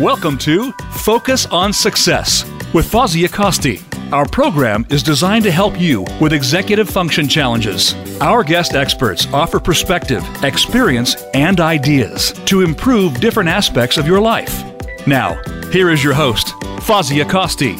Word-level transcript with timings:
Welcome 0.00 0.36
to 0.38 0.72
Focus 0.92 1.46
on 1.46 1.72
Success 1.72 2.44
with 2.74 2.84
Fozzie 2.84 3.26
Acosti. 3.26 3.80
Our 4.12 4.28
program 4.28 4.84
is 4.90 5.02
designed 5.02 5.44
to 5.44 5.50
help 5.50 5.80
you 5.80 6.04
with 6.20 6.34
executive 6.34 6.86
function 6.86 7.26
challenges. 7.26 7.94
Our 8.20 8.44
guest 8.44 8.74
experts 8.74 9.26
offer 9.32 9.58
perspective, 9.58 10.22
experience, 10.44 11.14
and 11.32 11.60
ideas 11.60 12.32
to 12.44 12.60
improve 12.60 13.20
different 13.20 13.48
aspects 13.48 13.96
of 13.96 14.06
your 14.06 14.20
life. 14.20 14.62
Now, 15.06 15.42
here 15.70 15.88
is 15.88 16.04
your 16.04 16.12
host, 16.12 16.48
Fozzie 16.84 17.24
Acosti. 17.24 17.78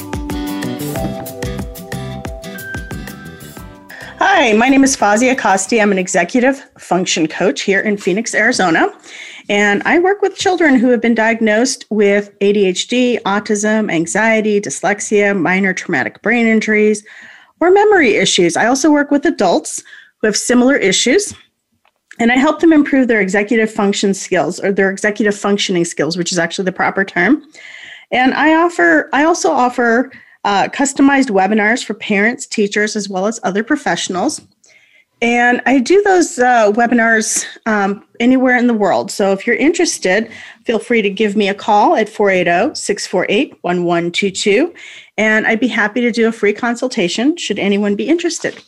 Hi, 4.18 4.54
my 4.54 4.70
name 4.70 4.84
is 4.84 4.96
Fozzie 4.96 5.36
Acosti. 5.36 5.82
I'm 5.82 5.92
an 5.92 5.98
executive 5.98 6.60
function 6.78 7.28
coach 7.28 7.60
here 7.60 7.80
in 7.80 7.98
Phoenix, 7.98 8.34
Arizona. 8.34 8.88
And 9.48 9.82
I 9.84 9.98
work 9.98 10.22
with 10.22 10.36
children 10.36 10.76
who 10.76 10.90
have 10.90 11.00
been 11.00 11.14
diagnosed 11.14 11.84
with 11.90 12.36
ADHD, 12.40 13.20
autism, 13.22 13.92
anxiety, 13.92 14.60
dyslexia, 14.60 15.38
minor 15.38 15.72
traumatic 15.72 16.20
brain 16.22 16.46
injuries, 16.46 17.04
or 17.60 17.70
memory 17.70 18.16
issues. 18.16 18.56
I 18.56 18.66
also 18.66 18.90
work 18.90 19.10
with 19.10 19.24
adults 19.24 19.82
who 20.20 20.26
have 20.26 20.36
similar 20.36 20.76
issues. 20.76 21.32
And 22.18 22.32
I 22.32 22.36
help 22.36 22.60
them 22.60 22.72
improve 22.72 23.08
their 23.08 23.20
executive 23.20 23.70
function 23.70 24.14
skills 24.14 24.58
or 24.58 24.72
their 24.72 24.90
executive 24.90 25.36
functioning 25.36 25.84
skills, 25.84 26.16
which 26.16 26.32
is 26.32 26.38
actually 26.38 26.64
the 26.64 26.72
proper 26.72 27.04
term. 27.04 27.44
And 28.10 28.32
I 28.34 28.54
offer, 28.54 29.10
I 29.12 29.24
also 29.24 29.50
offer 29.50 30.10
uh, 30.44 30.68
customized 30.68 31.28
webinars 31.28 31.84
for 31.84 31.94
parents, 31.94 32.46
teachers, 32.46 32.96
as 32.96 33.08
well 33.08 33.26
as 33.26 33.38
other 33.42 33.62
professionals. 33.62 34.40
And 35.22 35.62
I 35.64 35.78
do 35.78 36.02
those 36.02 36.38
uh, 36.38 36.72
webinars 36.72 37.46
um, 37.64 38.04
anywhere 38.20 38.56
in 38.56 38.66
the 38.66 38.74
world. 38.74 39.10
So 39.10 39.32
if 39.32 39.46
you're 39.46 39.56
interested, 39.56 40.30
feel 40.64 40.78
free 40.78 41.00
to 41.00 41.08
give 41.08 41.36
me 41.36 41.48
a 41.48 41.54
call 41.54 41.96
at 41.96 42.08
480 42.08 42.74
648 42.74 43.52
1122. 43.62 44.74
And 45.16 45.46
I'd 45.46 45.60
be 45.60 45.68
happy 45.68 46.02
to 46.02 46.10
do 46.10 46.28
a 46.28 46.32
free 46.32 46.52
consultation 46.52 47.36
should 47.38 47.58
anyone 47.58 47.96
be 47.96 48.08
interested. 48.08 48.62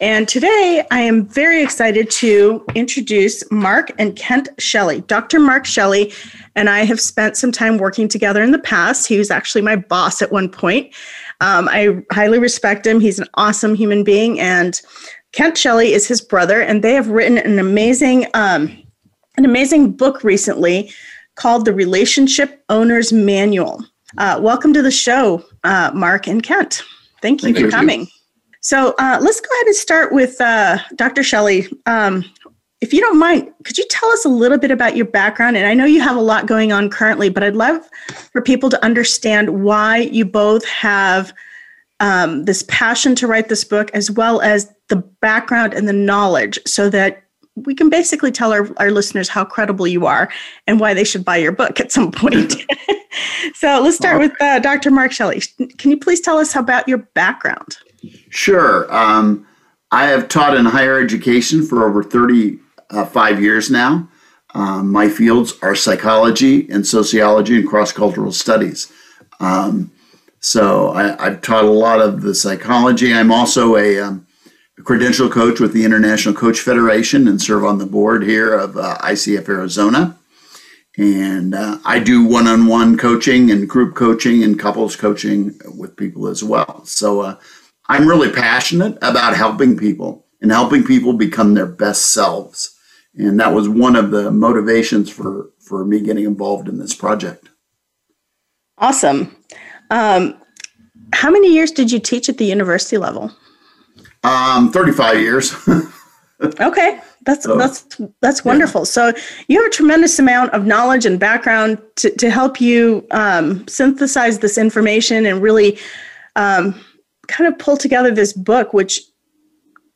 And 0.00 0.26
today 0.26 0.84
I 0.90 1.00
am 1.00 1.26
very 1.26 1.62
excited 1.62 2.10
to 2.12 2.64
introduce 2.74 3.48
Mark 3.52 3.92
and 3.98 4.16
Kent 4.16 4.48
Shelley. 4.58 5.02
Dr. 5.02 5.38
Mark 5.38 5.66
Shelley 5.66 6.12
and 6.56 6.68
I 6.68 6.84
have 6.84 7.00
spent 7.00 7.36
some 7.36 7.52
time 7.52 7.76
working 7.76 8.08
together 8.08 8.42
in 8.42 8.50
the 8.50 8.58
past. 8.58 9.06
He 9.06 9.18
was 9.18 9.30
actually 9.30 9.62
my 9.62 9.76
boss 9.76 10.20
at 10.22 10.32
one 10.32 10.48
point. 10.48 10.92
Um, 11.40 11.68
I 11.68 12.02
highly 12.10 12.38
respect 12.38 12.86
him. 12.86 12.98
He's 12.98 13.18
an 13.18 13.28
awesome 13.34 13.74
human 13.74 14.04
being. 14.04 14.40
And 14.40 14.80
Kent 15.32 15.56
Shelley 15.56 15.94
is 15.94 16.06
his 16.06 16.20
brother, 16.20 16.60
and 16.60 16.82
they 16.82 16.92
have 16.92 17.08
written 17.08 17.38
an 17.38 17.58
amazing, 17.58 18.26
um, 18.34 18.70
an 19.36 19.46
amazing 19.46 19.92
book 19.92 20.22
recently 20.22 20.92
called 21.36 21.64
The 21.64 21.72
Relationship 21.72 22.62
Owner's 22.68 23.12
Manual. 23.14 23.82
Uh, 24.18 24.38
welcome 24.42 24.74
to 24.74 24.82
the 24.82 24.90
show, 24.90 25.42
uh, 25.64 25.90
Mark 25.94 26.28
and 26.28 26.42
Kent. 26.42 26.82
Thank 27.22 27.42
you 27.42 27.54
Thank 27.54 27.64
for 27.64 27.70
coming. 27.70 28.00
You. 28.00 28.06
So 28.60 28.94
uh, 28.98 29.18
let's 29.22 29.40
go 29.40 29.48
ahead 29.54 29.66
and 29.66 29.76
start 29.76 30.12
with 30.12 30.38
uh, 30.38 30.78
Dr. 30.96 31.22
Shelley. 31.22 31.66
Um, 31.86 32.24
if 32.82 32.92
you 32.92 33.00
don't 33.00 33.18
mind, 33.18 33.50
could 33.64 33.78
you 33.78 33.86
tell 33.88 34.10
us 34.10 34.26
a 34.26 34.28
little 34.28 34.58
bit 34.58 34.70
about 34.70 34.96
your 34.96 35.06
background? 35.06 35.56
And 35.56 35.66
I 35.66 35.72
know 35.72 35.86
you 35.86 36.02
have 36.02 36.16
a 36.16 36.20
lot 36.20 36.46
going 36.46 36.72
on 36.72 36.90
currently, 36.90 37.30
but 37.30 37.42
I'd 37.42 37.56
love 37.56 37.88
for 38.32 38.42
people 38.42 38.68
to 38.68 38.84
understand 38.84 39.64
why 39.64 39.98
you 39.98 40.26
both 40.26 40.64
have 40.66 41.32
um, 42.00 42.44
this 42.44 42.64
passion 42.64 43.14
to 43.14 43.26
write 43.26 43.48
this 43.48 43.64
book, 43.64 43.90
as 43.94 44.10
well 44.10 44.40
as 44.42 44.71
the 44.88 44.96
background 44.96 45.74
and 45.74 45.88
the 45.88 45.92
knowledge, 45.92 46.58
so 46.66 46.90
that 46.90 47.22
we 47.54 47.74
can 47.74 47.90
basically 47.90 48.32
tell 48.32 48.52
our, 48.52 48.68
our 48.78 48.90
listeners 48.90 49.28
how 49.28 49.44
credible 49.44 49.86
you 49.86 50.06
are 50.06 50.30
and 50.66 50.80
why 50.80 50.94
they 50.94 51.04
should 51.04 51.24
buy 51.24 51.36
your 51.36 51.52
book 51.52 51.80
at 51.80 51.92
some 51.92 52.10
point. 52.10 52.54
so 53.54 53.80
let's 53.82 53.96
start 53.96 54.18
with 54.18 54.32
uh, 54.40 54.58
Dr. 54.58 54.90
Mark 54.90 55.12
Shelley. 55.12 55.42
Can 55.78 55.90
you 55.90 55.98
please 55.98 56.20
tell 56.20 56.38
us 56.38 56.56
about 56.56 56.88
your 56.88 56.98
background? 56.98 57.76
Sure. 58.30 58.92
Um, 58.94 59.46
I 59.90 60.06
have 60.06 60.28
taught 60.28 60.56
in 60.56 60.64
higher 60.64 60.98
education 60.98 61.64
for 61.64 61.86
over 61.86 62.02
35 62.02 63.42
years 63.42 63.70
now. 63.70 64.08
Um, 64.54 64.90
my 64.90 65.08
fields 65.08 65.54
are 65.62 65.74
psychology 65.74 66.68
and 66.70 66.86
sociology 66.86 67.56
and 67.56 67.68
cross 67.68 67.92
cultural 67.92 68.32
studies. 68.32 68.92
Um, 69.40 69.92
so 70.40 70.92
I, 70.92 71.30
have 71.30 71.40
taught 71.42 71.64
a 71.64 71.70
lot 71.70 72.00
of 72.00 72.22
the 72.22 72.34
psychology. 72.34 73.14
I'm 73.14 73.30
also 73.30 73.76
a, 73.76 74.00
um, 74.00 74.26
a, 74.26 74.31
credential 74.84 75.28
coach 75.28 75.60
with 75.60 75.72
the 75.72 75.84
International 75.84 76.34
Coach 76.34 76.60
Federation 76.60 77.28
and 77.28 77.40
serve 77.40 77.64
on 77.64 77.78
the 77.78 77.86
board 77.86 78.22
here 78.22 78.54
of 78.54 78.76
uh, 78.76 78.96
ICF 78.98 79.48
Arizona. 79.48 80.18
And 80.98 81.54
uh, 81.54 81.78
I 81.84 81.98
do 81.98 82.24
one 82.24 82.46
on 82.46 82.66
one 82.66 82.98
coaching 82.98 83.50
and 83.50 83.68
group 83.68 83.94
coaching 83.94 84.42
and 84.42 84.58
couples 84.58 84.96
coaching 84.96 85.58
with 85.76 85.96
people 85.96 86.26
as 86.26 86.44
well. 86.44 86.84
So 86.84 87.20
uh, 87.20 87.38
I'm 87.88 88.06
really 88.06 88.30
passionate 88.30 88.98
about 89.00 89.36
helping 89.36 89.76
people 89.76 90.26
and 90.40 90.50
helping 90.50 90.84
people 90.84 91.14
become 91.14 91.54
their 91.54 91.66
best 91.66 92.12
selves. 92.12 92.78
And 93.14 93.38
that 93.40 93.54
was 93.54 93.68
one 93.68 93.96
of 93.96 94.10
the 94.10 94.30
motivations 94.30 95.10
for, 95.10 95.50
for 95.60 95.84
me 95.84 96.00
getting 96.00 96.24
involved 96.24 96.68
in 96.68 96.78
this 96.78 96.94
project. 96.94 97.48
Awesome. 98.78 99.36
Um, 99.90 100.38
how 101.12 101.30
many 101.30 101.52
years 101.52 101.70
did 101.70 101.92
you 101.92 102.00
teach 102.00 102.28
at 102.28 102.38
the 102.38 102.46
university 102.46 102.98
level? 102.98 103.30
Um, 104.24 104.70
35 104.70 105.20
years. 105.20 105.54
okay. 106.60 107.00
That's 107.24 107.44
so, 107.44 107.56
that's 107.56 108.00
that's 108.20 108.44
wonderful. 108.44 108.80
Yeah. 108.82 108.84
So 108.86 109.12
you 109.46 109.60
have 109.60 109.68
a 109.68 109.74
tremendous 109.74 110.18
amount 110.18 110.52
of 110.52 110.66
knowledge 110.66 111.06
and 111.06 111.18
background 111.18 111.80
to, 111.96 112.10
to 112.16 112.30
help 112.30 112.60
you 112.60 113.06
um, 113.12 113.66
synthesize 113.68 114.40
this 114.40 114.58
information 114.58 115.24
and 115.26 115.40
really 115.40 115.78
um, 116.34 116.80
kind 117.28 117.52
of 117.52 117.58
pull 117.58 117.76
together 117.76 118.10
this 118.10 118.32
book, 118.32 118.72
which 118.72 119.02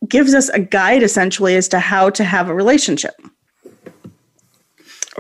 gives 0.09 0.35
us 0.35 0.49
a 0.51 0.61
guide 0.61 1.03
essentially 1.03 1.57
as 1.57 1.67
to 1.69 1.81
how 1.81 2.11
to 2.11 2.23
have 2.23 2.49
a 2.49 2.55
relationship. 2.55 3.15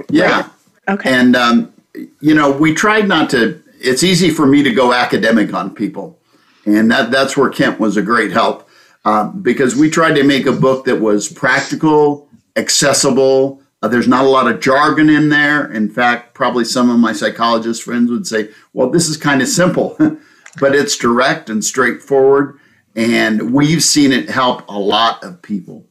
Yeah. 0.08 0.42
Right? 0.42 0.50
Okay. 0.88 1.12
And 1.12 1.34
um, 1.34 1.72
you 2.20 2.34
know, 2.34 2.52
we 2.52 2.72
tried 2.72 3.08
not 3.08 3.30
to 3.30 3.60
it's 3.80 4.04
easy 4.04 4.30
for 4.30 4.46
me 4.46 4.62
to 4.62 4.72
go 4.72 4.92
academic 4.92 5.52
on 5.52 5.74
people, 5.74 6.18
and 6.64 6.88
that 6.90 7.10
that's 7.10 7.36
where 7.36 7.50
Kent 7.50 7.80
was 7.80 7.96
a 7.96 8.02
great 8.02 8.30
help 8.30 8.65
uh, 9.06 9.28
because 9.28 9.76
we 9.76 9.88
tried 9.88 10.14
to 10.14 10.24
make 10.24 10.46
a 10.46 10.52
book 10.52 10.84
that 10.84 11.00
was 11.00 11.28
practical, 11.28 12.28
accessible. 12.56 13.62
Uh, 13.80 13.86
there's 13.86 14.08
not 14.08 14.24
a 14.24 14.28
lot 14.28 14.50
of 14.50 14.58
jargon 14.60 15.08
in 15.08 15.28
there. 15.28 15.70
In 15.70 15.88
fact, 15.88 16.34
probably 16.34 16.64
some 16.64 16.90
of 16.90 16.98
my 16.98 17.12
psychologist 17.12 17.84
friends 17.84 18.10
would 18.10 18.26
say, 18.26 18.50
"Well, 18.72 18.90
this 18.90 19.08
is 19.08 19.16
kind 19.16 19.40
of 19.40 19.46
simple," 19.46 19.96
but 20.60 20.74
it's 20.74 20.96
direct 20.96 21.48
and 21.48 21.64
straightforward, 21.64 22.58
and 22.96 23.52
we've 23.52 23.82
seen 23.82 24.10
it 24.10 24.28
help 24.28 24.68
a 24.68 24.78
lot 24.78 25.22
of 25.22 25.40
people. 25.40 25.86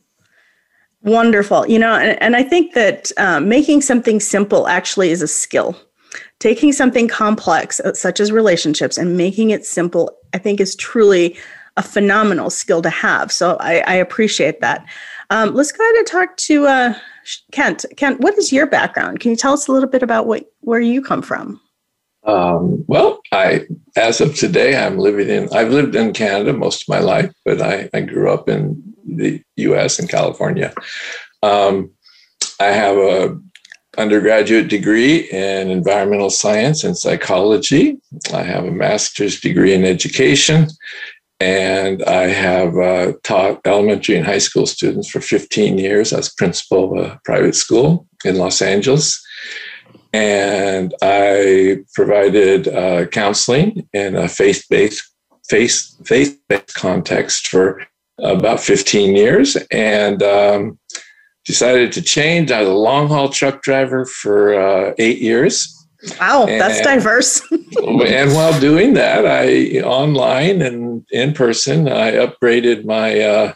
Wonderful. 1.01 1.67
You 1.67 1.79
know, 1.79 1.95
and, 1.95 2.21
and 2.21 2.35
I 2.35 2.43
think 2.43 2.73
that 2.73 3.13
uh, 3.15 3.39
making 3.39 3.81
something 3.81 4.19
simple 4.19 4.67
actually 4.67 5.11
is 5.11 5.21
a 5.21 5.27
skill 5.27 5.77
taking 6.39 6.73
something 6.73 7.07
complex 7.07 7.79
uh, 7.79 7.93
such 7.93 8.19
as 8.19 8.31
relationships 8.31 8.97
and 8.97 9.17
making 9.17 9.49
it 9.51 9.65
simple 9.65 10.11
i 10.33 10.37
think 10.37 10.59
is 10.59 10.75
truly 10.75 11.35
a 11.78 11.84
phenomenal 11.84 12.50
skill 12.50 12.81
to 12.81 12.90
have. 12.90 13.31
So 13.31 13.58
i, 13.59 13.80
I 13.80 13.96
appreciate 13.96 14.62
that. 14.62 14.86
Um, 15.30 15.53
let's 15.53 15.72
go 15.72 15.84
ahead 15.84 15.96
and 15.96 16.08
talk 16.08 16.38
to 16.38 16.68
uh, 16.68 16.94
kent. 17.52 17.86
Kent 17.97 18.22
what 18.22 18.38
is 18.38 18.52
your 18.52 18.68
background? 18.68 19.19
Can 19.19 19.31
you 19.31 19.38
tell 19.38 19.53
us 19.53 19.68
a 19.68 19.72
little 19.72 19.90
bit 19.90 20.03
about 20.03 20.28
what 20.28 20.46
where 20.62 20.80
you 20.80 21.02
come 21.02 21.22
from? 21.22 21.59
Um, 22.25 22.84
well, 22.88 23.22
I, 23.31 23.68
as 23.96 24.19
of 24.19 24.36
today, 24.36 24.75
I'm 24.75 24.97
living 24.97 25.30
in, 25.30 25.47
I've 25.53 25.69
lived 25.69 25.96
in 25.96 26.12
Canada 26.12 26.53
most 26.53 26.84
of 26.84 26.88
my 26.90 27.00
life, 27.00 27.31
but 27.46 27.62
I, 27.62 27.88
I 27.94 28.02
grew 28.02 28.31
up 28.31 28.50
in 28.50 28.81
the 29.06 29.44
US 29.57 30.00
in 30.00 30.07
California. 30.07 30.74
Um, 31.44 31.92
I 32.60 32.68
have 32.68 32.98
a 32.98 33.39
undergraduate 33.98 34.68
degree 34.68 35.30
in 35.31 35.69
environmental 35.69 36.30
science 36.30 36.83
and 36.83 36.98
psychology. 36.98 37.98
I 38.33 38.44
have 38.44 38.66
a 38.66 38.71
master's 38.71 39.39
degree 39.39 39.74
in 39.74 39.86
education, 39.86 40.68
and 41.39 42.03
I 42.03 42.27
have 42.27 42.77
uh, 42.77 43.13
taught 43.23 43.61
elementary 43.65 44.15
and 44.15 44.25
high 44.25 44.39
school 44.39 44.65
students 44.65 45.09
for 45.09 45.21
15 45.21 45.77
years 45.77 46.13
as 46.13 46.33
principal 46.33 46.99
of 46.99 47.05
a 47.05 47.19
private 47.25 47.55
school 47.55 48.07
in 48.23 48.37
Los 48.37 48.61
Angeles. 48.61 49.21
And 50.13 50.93
I 51.01 51.79
provided 51.93 52.69
uh, 52.69 53.07
counseling 53.07 53.87
in 53.93 54.15
a 54.15 54.29
faith-based 54.29 55.03
faith 55.49 55.95
faith-based 56.05 56.73
context 56.73 57.47
for 57.47 57.81
about 58.19 58.59
15 58.61 59.15
years, 59.15 59.57
and 59.71 60.23
um, 60.23 60.79
decided 61.45 61.91
to 61.93 62.01
change. 62.01 62.51
I 62.51 62.61
was 62.61 62.69
a 62.69 62.73
long 62.73 63.07
haul 63.07 63.29
truck 63.29 63.61
driver 63.61 64.05
for 64.05 64.55
uh, 64.55 64.93
eight 64.97 65.19
years. 65.19 65.75
Wow, 66.19 66.46
and, 66.48 66.62
that's 66.62 66.81
diverse. 66.81 67.42
and 67.52 68.34
while 68.34 68.60
doing 68.60 68.94
that, 68.94 69.25
I 69.25 69.81
online 69.81 70.62
and 70.62 71.06
in 71.12 71.34
person, 71.34 71.88
I 71.88 72.12
upgraded 72.13 72.86
my 72.86 73.19
uh, 73.19 73.54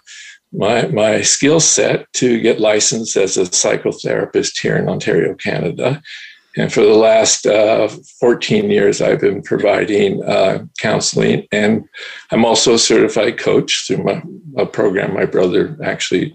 my 0.52 0.88
my 0.88 1.22
skill 1.22 1.60
set 1.60 2.12
to 2.14 2.40
get 2.40 2.60
licensed 2.60 3.16
as 3.18 3.38
a 3.38 3.44
psychotherapist 3.44 4.60
here 4.60 4.78
in 4.78 4.90
Ontario, 4.90 5.36
Canada. 5.36 6.02
And 6.58 6.74
for 6.74 6.82
the 6.82 6.96
last 6.96 7.46
uh, 7.46 7.88
14 8.20 8.70
years, 8.70 9.02
I've 9.02 9.22
been 9.22 9.42
providing 9.42 10.24
uh, 10.24 10.66
counseling. 10.80 11.48
And 11.52 11.88
I'm 12.32 12.44
also 12.44 12.74
a 12.74 12.80
certified 12.80 13.38
coach 13.38 13.86
through 13.88 14.04
my, 14.04 14.22
a 14.58 14.66
program 14.66 15.14
my 15.14 15.26
brother 15.26 15.78
actually 15.84 16.34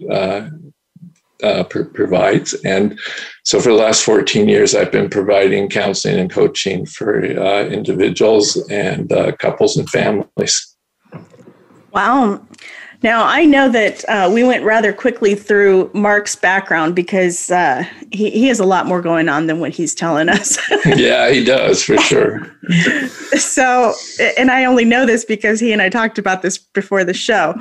uh, 1.45 1.63
pr- 1.63 1.83
provides. 1.83 2.53
And 2.65 2.99
so 3.43 3.59
for 3.59 3.69
the 3.69 3.75
last 3.75 4.03
14 4.03 4.49
years, 4.49 4.75
I've 4.75 4.91
been 4.91 5.09
providing 5.09 5.69
counseling 5.69 6.19
and 6.19 6.31
coaching 6.31 6.85
for 6.85 7.23
uh, 7.23 7.65
individuals 7.65 8.57
and 8.69 9.11
uh, 9.11 9.33
couples 9.37 9.77
and 9.77 9.89
families. 9.89 10.75
Wow. 11.91 12.45
Now, 13.05 13.23
I 13.23 13.45
know 13.45 13.69
that 13.69 14.03
uh, 14.09 14.31
we 14.33 14.43
went 14.43 14.63
rather 14.63 14.91
quickly 14.91 15.35
through 15.35 15.91
Mark's 15.93 16.35
background 16.35 16.95
because 16.95 17.51
uh, 17.51 17.85
he, 18.11 18.31
he 18.31 18.47
has 18.47 18.59
a 18.59 18.65
lot 18.65 18.87
more 18.87 18.99
going 18.99 19.29
on 19.29 19.45
than 19.45 19.59
what 19.59 19.75
he's 19.75 19.93
telling 19.93 20.27
us. 20.27 20.57
yeah, 20.87 21.29
he 21.29 21.43
does 21.43 21.83
for 21.83 21.99
sure. 21.99 22.51
so, 23.37 23.93
and 24.39 24.49
I 24.49 24.65
only 24.65 24.85
know 24.85 25.05
this 25.05 25.23
because 25.23 25.59
he 25.59 25.71
and 25.71 25.83
I 25.83 25.89
talked 25.89 26.17
about 26.17 26.41
this 26.41 26.57
before 26.57 27.03
the 27.03 27.13
show. 27.13 27.53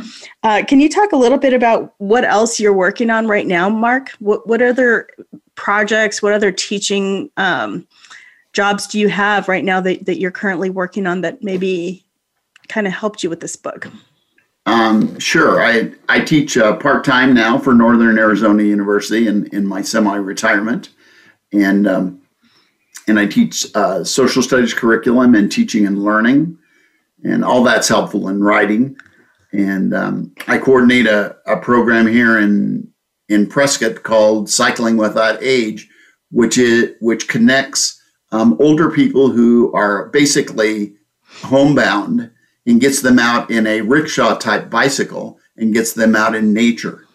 Uh, 0.44 0.62
can 0.67 0.81
you 0.81 0.88
talk 0.88 1.12
a 1.12 1.17
little 1.17 1.37
bit 1.37 1.52
about 1.52 1.93
what 1.99 2.25
else 2.25 2.58
you're 2.58 2.73
working 2.73 3.11
on 3.11 3.26
right 3.26 3.46
now, 3.46 3.69
Mark? 3.69 4.12
What, 4.20 4.46
what 4.49 4.62
other 4.62 5.11
projects, 5.56 6.23
what 6.23 6.32
other 6.32 6.52
teaching 6.52 7.31
um, 7.37 7.87
jobs 8.55 8.87
do 8.87 8.99
you 8.99 9.11
have 9.11 9.46
right 9.46 9.62
now 9.62 9.82
that, 9.82 10.06
that 10.06 10.19
you're 10.19 10.31
currently 10.31 10.70
working 10.70 11.06
on 11.06 11.20
that 11.20 11.43
maybe 11.43 12.02
kind 12.69 12.87
of 12.87 12.94
helped 12.94 13.23
you 13.23 13.29
with 13.29 13.41
this 13.41 13.56
book? 13.56 13.88
Um, 14.66 15.19
sure. 15.19 15.62
I, 15.62 15.93
I 16.08 16.20
teach 16.20 16.56
uh, 16.56 16.76
part 16.76 17.05
time 17.05 17.34
now 17.34 17.58
for 17.58 17.75
Northern 17.75 18.19
Arizona 18.19 18.62
University 18.62 19.26
in, 19.26 19.46
in 19.49 19.66
my 19.66 19.82
semi 19.82 20.16
retirement. 20.16 20.90
And, 21.52 21.87
um, 21.87 22.22
and 23.06 23.19
I 23.19 23.26
teach 23.26 23.66
uh, 23.75 24.05
social 24.05 24.43
studies 24.43 24.72
curriculum 24.72 25.34
and 25.34 25.52
teaching 25.52 25.87
and 25.87 26.02
learning. 26.02 26.58
And 27.22 27.44
all 27.44 27.62
that's 27.62 27.88
helpful 27.88 28.28
in 28.28 28.43
writing. 28.43 28.96
And 29.52 29.94
um, 29.94 30.34
I 30.49 30.58
coordinate 30.58 31.06
a, 31.06 31.37
a 31.46 31.58
program 31.58 32.06
here 32.06 32.38
in, 32.38 32.88
in 33.28 33.46
Prescott 33.46 34.02
called 34.02 34.50
Cycling 34.50 34.96
Without 34.96 35.43
Age, 35.43 35.88
which, 36.31 36.58
is, 36.58 36.94
which 37.00 37.28
connects 37.28 38.00
um, 38.32 38.56
older 38.58 38.90
people 38.90 39.31
who 39.31 39.72
are 39.75 40.08
basically 40.08 40.94
homebound 41.43 42.31
and 42.66 42.81
gets 42.81 43.02
them 43.02 43.19
out 43.19 43.50
in 43.50 43.66
a 43.66 43.81
rickshaw 43.82 44.37
type 44.37 44.70
bicycle 44.70 45.38
and 45.56 45.75
gets 45.75 45.93
them 45.93 46.16
out 46.16 46.34
in 46.34 46.52
nature. 46.52 47.06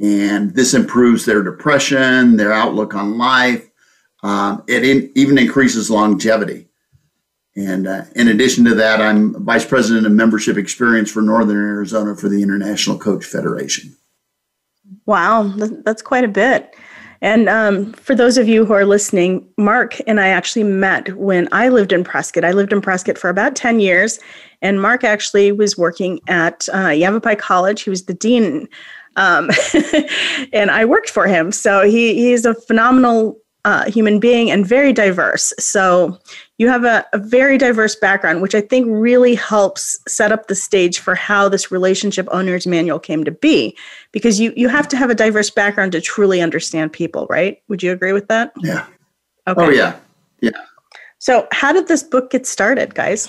And 0.00 0.54
this 0.54 0.74
improves 0.74 1.24
their 1.24 1.42
depression, 1.42 2.36
their 2.36 2.52
outlook 2.52 2.94
on 2.94 3.18
life. 3.18 3.68
Um, 4.22 4.62
it 4.66 4.84
in, 4.84 5.10
even 5.14 5.38
increases 5.38 5.90
longevity. 5.90 6.68
And 7.54 7.86
uh, 7.86 8.04
in 8.14 8.28
addition 8.28 8.64
to 8.66 8.74
that, 8.74 9.00
I'm 9.00 9.42
vice 9.44 9.64
president 9.64 10.06
of 10.06 10.12
membership 10.12 10.58
experience 10.58 11.10
for 11.10 11.22
Northern 11.22 11.56
Arizona 11.56 12.14
for 12.14 12.28
the 12.28 12.42
International 12.42 12.98
Coach 12.98 13.24
Federation. 13.24 13.96
Wow, 15.06 15.44
that's 15.84 16.02
quite 16.02 16.24
a 16.24 16.28
bit. 16.28 16.76
And 17.26 17.48
um, 17.48 17.92
for 17.94 18.14
those 18.14 18.38
of 18.38 18.46
you 18.46 18.64
who 18.64 18.72
are 18.72 18.84
listening, 18.84 19.44
Mark 19.58 20.00
and 20.06 20.20
I 20.20 20.28
actually 20.28 20.62
met 20.62 21.16
when 21.16 21.48
I 21.50 21.70
lived 21.70 21.92
in 21.92 22.04
Prescott. 22.04 22.44
I 22.44 22.52
lived 22.52 22.72
in 22.72 22.80
Prescott 22.80 23.18
for 23.18 23.28
about 23.28 23.56
10 23.56 23.80
years, 23.80 24.20
and 24.62 24.80
Mark 24.80 25.02
actually 25.02 25.50
was 25.50 25.76
working 25.76 26.20
at 26.28 26.68
uh, 26.72 26.90
Yavapai 26.90 27.34
College. 27.34 27.82
He 27.82 27.90
was 27.90 28.04
the 28.04 28.14
dean, 28.14 28.68
um, 29.16 29.50
and 30.52 30.70
I 30.70 30.84
worked 30.84 31.10
for 31.10 31.26
him. 31.26 31.50
So 31.50 31.82
he, 31.82 32.14
he's 32.14 32.44
a 32.44 32.54
phenomenal 32.54 33.36
uh, 33.66 33.90
human 33.90 34.20
being 34.20 34.48
and 34.48 34.64
very 34.64 34.92
diverse. 34.92 35.52
So 35.58 36.16
you 36.56 36.68
have 36.68 36.84
a, 36.84 37.04
a, 37.12 37.18
very 37.18 37.58
diverse 37.58 37.96
background, 37.96 38.40
which 38.40 38.54
I 38.54 38.60
think 38.60 38.86
really 38.88 39.34
helps 39.34 39.98
set 40.06 40.30
up 40.30 40.46
the 40.46 40.54
stage 40.54 41.00
for 41.00 41.16
how 41.16 41.48
this 41.48 41.72
relationship 41.72 42.28
owner's 42.30 42.64
manual 42.64 43.00
came 43.00 43.24
to 43.24 43.32
be. 43.32 43.76
Because 44.12 44.38
you 44.38 44.52
you 44.56 44.68
have 44.68 44.86
to 44.88 44.96
have 44.96 45.10
a 45.10 45.16
diverse 45.16 45.50
background 45.50 45.92
to 45.92 46.00
truly 46.00 46.40
understand 46.40 46.92
people, 46.92 47.26
right? 47.28 47.60
Would 47.66 47.82
you 47.82 47.90
agree 47.90 48.12
with 48.12 48.28
that? 48.28 48.52
Yeah. 48.62 48.86
Okay. 49.48 49.60
Oh 49.60 49.68
yeah. 49.68 49.96
Yeah. 50.40 50.50
So 51.18 51.48
how 51.50 51.72
did 51.72 51.88
this 51.88 52.04
book 52.04 52.30
get 52.30 52.46
started, 52.46 52.94
guys? 52.94 53.28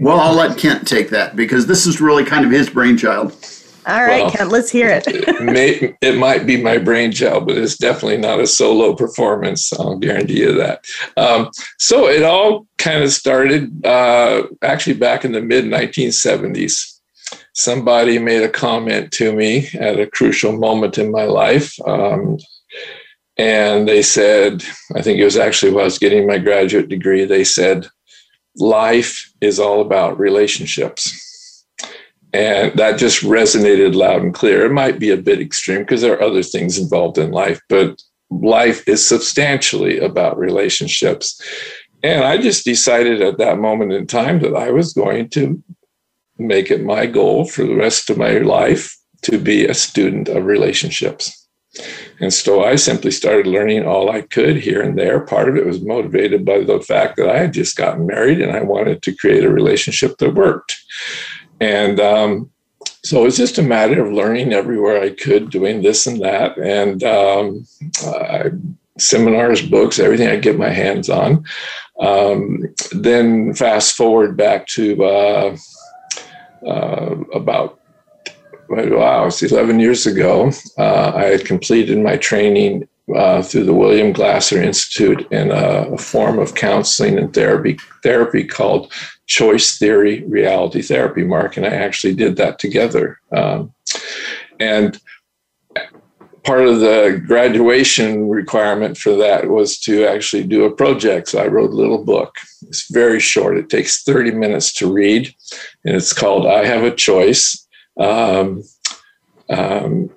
Well, 0.00 0.18
I'll 0.18 0.34
let 0.34 0.56
Kent 0.56 0.88
take 0.88 1.10
that 1.10 1.36
because 1.36 1.66
this 1.66 1.86
is 1.86 2.00
really 2.00 2.24
kind 2.24 2.46
of 2.46 2.50
his 2.50 2.70
brainchild. 2.70 3.36
All 3.86 4.04
right, 4.04 4.22
well, 4.24 4.30
Kent, 4.30 4.50
let's 4.50 4.70
hear 4.70 4.88
it. 4.88 5.04
it, 5.06 5.42
may, 5.42 5.96
it 6.02 6.18
might 6.18 6.46
be 6.46 6.62
my 6.62 6.76
brain 6.76 6.84
brainchild, 6.84 7.46
but 7.46 7.56
it's 7.56 7.78
definitely 7.78 8.18
not 8.18 8.40
a 8.40 8.46
solo 8.46 8.94
performance. 8.94 9.72
I'll 9.72 9.96
guarantee 9.96 10.40
you 10.40 10.52
that. 10.54 10.84
Um, 11.16 11.50
so 11.78 12.06
it 12.06 12.22
all 12.22 12.66
kind 12.76 13.02
of 13.02 13.10
started 13.10 13.86
uh, 13.86 14.42
actually 14.62 14.94
back 14.94 15.24
in 15.24 15.32
the 15.32 15.40
mid 15.40 15.64
1970s. 15.64 16.98
Somebody 17.54 18.18
made 18.18 18.42
a 18.42 18.50
comment 18.50 19.12
to 19.12 19.32
me 19.32 19.68
at 19.78 19.98
a 19.98 20.06
crucial 20.06 20.52
moment 20.52 20.98
in 20.98 21.10
my 21.10 21.24
life. 21.24 21.74
Um, 21.86 22.38
and 23.38 23.88
they 23.88 24.02
said, 24.02 24.62
I 24.94 25.00
think 25.00 25.18
it 25.18 25.24
was 25.24 25.38
actually 25.38 25.72
while 25.72 25.82
I 25.82 25.84
was 25.84 25.98
getting 25.98 26.26
my 26.26 26.38
graduate 26.38 26.88
degree, 26.88 27.24
they 27.24 27.44
said, 27.44 27.88
life 28.56 29.32
is 29.40 29.58
all 29.58 29.80
about 29.80 30.18
relationships 30.18 31.29
and 32.32 32.72
that 32.78 32.98
just 32.98 33.22
resonated 33.22 33.94
loud 33.94 34.22
and 34.22 34.34
clear. 34.34 34.64
It 34.64 34.72
might 34.72 34.98
be 34.98 35.10
a 35.10 35.16
bit 35.16 35.40
extreme 35.40 35.80
because 35.80 36.02
there 36.02 36.14
are 36.14 36.22
other 36.22 36.42
things 36.42 36.78
involved 36.78 37.18
in 37.18 37.32
life, 37.32 37.60
but 37.68 38.00
life 38.30 38.86
is 38.88 39.06
substantially 39.06 39.98
about 39.98 40.38
relationships. 40.38 41.40
And 42.02 42.24
I 42.24 42.38
just 42.38 42.64
decided 42.64 43.20
at 43.20 43.38
that 43.38 43.58
moment 43.58 43.92
in 43.92 44.06
time 44.06 44.40
that 44.40 44.54
I 44.54 44.70
was 44.70 44.92
going 44.92 45.28
to 45.30 45.62
make 46.38 46.70
it 46.70 46.82
my 46.82 47.06
goal 47.06 47.44
for 47.44 47.64
the 47.64 47.74
rest 47.74 48.08
of 48.08 48.16
my 48.16 48.38
life 48.38 48.96
to 49.22 49.38
be 49.38 49.66
a 49.66 49.74
student 49.74 50.28
of 50.28 50.46
relationships. 50.46 51.36
And 52.20 52.32
so 52.32 52.64
I 52.64 52.76
simply 52.76 53.10
started 53.10 53.46
learning 53.46 53.86
all 53.86 54.10
I 54.10 54.22
could 54.22 54.56
here 54.56 54.82
and 54.82 54.98
there. 54.98 55.20
Part 55.20 55.48
of 55.48 55.56
it 55.56 55.66
was 55.66 55.80
motivated 55.80 56.44
by 56.44 56.60
the 56.60 56.80
fact 56.80 57.16
that 57.16 57.28
I 57.28 57.38
had 57.38 57.52
just 57.52 57.76
gotten 57.76 58.06
married 58.06 58.40
and 58.40 58.52
I 58.52 58.62
wanted 58.62 59.02
to 59.02 59.14
create 59.14 59.44
a 59.44 59.52
relationship 59.52 60.18
that 60.18 60.34
worked. 60.34 60.76
And 61.60 62.00
um, 62.00 62.50
so 63.04 63.24
it's 63.24 63.36
just 63.36 63.58
a 63.58 63.62
matter 63.62 64.04
of 64.04 64.12
learning 64.12 64.52
everywhere 64.52 65.02
I 65.02 65.10
could, 65.10 65.50
doing 65.50 65.82
this 65.82 66.06
and 66.06 66.20
that, 66.20 66.56
and 66.58 67.02
um, 67.04 67.66
uh, 68.04 68.50
seminars, 68.98 69.62
books, 69.62 69.98
everything 69.98 70.28
I 70.28 70.36
get 70.36 70.58
my 70.58 70.70
hands 70.70 71.08
on. 71.08 71.44
Um, 72.00 72.62
then 72.92 73.54
fast 73.54 73.94
forward 73.94 74.36
back 74.36 74.66
to 74.68 75.04
uh, 75.04 75.56
uh, 76.66 77.16
about 77.34 77.78
wow, 78.68 79.26
it's 79.26 79.42
11 79.42 79.80
years 79.80 80.06
ago. 80.06 80.52
Uh, 80.78 81.12
I 81.14 81.24
had 81.24 81.44
completed 81.44 81.98
my 81.98 82.16
training 82.16 82.88
uh, 83.16 83.42
through 83.42 83.64
the 83.64 83.74
William 83.74 84.12
Glasser 84.12 84.62
Institute 84.62 85.26
in 85.32 85.50
a, 85.50 85.92
a, 85.92 85.98
form 85.98 86.38
of 86.38 86.54
counseling 86.54 87.18
and 87.18 87.34
therapy 87.34 87.76
therapy 88.04 88.44
called 88.44 88.92
choice 89.30 89.78
theory 89.78 90.24
reality 90.24 90.82
therapy, 90.82 91.22
Mark, 91.22 91.56
and 91.56 91.64
I 91.64 91.70
actually 91.70 92.14
did 92.14 92.36
that 92.36 92.58
together. 92.58 93.20
Um, 93.34 93.72
and 94.58 95.00
part 96.42 96.66
of 96.66 96.80
the 96.80 97.22
graduation 97.24 98.28
requirement 98.28 98.98
for 98.98 99.14
that 99.16 99.48
was 99.48 99.78
to 99.80 100.04
actually 100.04 100.44
do 100.44 100.64
a 100.64 100.74
project. 100.74 101.28
So 101.28 101.40
I 101.40 101.46
wrote 101.46 101.70
a 101.70 101.76
little 101.76 102.04
book. 102.04 102.34
It's 102.62 102.90
very 102.90 103.20
short. 103.20 103.56
It 103.56 103.70
takes 103.70 104.02
30 104.02 104.32
minutes 104.32 104.72
to 104.74 104.92
read, 104.92 105.32
and 105.84 105.94
it's 105.94 106.12
called 106.12 106.46
I 106.46 106.64
Have 106.64 106.82
a 106.82 106.94
Choice. 106.94 107.68
Um, 107.98 108.64
um, 109.48 110.10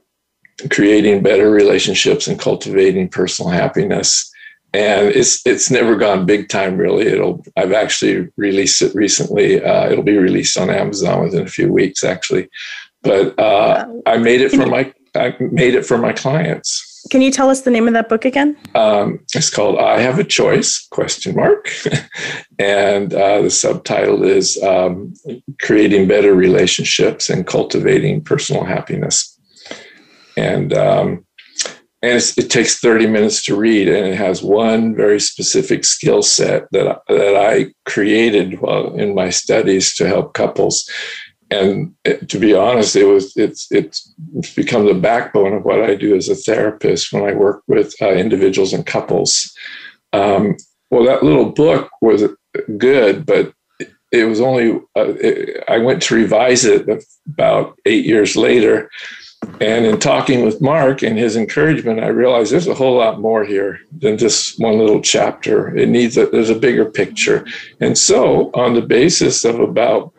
creating 0.70 1.22
better 1.22 1.52
relationships 1.52 2.28
and 2.28 2.40
cultivating 2.40 3.10
personal 3.10 3.52
happiness 3.52 4.33
and 4.74 5.10
it's 5.10 5.46
it's 5.46 5.70
never 5.70 5.96
gone 5.96 6.26
big 6.26 6.50
time 6.50 6.78
really. 6.78 7.08
It'll 7.08 7.44
i've 7.58 7.74
actually 7.74 8.30
released 8.38 8.82
it 8.82 8.94
recently. 8.96 9.64
Uh, 9.64 9.90
it'll 9.90 10.04
be 10.04 10.18
released 10.18 10.58
on 10.58 10.70
amazon 10.70 11.24
within 11.24 11.44
a 11.44 11.50
few 11.50 11.72
weeks 11.72 12.04
actually. 12.04 12.50
But 13.02 13.38
uh, 13.40 13.86
i 14.06 14.18
made 14.18 14.42
it 14.42 14.52
for 14.52 14.66
my 14.66 14.92
i 15.16 15.36
made 15.40 15.76
it 15.76 15.86
for 15.86 15.98
my 15.98 16.14
clients. 16.14 16.90
Can 17.12 17.22
you 17.22 17.32
tell 17.32 17.50
us 17.50 17.62
the 17.62 17.70
name 17.70 17.88
of 17.88 17.94
that 17.94 18.08
book 18.08 18.24
again? 18.24 18.58
Um, 18.76 19.20
it's 19.36 19.50
called 19.50 19.78
i 19.78 20.00
have 20.00 20.20
a 20.20 20.24
choice 20.24 20.86
question 20.88 21.36
mark. 21.36 21.70
And 22.60 23.14
uh, 23.14 23.42
the 23.42 23.50
subtitle 23.50 24.24
is 24.24 24.62
um, 24.62 25.16
creating 25.60 26.08
better 26.08 26.34
relationships 26.36 27.30
and 27.30 27.48
cultivating 27.48 28.24
personal 28.24 28.64
happiness. 28.64 29.38
And 30.38 30.74
um, 30.74 31.26
and 32.04 32.22
it 32.38 32.50
takes 32.50 32.80
30 32.80 33.08
minutes 33.08 33.44
to 33.46 33.56
read 33.56 33.88
and 33.88 34.06
it 34.06 34.16
has 34.16 34.44
one 34.44 34.96
very 34.96 35.20
specific 35.20 35.86
skill 35.86 36.22
set 36.22 36.68
that, 36.72 37.02
that 37.08 37.36
i 37.36 37.74
created 37.86 38.60
while 38.62 38.94
in 38.96 39.16
my 39.16 39.30
studies 39.30 39.96
to 39.96 40.08
help 40.08 40.34
couples 40.34 40.88
and 41.50 41.94
to 42.28 42.38
be 42.38 42.54
honest 42.54 42.96
it 42.96 43.06
was 43.06 43.36
it's 43.36 43.72
it's 43.72 44.14
become 44.56 44.86
the 44.86 44.94
backbone 44.94 45.54
of 45.54 45.64
what 45.64 45.82
i 45.82 45.96
do 45.96 46.16
as 46.16 46.30
a 46.30 46.36
therapist 46.36 47.12
when 47.12 47.24
i 47.24 47.34
work 47.34 47.64
with 47.68 47.94
uh, 48.02 48.12
individuals 48.12 48.74
and 48.74 48.86
couples 48.86 49.52
Um, 50.14 50.58
well, 50.94 51.06
that 51.06 51.24
little 51.24 51.50
book 51.50 51.90
was 52.02 52.24
good, 52.78 53.26
but 53.26 53.52
it 54.12 54.26
was 54.26 54.40
only, 54.40 54.80
uh, 54.96 55.16
it, 55.20 55.64
I 55.68 55.80
went 55.80 56.04
to 56.04 56.16
revise 56.16 56.66
it 56.66 56.88
about 57.28 57.80
eight 57.88 58.06
years 58.06 58.36
later. 58.36 58.92
And 59.62 59.86
in 59.86 60.00
talking 60.00 60.44
with 60.44 60.62
Mark 60.62 61.04
and 61.04 61.18
his 61.18 61.36
encouragement, 61.36 62.00
I 62.00 62.08
realized 62.08 62.52
there's 62.52 62.68
a 62.68 62.74
whole 62.74 62.98
lot 62.98 63.20
more 63.20 63.44
here 63.44 63.80
than 63.98 64.18
just 64.18 64.60
one 64.60 64.78
little 64.78 65.02
chapter. 65.02 65.76
It 65.78 65.90
needs 65.90 66.18
a, 66.18 66.26
there's 66.28 66.50
a 66.50 66.56
bigger 66.56 66.86
picture. 66.86 67.46
And 67.80 67.98
so, 67.98 68.52
on 68.54 68.74
the 68.74 68.82
basis 68.82 69.46
of 69.46 69.60
about 69.60 70.14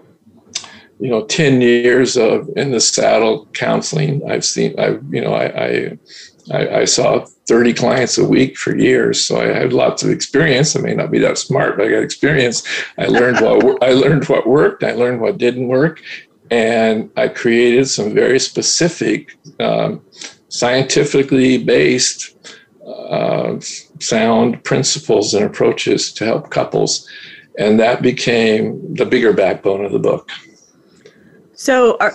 you 1.01 1.11
know 1.11 1.25
10 1.27 1.61
years 1.61 2.17
of 2.17 2.49
in 2.57 2.71
the 2.71 2.81
saddle 2.81 3.47
counseling 3.53 4.23
i've 4.31 4.45
seen 4.45 4.79
i 4.79 4.91
you 5.11 5.21
know 5.21 5.35
I, 5.35 5.97
I 6.53 6.81
i 6.81 6.85
saw 6.85 7.27
30 7.47 7.75
clients 7.75 8.17
a 8.17 8.25
week 8.25 8.57
for 8.57 8.77
years. 8.77 9.23
So 9.23 9.41
i 9.41 9.47
had 9.47 9.73
lots 9.73 10.03
of 10.03 10.11
experience. 10.11 10.75
I 10.75 10.81
may 10.81 10.95
not 10.95 11.11
be 11.11 11.19
that 11.19 11.37
smart 11.37 11.77
but 11.77 11.87
i 11.87 11.91
got 11.91 12.03
experience. 12.03 12.63
I 12.97 13.07
learned 13.07 13.41
what 13.41 13.83
i 13.83 13.91
learned 13.91 14.29
what 14.29 14.47
worked. 14.47 14.85
I 14.85 14.93
learned 14.93 15.21
what 15.21 15.39
didn't 15.39 15.69
work 15.69 16.01
and 16.55 17.11
i 17.17 17.27
created 17.29 17.87
some 17.89 18.15
very 18.15 18.39
specific 18.39 19.37
um, 19.61 20.01
scientifically 20.49 21.53
based 21.59 22.21
uh, 22.87 23.59
sound 24.01 24.63
principles 24.65 25.35
and 25.35 25.45
approaches 25.45 26.13
to 26.13 26.25
help 26.25 26.51
couples 26.51 27.09
and 27.59 27.81
that 27.81 28.03
became 28.03 28.95
the 28.95 29.07
bigger 29.07 29.33
backbone 29.33 29.85
of 29.85 29.93
the 29.93 30.05
book 30.11 30.31
so, 31.65 31.97
are, 31.99 32.13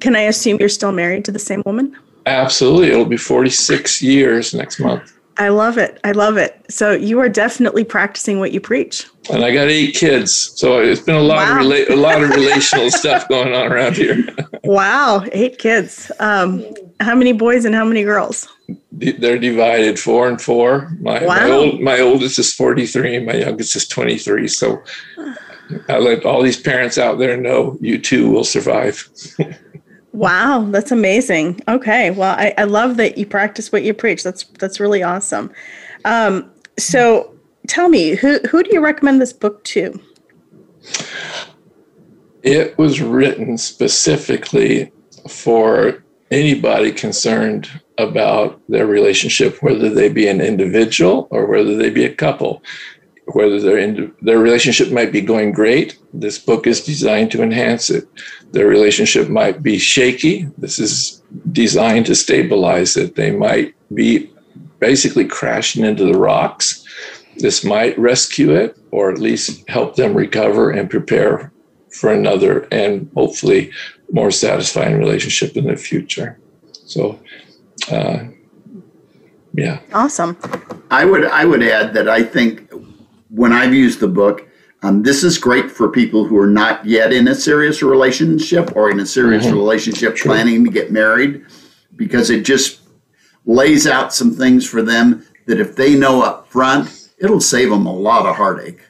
can 0.00 0.16
I 0.16 0.22
assume 0.22 0.58
you're 0.60 0.68
still 0.68 0.92
married 0.92 1.24
to 1.26 1.32
the 1.32 1.38
same 1.38 1.62
woman? 1.64 1.96
Absolutely. 2.26 2.90
It'll 2.90 3.04
be 3.04 3.16
46 3.16 4.02
years 4.02 4.52
next 4.52 4.80
month. 4.80 5.18
I 5.36 5.48
love 5.48 5.78
it. 5.78 5.98
I 6.04 6.12
love 6.12 6.36
it. 6.36 6.64
So 6.68 6.92
you 6.92 7.18
are 7.20 7.28
definitely 7.28 7.84
practicing 7.84 8.38
what 8.38 8.52
you 8.52 8.60
preach. 8.60 9.06
And 9.30 9.44
I 9.44 9.52
got 9.52 9.68
eight 9.68 9.94
kids, 9.94 10.34
so 10.34 10.80
it's 10.80 11.00
been 11.00 11.16
a 11.16 11.22
lot 11.22 11.48
wow. 11.48 11.60
of 11.60 11.66
rela- 11.66 11.90
a 11.90 11.96
lot 11.96 12.22
of 12.22 12.30
relational 12.30 12.90
stuff 13.02 13.28
going 13.28 13.54
on 13.54 13.72
around 13.72 13.96
here. 13.96 14.24
wow, 14.64 15.24
eight 15.32 15.58
kids. 15.58 16.12
Um, 16.20 16.64
how 17.00 17.14
many 17.14 17.32
boys 17.32 17.64
and 17.64 17.74
how 17.74 17.84
many 17.84 18.04
girls? 18.04 18.48
They're 18.92 19.38
divided 19.38 19.98
four 19.98 20.28
and 20.28 20.40
four. 20.40 20.90
My 21.00 21.24
wow. 21.24 21.26
my, 21.26 21.50
old, 21.50 21.80
my 21.80 22.00
oldest 22.00 22.38
is 22.38 22.52
43, 22.54 23.16
and 23.16 23.26
my 23.26 23.34
youngest 23.34 23.76
is 23.76 23.88
23. 23.88 24.46
So 24.48 24.82
I 25.88 25.98
let 25.98 26.24
all 26.24 26.42
these 26.42 26.60
parents 26.60 26.98
out 26.98 27.18
there 27.18 27.36
know 27.36 27.78
you 27.80 27.98
too 27.98 28.30
will 28.30 28.44
survive. 28.44 29.08
wow, 30.14 30.66
that's 30.70 30.92
amazing. 30.92 31.60
Okay, 31.68 32.10
well, 32.10 32.34
I, 32.38 32.54
I 32.56 32.64
love 32.64 32.96
that 32.96 33.18
you 33.18 33.26
practice 33.26 33.70
what 33.70 33.82
you 33.82 33.92
preach. 33.92 34.22
That's 34.22 34.44
that's 34.58 34.80
really 34.80 35.02
awesome. 35.02 35.52
Um, 36.04 36.50
so, 36.78 37.34
tell 37.66 37.88
me, 37.88 38.14
who 38.14 38.38
who 38.50 38.62
do 38.62 38.70
you 38.72 38.80
recommend 38.80 39.20
this 39.20 39.32
book 39.32 39.62
to? 39.64 40.00
It 42.42 42.76
was 42.78 43.00
written 43.00 43.58
specifically 43.58 44.92
for 45.28 46.02
anybody 46.30 46.92
concerned 46.92 47.68
about 47.98 48.60
their 48.68 48.86
relationship, 48.86 49.62
whether 49.62 49.88
they 49.88 50.08
be 50.08 50.28
an 50.28 50.40
individual 50.40 51.28
or 51.30 51.46
whether 51.46 51.76
they 51.76 51.90
be 51.90 52.04
a 52.04 52.14
couple 52.14 52.62
whether 53.26 53.60
their 53.60 53.78
in, 53.78 54.12
their 54.20 54.38
relationship 54.38 54.90
might 54.90 55.12
be 55.12 55.20
going 55.20 55.52
great, 55.52 55.98
this 56.12 56.38
book 56.38 56.66
is 56.66 56.84
designed 56.84 57.30
to 57.32 57.42
enhance 57.42 57.90
it. 57.90 58.06
Their 58.52 58.66
relationship 58.66 59.28
might 59.28 59.62
be 59.62 59.78
shaky. 59.78 60.48
This 60.58 60.78
is 60.78 61.22
designed 61.52 62.06
to 62.06 62.14
stabilize 62.14 62.96
it. 62.96 63.16
They 63.16 63.30
might 63.30 63.74
be 63.92 64.30
basically 64.78 65.24
crashing 65.24 65.84
into 65.84 66.04
the 66.04 66.18
rocks. 66.18 66.84
This 67.38 67.64
might 67.64 67.98
rescue 67.98 68.52
it 68.52 68.78
or 68.90 69.10
at 69.10 69.18
least 69.18 69.68
help 69.68 69.96
them 69.96 70.14
recover 70.14 70.70
and 70.70 70.88
prepare 70.88 71.52
for 71.90 72.12
another 72.12 72.68
and 72.70 73.10
hopefully 73.14 73.72
more 74.12 74.30
satisfying 74.30 74.98
relationship 74.98 75.56
in 75.56 75.66
the 75.66 75.76
future. 75.76 76.38
So, 76.72 77.18
uh, 77.90 78.24
yeah. 79.54 79.80
Awesome. 79.92 80.36
I 80.90 81.04
would 81.04 81.24
I 81.24 81.44
would 81.44 81.62
add 81.62 81.94
that 81.94 82.08
I 82.08 82.22
think 82.22 82.70
when 83.34 83.52
I've 83.52 83.74
used 83.74 84.00
the 84.00 84.08
book, 84.08 84.48
um, 84.82 85.02
this 85.02 85.24
is 85.24 85.38
great 85.38 85.70
for 85.70 85.88
people 85.88 86.24
who 86.24 86.38
are 86.38 86.46
not 86.46 86.84
yet 86.84 87.12
in 87.12 87.26
a 87.28 87.34
serious 87.34 87.82
relationship 87.82 88.76
or 88.76 88.90
in 88.90 89.00
a 89.00 89.06
serious 89.06 89.46
mm-hmm. 89.46 89.56
relationship 89.56 90.14
True. 90.14 90.30
planning 90.30 90.64
to 90.64 90.70
get 90.70 90.92
married 90.92 91.44
because 91.96 92.30
it 92.30 92.44
just 92.44 92.80
lays 93.44 93.86
out 93.86 94.14
some 94.14 94.32
things 94.32 94.68
for 94.68 94.82
them 94.82 95.26
that 95.46 95.58
if 95.58 95.74
they 95.74 95.96
know 95.96 96.22
up 96.22 96.48
front, 96.48 97.10
it'll 97.18 97.40
save 97.40 97.70
them 97.70 97.86
a 97.86 97.92
lot 97.92 98.26
of 98.26 98.36
heartache. 98.36 98.80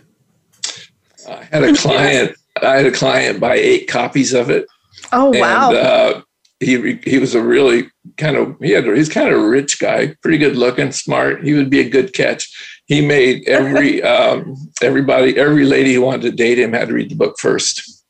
I 1.29 1.45
had 1.45 1.65
a 1.65 1.75
client. 1.75 2.37
I 2.61 2.77
had 2.77 2.87
a 2.87 2.93
client 2.93 3.41
buy 3.41 3.55
eight 3.55 3.89
copies 3.89 4.35
of 4.35 4.51
it. 4.51 4.67
Oh 5.11 5.31
wow! 5.31 5.71
And, 5.71 5.77
uh, 5.79 6.23
he 6.61 6.97
he 7.05 7.19
was 7.19 7.35
a 7.35 7.43
really 7.43 7.89
kind 8.17 8.37
of 8.37 8.57
he 8.61 8.73
had 8.73 8.85
he's 8.85 9.09
kind 9.09 9.29
of 9.29 9.41
a 9.41 9.49
rich 9.49 9.79
guy, 9.79 10.15
pretty 10.23 10.39
good 10.39 10.57
looking, 10.57 10.93
smart. 10.93 11.45
He 11.45 11.55
would 11.55 11.71
be 11.71 11.81
a 11.81 11.89
good 11.89 12.13
catch 12.13 12.74
he 12.87 13.05
made 13.05 13.49
every 13.49 14.03
um, 14.15 14.57
everybody 14.83 15.39
every 15.39 15.65
lady 15.65 15.95
who 15.95 16.03
wanted 16.03 16.23
to 16.23 16.31
date 16.33 16.59
him 16.59 16.73
had 16.73 16.89
to 16.89 16.95
read 16.95 17.11
the 17.11 17.17
book 17.17 17.39
first. 17.39 18.05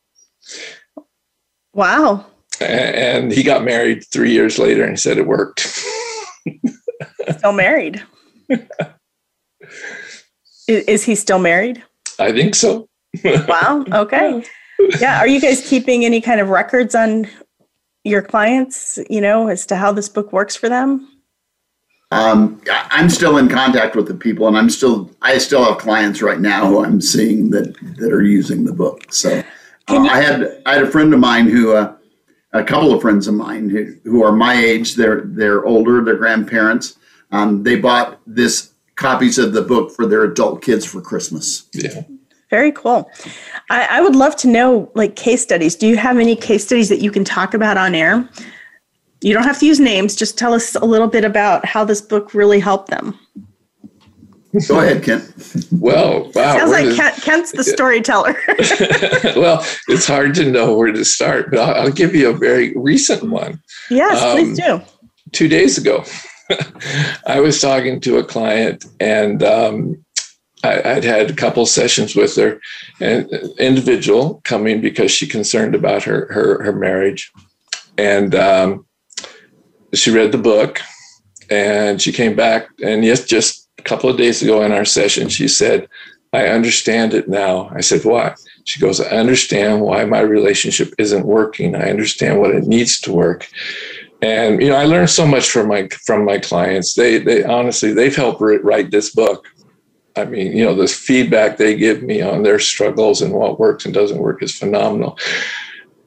Wow. 1.72 2.26
And 2.60 3.32
he 3.32 3.42
got 3.42 3.64
married 3.64 4.04
three 4.12 4.30
years 4.30 4.58
later 4.58 4.84
and 4.84 4.98
said 4.98 5.18
it 5.18 5.26
worked. 5.26 5.60
still 7.36 7.52
married. 7.52 8.02
is, 10.68 11.02
he 11.02 11.16
still 11.16 11.40
married? 11.40 11.82
I 12.18 12.30
think 12.32 12.54
so. 12.54 12.88
wow. 13.24 13.84
Okay. 13.92 14.44
Yeah. 15.00 15.18
Are 15.18 15.26
you 15.26 15.40
guys 15.40 15.66
keeping 15.68 16.04
any 16.04 16.20
kind 16.20 16.40
of 16.40 16.48
records 16.48 16.94
on 16.94 17.26
your 18.04 18.22
clients, 18.22 18.98
you 19.08 19.20
know, 19.20 19.48
as 19.48 19.66
to 19.66 19.76
how 19.76 19.92
this 19.92 20.08
book 20.08 20.32
works 20.32 20.54
for 20.54 20.68
them? 20.68 21.08
Um, 22.14 22.60
I'm 22.66 23.10
still 23.10 23.38
in 23.38 23.48
contact 23.48 23.96
with 23.96 24.06
the 24.06 24.14
people, 24.14 24.46
and 24.46 24.56
I'm 24.56 24.70
still 24.70 25.10
I 25.20 25.38
still 25.38 25.64
have 25.64 25.78
clients 25.78 26.22
right 26.22 26.38
now 26.38 26.66
who 26.66 26.84
I'm 26.84 27.00
seeing 27.00 27.50
that 27.50 27.74
that 27.96 28.12
are 28.12 28.22
using 28.22 28.64
the 28.64 28.72
book. 28.72 29.12
So 29.12 29.42
uh, 29.88 29.98
I 29.98 30.20
had 30.20 30.62
I 30.64 30.74
had 30.74 30.84
a 30.84 30.90
friend 30.90 31.12
of 31.12 31.18
mine 31.18 31.48
who 31.48 31.74
uh, 31.74 31.96
a 32.52 32.62
couple 32.62 32.94
of 32.94 33.02
friends 33.02 33.26
of 33.26 33.34
mine 33.34 33.68
who, 33.68 33.96
who 34.04 34.22
are 34.22 34.32
my 34.32 34.54
age. 34.54 34.94
They're 34.94 35.22
they're 35.22 35.64
older. 35.64 36.04
They're 36.04 36.16
grandparents. 36.16 36.96
Um, 37.32 37.64
they 37.64 37.76
bought 37.76 38.20
this 38.26 38.72
copies 38.94 39.38
of 39.38 39.52
the 39.52 39.62
book 39.62 39.90
for 39.90 40.06
their 40.06 40.22
adult 40.22 40.62
kids 40.62 40.84
for 40.84 41.00
Christmas. 41.00 41.68
Yeah. 41.72 42.02
Very 42.48 42.70
cool. 42.70 43.10
I, 43.70 43.88
I 43.90 44.00
would 44.00 44.14
love 44.14 44.36
to 44.36 44.48
know 44.48 44.88
like 44.94 45.16
case 45.16 45.42
studies. 45.42 45.74
Do 45.74 45.88
you 45.88 45.96
have 45.96 46.18
any 46.18 46.36
case 46.36 46.64
studies 46.64 46.88
that 46.90 47.00
you 47.00 47.10
can 47.10 47.24
talk 47.24 47.54
about 47.54 47.76
on 47.76 47.96
air 47.96 48.28
you 49.24 49.32
don't 49.32 49.44
have 49.44 49.58
to 49.60 49.66
use 49.66 49.80
names. 49.80 50.14
Just 50.14 50.36
tell 50.36 50.52
us 50.52 50.74
a 50.74 50.84
little 50.84 51.08
bit 51.08 51.24
about 51.24 51.64
how 51.64 51.82
this 51.82 52.02
book 52.02 52.34
really 52.34 52.60
helped 52.60 52.90
them. 52.90 53.18
Go 54.68 54.80
ahead, 54.80 55.02
Kent. 55.02 55.66
Well, 55.72 56.30
wow. 56.34 56.58
Sounds 56.58 56.70
like 56.70 56.94
Kent, 56.94 57.22
Kent's 57.22 57.52
the 57.52 57.64
storyteller. 57.64 58.36
well, 59.40 59.66
it's 59.88 60.06
hard 60.06 60.34
to 60.36 60.50
know 60.50 60.76
where 60.76 60.92
to 60.92 61.04
start, 61.04 61.50
but 61.50 61.58
I'll, 61.58 61.86
I'll 61.86 61.90
give 61.90 62.14
you 62.14 62.30
a 62.30 62.34
very 62.34 62.72
recent 62.76 63.30
one. 63.30 63.60
Yes, 63.90 64.22
um, 64.22 64.32
please 64.36 64.58
do. 64.58 64.82
Two 65.32 65.48
days 65.48 65.78
ago, 65.78 66.04
I 67.26 67.40
was 67.40 67.60
talking 67.60 68.00
to 68.00 68.18
a 68.18 68.24
client, 68.24 68.84
and 69.00 69.42
um, 69.42 70.04
I, 70.62 70.94
would 70.94 71.04
had 71.04 71.30
a 71.30 71.34
couple 71.34 71.66
sessions 71.66 72.14
with 72.14 72.36
her, 72.36 72.60
an 73.00 73.28
individual 73.58 74.42
coming 74.44 74.80
because 74.80 75.10
she 75.10 75.26
concerned 75.26 75.74
about 75.74 76.04
her 76.04 76.30
her, 76.32 76.62
her 76.62 76.72
marriage, 76.72 77.32
and 77.98 78.34
um, 78.36 78.86
she 79.94 80.10
read 80.10 80.32
the 80.32 80.38
book 80.38 80.80
and 81.50 82.00
she 82.00 82.12
came 82.12 82.34
back 82.34 82.68
and 82.82 83.04
yes 83.04 83.24
just 83.24 83.68
a 83.78 83.82
couple 83.82 84.08
of 84.08 84.16
days 84.16 84.42
ago 84.42 84.62
in 84.62 84.72
our 84.72 84.84
session 84.84 85.28
she 85.28 85.48
said 85.48 85.88
i 86.32 86.48
understand 86.48 87.14
it 87.14 87.28
now. 87.28 87.70
I 87.72 87.80
said 87.80 88.04
why? 88.04 88.34
She 88.64 88.80
goes 88.80 89.00
i 89.00 89.06
understand 89.06 89.82
why 89.82 90.04
my 90.04 90.20
relationship 90.20 90.92
isn't 90.98 91.26
working. 91.26 91.76
I 91.76 91.90
understand 91.90 92.40
what 92.40 92.54
it 92.54 92.64
needs 92.64 93.00
to 93.02 93.12
work. 93.12 93.48
And 94.22 94.60
you 94.60 94.68
know 94.68 94.76
i 94.76 94.84
learned 94.84 95.10
so 95.10 95.26
much 95.26 95.50
from 95.50 95.68
my 95.68 95.88
from 96.06 96.24
my 96.24 96.38
clients. 96.38 96.94
They 96.94 97.18
they 97.18 97.44
honestly 97.44 97.92
they've 97.92 98.16
helped 98.16 98.40
write 98.40 98.90
this 98.90 99.10
book. 99.14 99.46
I 100.16 100.24
mean 100.24 100.56
you 100.56 100.64
know 100.64 100.74
the 100.74 100.88
feedback 100.88 101.56
they 101.56 101.76
give 101.76 102.02
me 102.02 102.20
on 102.22 102.42
their 102.42 102.58
struggles 102.58 103.22
and 103.22 103.32
what 103.32 103.60
works 103.60 103.84
and 103.84 103.94
doesn't 103.94 104.18
work 104.18 104.42
is 104.42 104.58
phenomenal. 104.58 105.18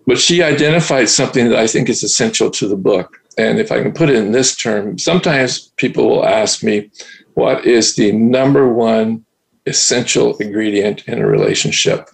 But 0.08 0.20
she 0.20 0.42
identified 0.42 1.10
something 1.10 1.50
that 1.50 1.60
i 1.60 1.68
think 1.68 1.90
is 1.90 2.04
essential 2.04 2.50
to 2.52 2.68
the 2.68 2.82
book 2.92 3.20
and 3.38 3.60
if 3.60 3.72
I 3.72 3.82
can 3.82 3.94
put 3.94 4.10
it 4.10 4.16
in 4.16 4.32
this 4.32 4.56
term, 4.56 4.98
sometimes 4.98 5.70
people 5.78 6.10
will 6.10 6.26
ask 6.26 6.64
me, 6.64 6.90
what 7.36 7.66
is 7.66 7.96
the 7.96 8.12
number 8.12 8.68
one 8.68 9.26
essential 9.68 10.36
ingredient 10.38 11.08
in 11.08 11.20
a 11.20 11.28
relationship? 11.28 12.10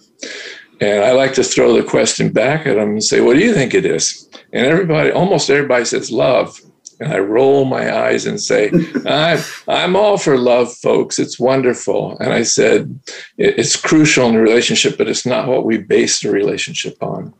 And 0.80 1.02
I 1.02 1.12
like 1.12 1.32
to 1.34 1.44
throw 1.44 1.72
the 1.72 1.88
question 1.88 2.30
back 2.30 2.66
at 2.66 2.74
them 2.74 2.90
and 2.90 3.04
say, 3.04 3.20
what 3.20 3.34
do 3.34 3.40
you 3.40 3.54
think 3.54 3.72
it 3.72 3.86
is? 3.86 4.28
And 4.52 4.66
everybody, 4.66 5.10
almost 5.10 5.48
everybody 5.48 5.86
says 5.86 6.10
love. 6.10 6.60
And 7.00 7.12
I 7.12 7.18
roll 7.18 7.64
my 7.64 7.96
eyes 7.96 8.26
and 8.26 8.40
say, 8.40 8.70
I'm, 9.06 9.40
I'm 9.66 9.96
all 9.96 10.18
for 10.18 10.36
love, 10.36 10.74
folks. 10.74 11.18
It's 11.18 11.40
wonderful. 11.40 12.18
And 12.18 12.32
I 12.32 12.42
said, 12.42 13.00
it's 13.38 13.76
crucial 13.76 14.28
in 14.28 14.36
a 14.36 14.40
relationship, 14.40 14.98
but 14.98 15.08
it's 15.08 15.24
not 15.24 15.48
what 15.48 15.64
we 15.64 15.78
base 15.78 16.20
the 16.20 16.30
relationship 16.30 17.02
on. 17.02 17.32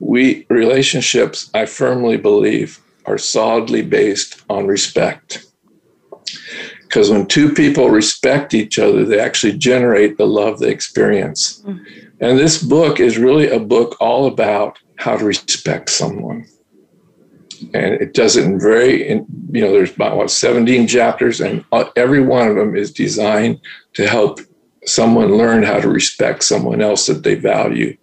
We 0.00 0.46
relationships, 0.50 1.50
I 1.54 1.66
firmly 1.66 2.16
believe, 2.16 2.80
are 3.10 3.18
solidly 3.18 3.82
based 3.82 4.42
on 4.48 4.66
respect. 4.66 5.44
Because 6.82 7.10
when 7.10 7.26
two 7.26 7.52
people 7.52 7.90
respect 7.90 8.54
each 8.54 8.78
other, 8.78 9.04
they 9.04 9.20
actually 9.20 9.56
generate 9.56 10.16
the 10.16 10.26
love 10.26 10.58
they 10.58 10.70
experience. 10.70 11.62
Mm-hmm. 11.62 12.08
And 12.20 12.38
this 12.38 12.62
book 12.62 13.00
is 13.00 13.18
really 13.18 13.48
a 13.48 13.58
book 13.58 13.96
all 14.00 14.26
about 14.26 14.78
how 14.96 15.16
to 15.16 15.24
respect 15.24 15.90
someone. 15.90 16.46
And 17.74 17.94
it 17.94 18.14
does 18.14 18.36
it 18.36 18.44
in 18.44 18.58
very, 18.58 19.06
in, 19.06 19.26
you 19.52 19.60
know, 19.60 19.72
there's 19.72 19.94
about 19.94 20.16
what 20.16 20.30
17 20.30 20.86
chapters, 20.88 21.40
and 21.40 21.64
every 21.96 22.22
one 22.22 22.48
of 22.48 22.56
them 22.56 22.74
is 22.74 22.92
designed 22.92 23.60
to 23.94 24.08
help 24.08 24.40
someone 24.86 25.36
learn 25.36 25.62
how 25.62 25.78
to 25.78 25.88
respect 25.88 26.42
someone 26.42 26.80
else 26.80 27.06
that 27.06 27.22
they 27.22 27.34
value 27.34 27.96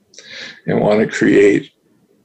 and 0.65 0.79
want 0.79 0.99
to 0.99 1.07
create 1.07 1.71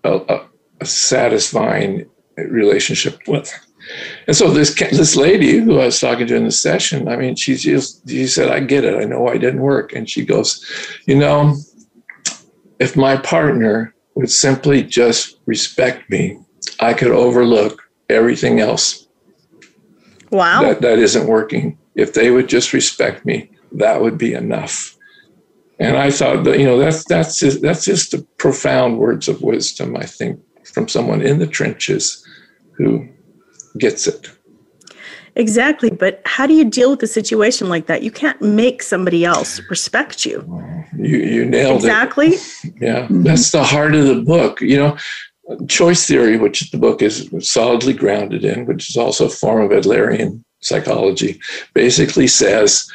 a, 0.05 0.13
a, 0.29 0.47
a 0.81 0.85
satisfying 0.85 2.07
relationship 2.37 3.21
with. 3.27 3.53
And 4.27 4.37
so 4.37 4.51
this 4.51 4.75
this 4.75 5.17
lady 5.17 5.59
who 5.59 5.81
I 5.81 5.87
was 5.87 6.01
talking 6.01 6.27
to 6.29 6.37
in 6.37 6.45
the 6.45 6.53
session, 6.53 7.09
I 7.09 7.17
mean, 7.17 7.35
she 7.35 7.57
just 7.57 8.09
she 8.09 8.27
said, 8.27 8.49
"I 8.51 8.61
get 8.61 8.85
it. 8.85 8.95
I 8.95 9.05
know 9.05 9.21
why 9.21 9.35
it 9.35 9.41
didn't 9.41 9.61
work." 9.61 9.93
And 9.93 10.09
she 10.09 10.25
goes, 10.25 10.65
"You 11.07 11.17
know, 11.17 11.57
if 12.79 12.97
my 12.97 13.17
partner 13.17 13.95
would 14.15 14.31
simply 14.31 14.83
just 14.83 15.39
respect 15.47 16.09
me, 16.11 16.39
I 16.81 16.95
could 16.95 17.11
overlook 17.11 17.83
everything 18.09 18.61
else. 18.61 19.09
Wow, 20.31 20.63
that 20.63 20.81
that 20.83 20.99
isn't 20.99 21.27
working. 21.27 21.79
If 21.95 22.15
they 22.15 22.31
would 22.31 22.49
just 22.49 22.73
respect 22.73 23.27
me, 23.27 23.51
that 23.73 24.01
would 24.01 24.17
be 24.17 24.33
enough." 24.35 24.97
And 25.81 25.97
I 25.97 26.13
thought 26.13 26.45
that 26.45 26.61
you 26.61 26.67
know 26.67 26.79
that's 26.79 27.05
that's 27.05 27.41
just, 27.41 27.63
that's 27.63 27.85
just 27.85 28.13
the 28.13 28.25
profound 28.39 28.99
words 28.99 29.29
of 29.29 29.43
wisdom. 29.43 29.97
I 29.97 30.07
think 30.07 30.41
from 30.65 30.89
someone 30.89 31.23
in 31.23 31.39
the 31.39 31.47
trenches 31.47 32.27
who 32.73 33.09
gets 33.79 34.07
it. 34.07 34.31
Exactly. 35.35 35.91
But 35.91 36.21
how 36.27 36.47
do 36.47 36.53
you 36.53 36.65
deal 36.65 36.91
with 36.91 37.03
a 37.03 37.07
situation 37.07 37.69
like 37.69 37.87
that? 37.87 38.03
You 38.03 38.11
can't 38.11 38.41
make 38.43 38.83
somebody 38.83 39.25
else 39.25 39.61
respect 39.71 40.27
you. 40.27 40.45
You, 40.97 41.19
you 41.19 41.45
nailed 41.47 41.77
exactly. 41.77 42.29
it. 42.29 42.35
Exactly. 42.35 42.73
Yeah. 42.81 43.03
Mm-hmm. 43.05 43.23
That's 43.23 43.51
the 43.51 43.65
heart 43.65 43.95
of 43.95 44.07
the 44.07 44.23
book. 44.23 44.61
You 44.61 44.77
know, 44.77 44.97
choice 45.69 46.07
theory, 46.07 46.37
which 46.37 46.71
the 46.71 46.79
book 46.79 47.01
is 47.03 47.31
solidly 47.41 47.93
grounded 47.93 48.45
in, 48.45 48.67
which 48.67 48.91
is 48.91 48.97
also 48.97 49.27
a 49.27 49.31
form 49.31 49.63
of 49.65 49.71
Adlerian 49.71 50.43
psychology, 50.61 51.41
basically 51.75 52.27
says 52.27 52.91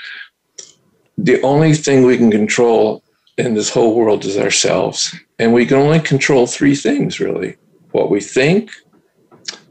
the 1.17 1.41
only 1.41 1.74
thing 1.74 2.05
we 2.05 2.17
can 2.17 2.31
control 2.31 3.03
in 3.38 3.53
this 3.53 3.70
whole 3.70 3.96
world 3.96 4.25
is 4.25 4.38
ourselves. 4.38 5.15
And 5.39 5.53
we 5.53 5.65
can 5.65 5.77
only 5.77 6.00
control 6.00 6.48
three 6.48 6.75
things, 6.75 7.20
really 7.20 7.58
what 7.91 8.10
we 8.10 8.20
think, 8.20 8.70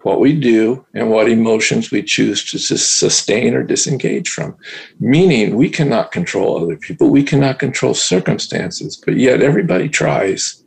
what 0.03 0.21
we 0.21 0.39
do, 0.39 0.85
and 0.95 1.11
what 1.11 1.29
emotions 1.29 1.91
we 1.91 2.03
choose 2.03 2.49
to 2.51 2.59
sustain 2.59 3.55
or 3.55 3.63
disengage 3.63 4.29
from. 4.29 4.57
Meaning, 5.01 5.57
we 5.57 5.69
cannot 5.69 6.13
control 6.13 6.63
other 6.63 6.77
people, 6.77 7.11
we 7.11 7.23
cannot 7.23 7.59
control 7.59 7.93
circumstances, 7.93 8.97
but 9.05 9.17
yet 9.17 9.43
everybody 9.43 9.89
tries. 9.89 10.63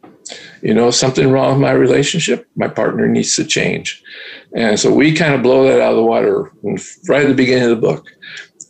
You 0.62 0.74
know, 0.74 0.92
something 0.92 1.32
wrong 1.32 1.54
with 1.54 1.62
my 1.62 1.72
relationship, 1.72 2.48
my 2.56 2.68
partner 2.68 3.08
needs 3.08 3.36
to 3.38 3.46
change. 3.46 4.04
And 4.56 4.80
so 4.80 4.94
we 4.94 5.16
kind 5.16 5.34
of 5.34 5.42
blow 5.42 5.64
that 5.64 5.82
out 5.82 5.92
of 5.92 5.98
the 5.98 6.04
water 6.04 6.52
right 7.08 7.24
at 7.24 7.30
the 7.30 7.34
beginning 7.34 7.64
of 7.64 7.70
the 7.70 7.88
book. 7.88 8.08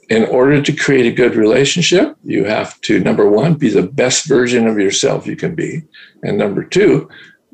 In 0.10 0.26
order 0.26 0.60
to 0.60 0.74
create 0.74 1.06
a 1.06 1.16
good 1.16 1.36
relationship, 1.36 2.18
you 2.24 2.46
have 2.46 2.82
to, 2.82 3.00
number 3.00 3.30
one, 3.30 3.54
be 3.54 3.70
the 3.70 3.84
best 3.84 4.28
version 4.28 4.66
of 4.66 4.80
yourself 4.80 5.28
you 5.28 5.36
can 5.36 5.54
be. 5.54 5.84
And 6.24 6.38
number 6.38 6.64
two, 6.64 7.10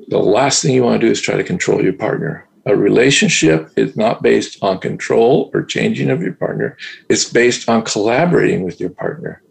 the 0.07 0.19
last 0.19 0.61
thing 0.61 0.73
you 0.73 0.83
want 0.83 1.01
to 1.01 1.07
do 1.07 1.11
is 1.11 1.19
try 1.19 1.35
to 1.35 1.43
control 1.43 1.83
your 1.83 1.93
partner. 1.93 2.47
A 2.65 2.75
relationship 2.75 3.69
is 3.75 3.97
not 3.97 4.23
based 4.23 4.57
on 4.63 4.79
control 4.79 5.51
or 5.53 5.63
changing 5.63 6.09
of 6.09 6.21
your 6.21 6.33
partner. 6.33 6.77
It's 7.09 7.25
based 7.25 7.67
on 7.67 7.83
collaborating 7.83 8.63
with 8.63 8.79
your 8.79 8.89
partner, 8.89 9.43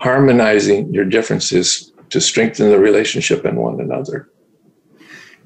harmonizing 0.00 0.92
your 0.92 1.04
differences 1.04 1.92
to 2.10 2.20
strengthen 2.20 2.70
the 2.70 2.78
relationship 2.78 3.44
and 3.44 3.58
one 3.58 3.80
another. 3.80 4.30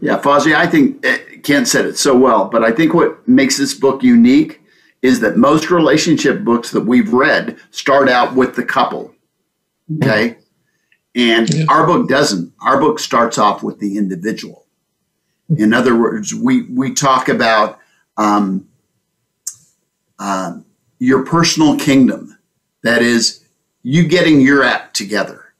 Yeah, 0.00 0.20
Fozzie, 0.20 0.54
I 0.54 0.66
think 0.66 1.04
eh, 1.04 1.18
Kent 1.42 1.68
said 1.68 1.84
it 1.84 1.98
so 1.98 2.16
well, 2.16 2.46
but 2.48 2.64
I 2.64 2.70
think 2.70 2.94
what 2.94 3.26
makes 3.28 3.58
this 3.58 3.74
book 3.74 4.02
unique 4.02 4.62
is 5.02 5.20
that 5.20 5.36
most 5.36 5.70
relationship 5.70 6.42
books 6.42 6.70
that 6.70 6.82
we've 6.82 7.12
read 7.12 7.58
start 7.70 8.08
out 8.08 8.34
with 8.34 8.54
the 8.56 8.64
couple. 8.64 9.12
Okay. 9.96 10.38
And 11.14 11.52
yeah. 11.52 11.66
our 11.68 11.86
book 11.86 12.08
doesn't. 12.08 12.52
Our 12.62 12.80
book 12.80 12.98
starts 12.98 13.36
off 13.36 13.62
with 13.62 13.78
the 13.80 13.98
individual. 13.98 14.64
In 15.58 15.74
other 15.74 15.94
words, 15.94 16.34
we, 16.34 16.62
we 16.62 16.94
talk 16.94 17.28
about 17.28 17.78
um, 18.16 18.68
uh, 20.18 20.58
your 20.98 21.26
personal 21.26 21.76
kingdom. 21.76 22.38
That 22.82 23.02
is, 23.02 23.44
you 23.82 24.08
getting 24.08 24.40
your 24.40 24.62
act 24.62 24.96
together. 24.96 25.52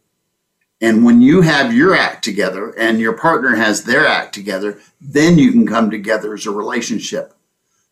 And 0.81 1.05
when 1.05 1.21
you 1.21 1.43
have 1.43 1.75
your 1.75 1.95
act 1.95 2.25
together 2.25 2.71
and 2.71 2.99
your 3.01 3.13
partner 3.13 3.55
has 3.55 3.85
their 3.85 4.07
act 4.07 4.35
together, 4.35 4.81
then 5.01 5.39
you 5.39 5.53
can 5.53 5.67
come 5.67 5.91
together 5.91 6.33
as 6.33 6.47
a 6.47 6.51
relationship. 6.51 7.35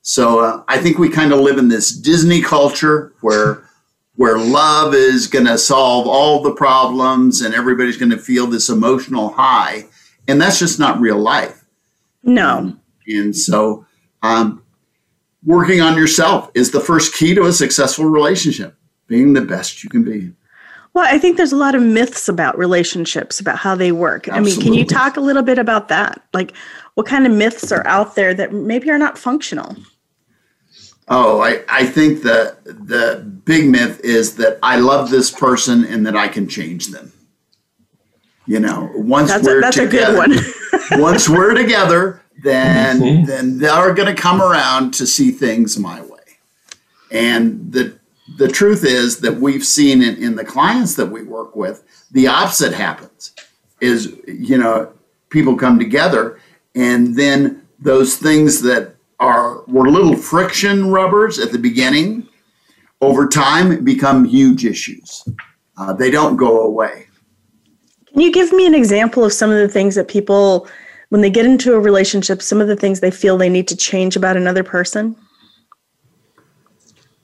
So 0.02 0.40
uh, 0.40 0.64
I 0.68 0.78
think 0.78 0.98
we 0.98 1.08
kind 1.08 1.32
of 1.32 1.40
live 1.40 1.58
in 1.58 1.68
this 1.68 1.90
Disney 1.90 2.40
culture 2.40 3.12
where 3.20 3.64
where 4.16 4.38
love 4.38 4.94
is 4.94 5.26
going 5.26 5.46
to 5.46 5.56
solve 5.56 6.06
all 6.06 6.42
the 6.42 6.52
problems 6.52 7.40
and 7.40 7.54
everybody's 7.54 7.96
going 7.96 8.10
to 8.10 8.18
feel 8.18 8.46
this 8.46 8.68
emotional 8.68 9.30
high, 9.30 9.86
and 10.28 10.40
that's 10.40 10.58
just 10.58 10.78
not 10.78 11.00
real 11.00 11.18
life. 11.18 11.64
No. 12.22 12.58
Um, 12.58 12.80
and 13.06 13.34
so, 13.34 13.86
um, 14.22 14.62
working 15.44 15.80
on 15.80 15.96
yourself 15.96 16.50
is 16.54 16.70
the 16.70 16.80
first 16.80 17.14
key 17.14 17.34
to 17.34 17.44
a 17.44 17.52
successful 17.52 18.04
relationship, 18.04 18.76
being 19.06 19.32
the 19.32 19.40
best 19.40 19.82
you 19.82 19.90
can 19.90 20.04
be. 20.04 20.32
Well, 20.92 21.06
I 21.08 21.18
think 21.18 21.36
there's 21.36 21.52
a 21.52 21.56
lot 21.56 21.74
of 21.74 21.82
myths 21.82 22.28
about 22.28 22.58
relationships, 22.58 23.38
about 23.38 23.58
how 23.58 23.74
they 23.76 23.92
work. 23.92 24.26
Absolutely. 24.26 24.52
I 24.52 24.54
mean, 24.54 24.62
can 24.62 24.74
you 24.74 24.84
talk 24.84 25.16
a 25.16 25.20
little 25.20 25.42
bit 25.42 25.58
about 25.58 25.88
that? 25.88 26.22
Like, 26.32 26.52
what 26.94 27.06
kind 27.06 27.26
of 27.26 27.32
myths 27.32 27.70
are 27.70 27.86
out 27.86 28.16
there 28.16 28.34
that 28.34 28.52
maybe 28.52 28.90
are 28.90 28.98
not 28.98 29.16
functional? 29.16 29.76
Oh, 31.08 31.40
I, 31.40 31.62
I 31.68 31.86
think 31.86 32.22
the 32.22 32.56
the 32.64 33.24
big 33.44 33.68
myth 33.68 34.00
is 34.04 34.36
that 34.36 34.58
I 34.62 34.78
love 34.78 35.10
this 35.10 35.30
person 35.30 35.84
and 35.84 36.06
that 36.06 36.16
I 36.16 36.28
can 36.28 36.48
change 36.48 36.88
them. 36.88 37.12
You 38.46 38.60
know, 38.60 38.90
once 38.94 39.28
that's 39.28 39.44
we're 39.44 39.58
a, 39.58 39.60
that's 39.60 39.76
together, 39.76 40.22
a 40.22 40.26
good 40.28 40.44
one. 40.90 41.00
once 41.00 41.28
we're 41.28 41.54
together, 41.54 42.22
then 42.42 43.00
mm-hmm. 43.00 43.24
then 43.24 43.58
they're 43.58 43.94
going 43.94 44.14
to 44.14 44.20
come 44.20 44.40
around 44.40 44.94
to 44.94 45.06
see 45.06 45.30
things 45.30 45.78
my 45.78 46.00
way. 46.00 46.18
And 47.10 47.72
the 47.72 47.98
the 48.36 48.48
truth 48.48 48.84
is 48.84 49.18
that 49.20 49.36
we've 49.36 49.64
seen 49.64 50.02
in, 50.02 50.16
in 50.22 50.36
the 50.36 50.44
clients 50.44 50.94
that 50.94 51.06
we 51.06 51.22
work 51.22 51.56
with, 51.56 51.84
the 52.10 52.26
opposite 52.26 52.72
happens. 52.72 53.32
Is 53.80 54.14
you 54.26 54.58
know, 54.58 54.92
people 55.30 55.56
come 55.56 55.78
together 55.78 56.38
and 56.74 57.16
then 57.16 57.66
those 57.78 58.16
things 58.16 58.62
that 58.62 58.94
are 59.18 59.62
were 59.66 59.88
little 59.90 60.16
friction 60.16 60.90
rubbers 60.90 61.38
at 61.38 61.52
the 61.52 61.58
beginning, 61.58 62.28
over 63.00 63.26
time 63.26 63.84
become 63.84 64.24
huge 64.24 64.64
issues. 64.64 65.26
Uh, 65.76 65.92
they 65.92 66.10
don't 66.10 66.36
go 66.36 66.62
away. 66.62 67.06
Can 68.12 68.20
you 68.20 68.32
give 68.32 68.52
me 68.52 68.66
an 68.66 68.74
example 68.74 69.24
of 69.24 69.32
some 69.32 69.50
of 69.50 69.58
the 69.58 69.68
things 69.68 69.94
that 69.94 70.08
people, 70.08 70.68
when 71.10 71.20
they 71.20 71.30
get 71.30 71.46
into 71.46 71.74
a 71.74 71.80
relationship, 71.80 72.42
some 72.42 72.60
of 72.60 72.68
the 72.68 72.76
things 72.76 73.00
they 73.00 73.10
feel 73.10 73.38
they 73.38 73.48
need 73.48 73.68
to 73.68 73.76
change 73.76 74.16
about 74.16 74.36
another 74.36 74.64
person? 74.64 75.16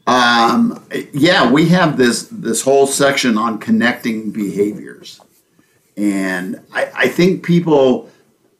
Um, 0.06 0.86
yeah, 1.12 1.50
we 1.50 1.68
have 1.68 1.96
this 1.96 2.28
this 2.30 2.62
whole 2.62 2.86
section 2.86 3.36
on 3.36 3.58
connecting 3.58 4.30
behaviors, 4.30 5.20
and 5.96 6.60
I, 6.72 6.90
I 6.94 7.08
think 7.08 7.44
people 7.44 8.08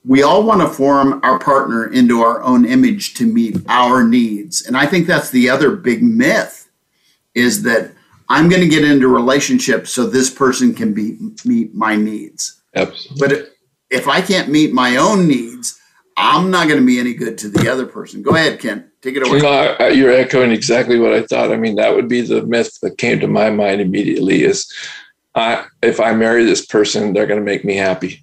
we 0.04 0.22
all 0.22 0.42
want 0.42 0.61
to 0.61 0.68
form 0.68 1.20
our 1.22 1.38
partner 1.38 1.87
into 1.87 2.20
our 2.20 2.42
own 2.42 2.64
image 2.64 3.14
to 3.14 3.26
meet 3.26 3.56
our 3.68 4.02
needs, 4.04 4.66
and 4.66 4.76
I 4.76 4.87
think 4.87 5.06
that's 5.06 5.30
the 5.30 5.48
other 5.48 5.76
big 5.76 6.02
myth 6.02 6.68
is 7.35 7.62
that 7.62 7.92
I'm 8.28 8.48
going 8.48 8.62
to 8.62 8.68
get 8.68 8.85
into 8.85 9.09
relationships 9.09 9.92
so 9.92 10.06
this 10.06 10.30
person 10.30 10.74
can 10.74 10.92
be 10.94 11.16
meet 11.44 11.74
my 11.74 11.94
needs. 11.94 12.61
Absolutely. 12.74 13.28
But 13.28 13.52
if 13.90 14.09
I 14.09 14.20
can't 14.20 14.48
meet 14.48 14.72
my 14.72 14.96
own 14.96 15.28
needs, 15.28 15.56
I'm 16.16 16.50
not 16.50 16.66
going 16.68 16.81
to 16.81 16.87
be 16.87 16.98
any 16.98 17.12
good 17.12 17.37
to 17.38 17.48
the 17.48 17.70
other 17.70 17.87
person. 17.87 18.22
Go 18.22 18.35
ahead, 18.35 18.59
Ken. 18.59 18.90
Take 19.02 19.16
it 19.16 19.26
away. 19.26 19.38
Know, 19.38 19.88
you're 19.88 20.12
echoing 20.12 20.50
exactly 20.50 20.98
what 20.98 21.12
I 21.12 21.22
thought. 21.22 21.52
I 21.52 21.57
mean, 21.57 21.76
that 21.76 21.94
would 21.94 22.09
be 22.09 22.22
the 22.22 22.42
myth 22.42 22.79
that 22.83 22.98
came 22.98 23.20
to 23.20 23.29
my 23.29 23.50
mind 23.50 23.81
immediately 23.83 24.42
is 24.42 24.72
I, 25.35 25.66
if 25.83 26.00
I 26.00 26.14
marry 26.14 26.44
this 26.44 26.64
person, 26.64 27.12
they're 27.12 27.26
going 27.26 27.40
to 27.40 27.44
make 27.44 27.64
me 27.64 27.76
happy. 27.76 28.22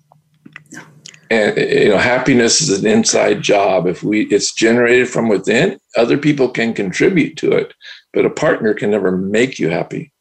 Yeah. 0.71 0.85
and 1.29 1.57
eh, 1.57 1.83
you 1.83 1.89
know 1.89 1.97
happiness 1.97 2.61
is 2.61 2.79
an 2.79 2.87
inside 2.87 3.41
job 3.41 3.87
if 3.87 4.01
we 4.03 4.23
it's 4.23 4.53
generated 4.53 5.07
from 5.07 5.29
within 5.29 5.79
other 5.95 6.17
people 6.17 6.49
can 6.49 6.73
contribute 6.73 7.37
to 7.37 7.51
it 7.51 7.73
but 8.11 8.25
a 8.25 8.29
partner 8.29 8.73
can 8.73 8.91
never 8.91 9.15
make 9.15 9.59
you 9.59 9.69
happy 9.69 10.12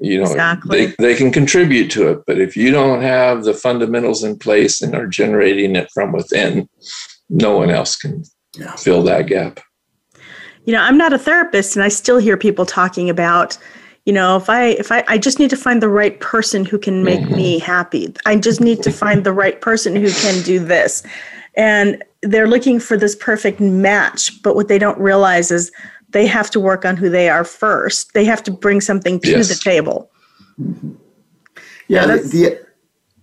you 0.00 0.18
know 0.18 0.30
exactly. 0.30 0.86
they, 0.86 0.94
they 0.98 1.14
can 1.14 1.32
contribute 1.32 1.90
to 1.90 2.08
it 2.08 2.22
but 2.26 2.40
if 2.40 2.56
you 2.56 2.70
don't 2.70 3.02
have 3.02 3.44
the 3.44 3.54
fundamentals 3.54 4.22
in 4.22 4.38
place 4.38 4.82
and 4.82 4.94
are 4.94 5.06
generating 5.06 5.76
it 5.76 5.90
from 5.92 6.12
within 6.12 6.68
no 7.28 7.56
one 7.56 7.70
else 7.70 7.96
can 7.96 8.22
yeah. 8.56 8.74
fill 8.76 9.02
that 9.02 9.26
gap 9.26 9.60
you 10.64 10.72
know 10.72 10.80
i'm 10.80 10.98
not 10.98 11.12
a 11.12 11.18
therapist 11.18 11.76
and 11.76 11.84
i 11.84 11.88
still 11.88 12.18
hear 12.18 12.36
people 12.36 12.64
talking 12.64 13.10
about 13.10 13.58
you 14.04 14.12
know 14.12 14.36
if 14.36 14.48
i 14.48 14.66
if 14.66 14.92
i 14.92 15.04
i 15.08 15.18
just 15.18 15.38
need 15.38 15.50
to 15.50 15.56
find 15.56 15.82
the 15.82 15.88
right 15.88 16.20
person 16.20 16.64
who 16.64 16.78
can 16.78 17.02
make 17.02 17.20
mm-hmm. 17.20 17.36
me 17.36 17.58
happy 17.58 18.12
i 18.26 18.36
just 18.36 18.60
need 18.60 18.82
to 18.82 18.92
find 18.92 19.24
the 19.24 19.32
right 19.32 19.60
person 19.60 19.96
who 19.96 20.10
can 20.10 20.42
do 20.44 20.58
this 20.58 21.02
and 21.56 22.02
they're 22.22 22.48
looking 22.48 22.78
for 22.78 22.96
this 22.96 23.16
perfect 23.16 23.60
match 23.60 24.42
but 24.42 24.54
what 24.54 24.68
they 24.68 24.78
don't 24.78 24.98
realize 24.98 25.50
is 25.50 25.72
they 26.10 26.26
have 26.26 26.50
to 26.50 26.60
work 26.60 26.84
on 26.84 26.96
who 26.96 27.08
they 27.08 27.28
are 27.28 27.44
first 27.44 28.14
they 28.14 28.24
have 28.24 28.42
to 28.42 28.50
bring 28.50 28.80
something 28.80 29.20
to 29.20 29.30
yes. 29.30 29.48
the 29.48 29.54
table 29.54 30.10
mm-hmm. 30.60 30.94
yeah, 31.88 32.06
yeah 32.06 32.06
the, 32.06 32.22
the, 32.22 32.66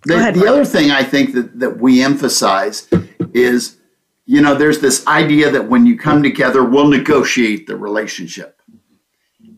the, 0.06 0.16
ahead, 0.16 0.36
the 0.36 0.48
other 0.48 0.66
thing 0.66 0.92
i 0.92 1.04
think 1.04 1.34
that, 1.34 1.60
that 1.60 1.78
we 1.80 2.02
emphasize 2.04 2.88
is 3.34 3.78
you 4.26 4.42
know 4.42 4.56
there's 4.56 4.80
this 4.80 5.06
idea 5.08 5.52
that 5.52 5.70
when 5.70 5.86
you 5.86 5.98
come 5.98 6.24
together 6.24 6.64
we'll 6.64 6.88
negotiate 6.88 7.68
the 7.68 7.76
relationship 7.76 8.56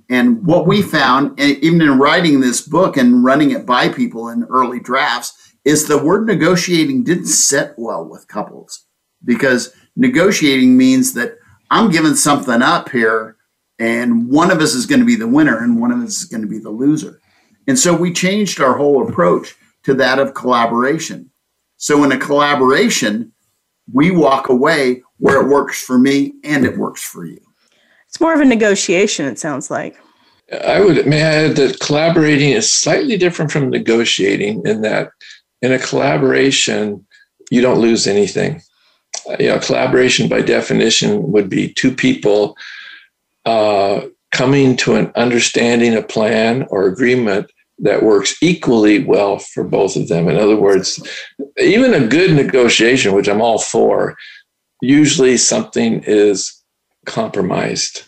and 0.10 0.46
what 0.46 0.68
we 0.68 0.82
found, 0.82 1.38
even 1.40 1.82
in 1.82 1.98
writing 1.98 2.40
this 2.40 2.62
book 2.62 2.96
and 2.96 3.24
running 3.24 3.52
it 3.52 3.66
by 3.66 3.90
people 3.90 4.30
in 4.30 4.46
early 4.46 4.80
drafts, 4.80 5.54
is 5.66 5.88
the 5.88 6.02
word 6.02 6.26
negotiating 6.26 7.04
didn't 7.04 7.26
sit 7.26 7.74
well 7.78 8.08
with 8.08 8.30
couples 8.30 8.86
because 9.26 9.74
negotiating 9.98 10.78
means 10.78 11.14
that 11.14 11.38
I'm 11.70 11.92
giving 11.92 12.16
something 12.16 12.62
up 12.62 12.90
here 12.90 13.36
and 13.80 14.30
one 14.30 14.52
of 14.52 14.60
us 14.60 14.74
is 14.74 14.86
going 14.86 15.00
to 15.00 15.06
be 15.06 15.16
the 15.16 15.28
winner 15.28 15.64
and 15.64 15.80
one 15.80 15.92
of 15.92 16.00
us 16.00 16.22
is 16.22 16.26
going 16.26 16.42
to 16.42 16.48
be 16.48 16.60
the 16.60 16.70
loser. 16.70 17.22
And 17.68 17.78
so 17.78 17.96
we 17.96 18.14
changed 18.14 18.62
our 18.62 18.76
whole 18.78 19.08
approach 19.08 19.56
to 19.84 19.94
that 19.96 20.20
of 20.20 20.34
collaboration. 20.34 21.30
So 21.78 22.04
in 22.04 22.12
a 22.12 22.18
collaboration, 22.18 23.32
we 23.92 24.12
walk 24.12 24.50
away 24.50 25.04
where 25.18 25.42
it 25.42 25.48
works 25.48 25.82
for 25.82 25.98
me 25.98 26.34
and 26.44 26.66
it 26.66 26.78
works 26.78 27.04
for 27.04 27.26
you. 27.26 27.40
It's 28.08 28.20
more 28.22 28.34
of 28.34 28.40
a 28.40 28.46
negotiation, 28.46 29.26
it 29.26 29.38
sounds 29.38 29.70
like. 29.70 29.98
I 30.64 30.80
would 30.80 31.06
may 31.06 31.22
I 31.22 31.46
add 31.46 31.58
that 31.58 31.82
collaborating 31.82 32.52
is 32.52 32.72
slightly 32.72 33.18
different 33.18 33.52
from 33.52 33.70
negotiating 33.70 34.66
in 34.66 34.82
that 34.82 35.10
in 35.62 35.74
a 35.74 35.80
collaboration, 35.80 37.06
you 37.52 37.62
don't 37.62 37.80
lose 37.80 38.08
anything. 38.08 38.62
You 39.40 39.48
know, 39.48 39.60
collaboration 39.60 40.30
by 40.30 40.42
definition 40.42 41.32
would 41.32 41.50
be 41.50 41.74
two 41.74 41.94
people 41.94 42.56
uh, 43.46 44.02
coming 44.32 44.76
to 44.78 44.96
an 44.96 45.12
understanding, 45.16 45.96
a 45.96 46.02
plan, 46.02 46.66
or 46.70 46.88
agreement 46.88 47.52
that 47.80 48.04
works 48.04 48.36
equally 48.42 49.04
well 49.04 49.40
for 49.40 49.64
both 49.64 49.96
of 49.96 50.08
them. 50.08 50.28
In 50.28 50.38
other 50.38 50.56
words, 50.56 51.02
even 51.58 51.94
a 51.94 52.08
good 52.08 52.32
negotiation, 52.32 53.14
which 53.14 53.28
I'm 53.28 53.42
all 53.42 53.60
for, 53.60 54.16
usually 54.82 55.38
something 55.38 56.04
is 56.04 56.62
compromised. 57.06 58.04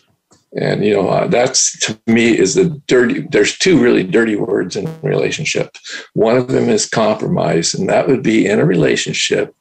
And 0.56 0.84
you 0.84 0.94
know 0.94 1.08
uh, 1.08 1.28
that's 1.28 1.78
to 1.86 2.00
me 2.08 2.36
is 2.36 2.56
the 2.56 2.70
dirty. 2.88 3.20
There's 3.30 3.56
two 3.56 3.80
really 3.80 4.02
dirty 4.02 4.34
words 4.34 4.74
in 4.74 4.88
relationship. 5.00 5.76
One 6.14 6.36
of 6.36 6.48
them 6.48 6.68
is 6.68 6.88
compromise, 6.88 7.72
and 7.72 7.88
that 7.88 8.08
would 8.08 8.24
be 8.24 8.46
in 8.46 8.58
a 8.58 8.64
relationship. 8.64 9.54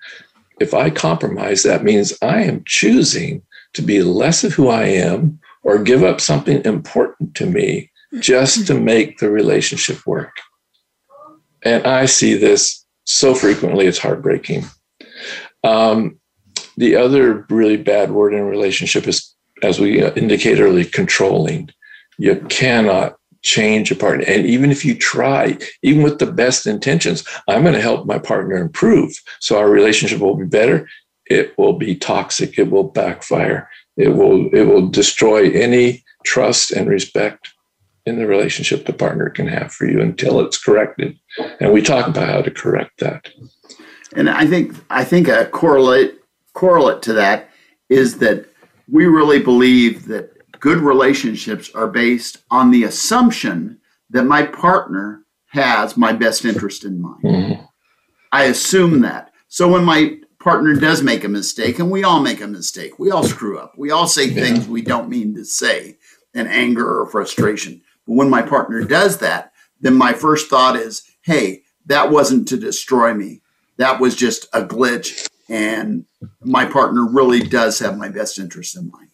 If 0.60 0.74
I 0.74 0.89
compromise, 0.89 1.63
that 1.63 1.84
means 1.84 2.17
I 2.22 2.43
am 2.43 2.63
choosing 2.65 3.41
to 3.74 3.82
be 3.82 4.02
less 4.04 4.43
of 4.43 4.54
who 4.54 4.67
I 4.67 4.86
am 4.86 5.39
or 5.63 5.82
give 5.82 6.04
up 6.04 6.19
something 6.19 6.63
important 6.65 7.36
to 7.36 7.45
me 7.45 7.91
just 8.19 8.67
to 8.67 8.74
make 8.74 9.19
the 9.19 9.30
relationship 9.30 10.06
work. 10.06 10.36
And 11.63 11.86
I 11.86 12.06
see 12.06 12.36
this 12.36 12.86
so 13.04 13.36
frequently; 13.36 13.86
it's 13.86 14.00
heartbreaking. 14.00 14.65
Um, 15.63 16.19
the 16.78 16.95
other 16.95 17.45
really 17.50 17.78
bad 17.78 18.12
word 18.12 18.34
in 18.34 18.39
a 18.39 18.45
relationship 18.45 19.08
is, 19.08 19.36
as 19.62 19.80
we 19.80 20.02
indicated 20.02 20.62
earlier, 20.62 20.86
controlling. 20.86 21.69
You 22.17 22.38
cannot 22.50 23.19
change 23.41 23.91
a 23.91 23.95
partner. 23.95 24.25
And 24.28 24.45
even 24.45 24.71
if 24.71 24.84
you 24.84 24.95
try, 24.95 25.58
even 25.82 26.04
with 26.04 26.19
the 26.19 26.32
best 26.32 26.67
intentions, 26.67 27.23
I'm 27.47 27.63
going 27.63 27.73
to 27.73 27.82
help 27.82 28.06
my 28.06 28.19
partner 28.19 28.58
improve. 28.58 29.13
So 29.39 29.58
our 29.58 29.69
relationship 29.69 30.19
will 30.19 30.36
be 30.36 30.45
better. 30.45 30.88
It 31.25 31.58
will 31.58 31.73
be 31.73 31.95
toxic. 31.95 32.58
It 32.58 32.71
will 32.71 32.84
backfire. 32.84 33.69
It 33.97 34.10
will, 34.10 34.49
it 34.54 34.63
will 34.63 34.88
destroy 34.88 35.52
any 35.52 36.04
trust 36.25 36.71
and 36.71 36.89
respect 36.89 37.49
in 38.06 38.17
the 38.17 38.28
relationship 38.28 38.86
the 38.86 38.93
partner 38.93 39.30
can 39.30 39.47
have 39.47 39.71
for 39.71 39.86
you 39.86 40.02
until 40.02 40.39
it's 40.39 40.62
corrected. 40.62 41.17
And 41.60 41.71
we 41.71 41.82
talk 41.82 42.08
about 42.08 42.28
how 42.28 42.41
to 42.41 42.52
correct 42.52 42.99
that. 42.99 43.30
And 44.15 44.30
I 44.30 44.47
think 44.47 44.75
I 44.89 45.04
think 45.04 45.28
a 45.28 45.45
correlate 45.45 46.15
correlate 46.54 47.04
to 47.04 47.13
that 47.13 47.49
is 47.89 48.17
that 48.19 48.47
we 48.89 49.06
really 49.06 49.39
believe 49.39 50.08
that 50.08 50.32
good 50.60 50.80
relationships 50.80 51.69
are 51.74 51.88
based 51.88 52.38
on 52.50 52.72
the 52.72 52.84
assumption 52.84 53.80
that 54.10 54.24
my 54.24 54.43
partner 54.43 55.26
has 55.48 55.98
my 55.98 56.13
best 56.13 56.45
interest 56.45 56.84
in 56.84 57.02
mind. 57.02 57.24
Mm-hmm. 57.24 57.63
I 58.32 58.43
assume 58.45 59.02
that. 59.02 59.32
So 59.48 59.67
when 59.67 59.84
my 59.84 60.19
partner 60.39 60.76
does 60.76 61.02
make 61.02 61.24
a 61.24 61.30
mistake, 61.30 61.80
and 61.80 61.91
we 61.91 62.04
all 62.04 62.22
make 62.22 62.41
a 62.41 62.48
mistake, 62.48 63.00
we 63.00 63.12
all 63.12 63.24
screw 63.24 63.58
up, 63.58 63.74
we 63.78 63.91
all 63.91 64.08
say 64.08 64.26
yeah. 64.26 64.43
things 64.43 64.67
we 64.67 64.82
don't 64.82 65.10
mean 65.10 65.36
to 65.36 65.43
say 65.43 65.98
in 66.34 66.48
anger 66.48 67.00
or 67.00 67.08
frustration. 67.08 67.82
But 68.06 68.13
when 68.13 68.30
my 68.30 68.41
partner 68.41 68.84
does 68.84 69.17
that, 69.19 69.52
then 69.82 69.95
my 69.95 70.13
first 70.13 70.50
thought 70.50 70.76
is, 70.76 71.04
hey, 71.22 71.63
that 71.86 72.12
wasn't 72.12 72.48
to 72.50 72.58
destroy 72.58 73.13
me. 73.13 73.41
That 73.78 74.00
was 74.00 74.15
just 74.15 74.45
a 74.54 74.63
glitch 74.63 75.28
and 75.50 76.06
my 76.41 76.65
partner 76.65 77.06
really 77.06 77.39
does 77.39 77.80
have 77.80 77.98
my 77.98 78.10
best 78.10 78.38
interest 78.38 78.78
in 78.78 78.91
mind. 78.91 79.09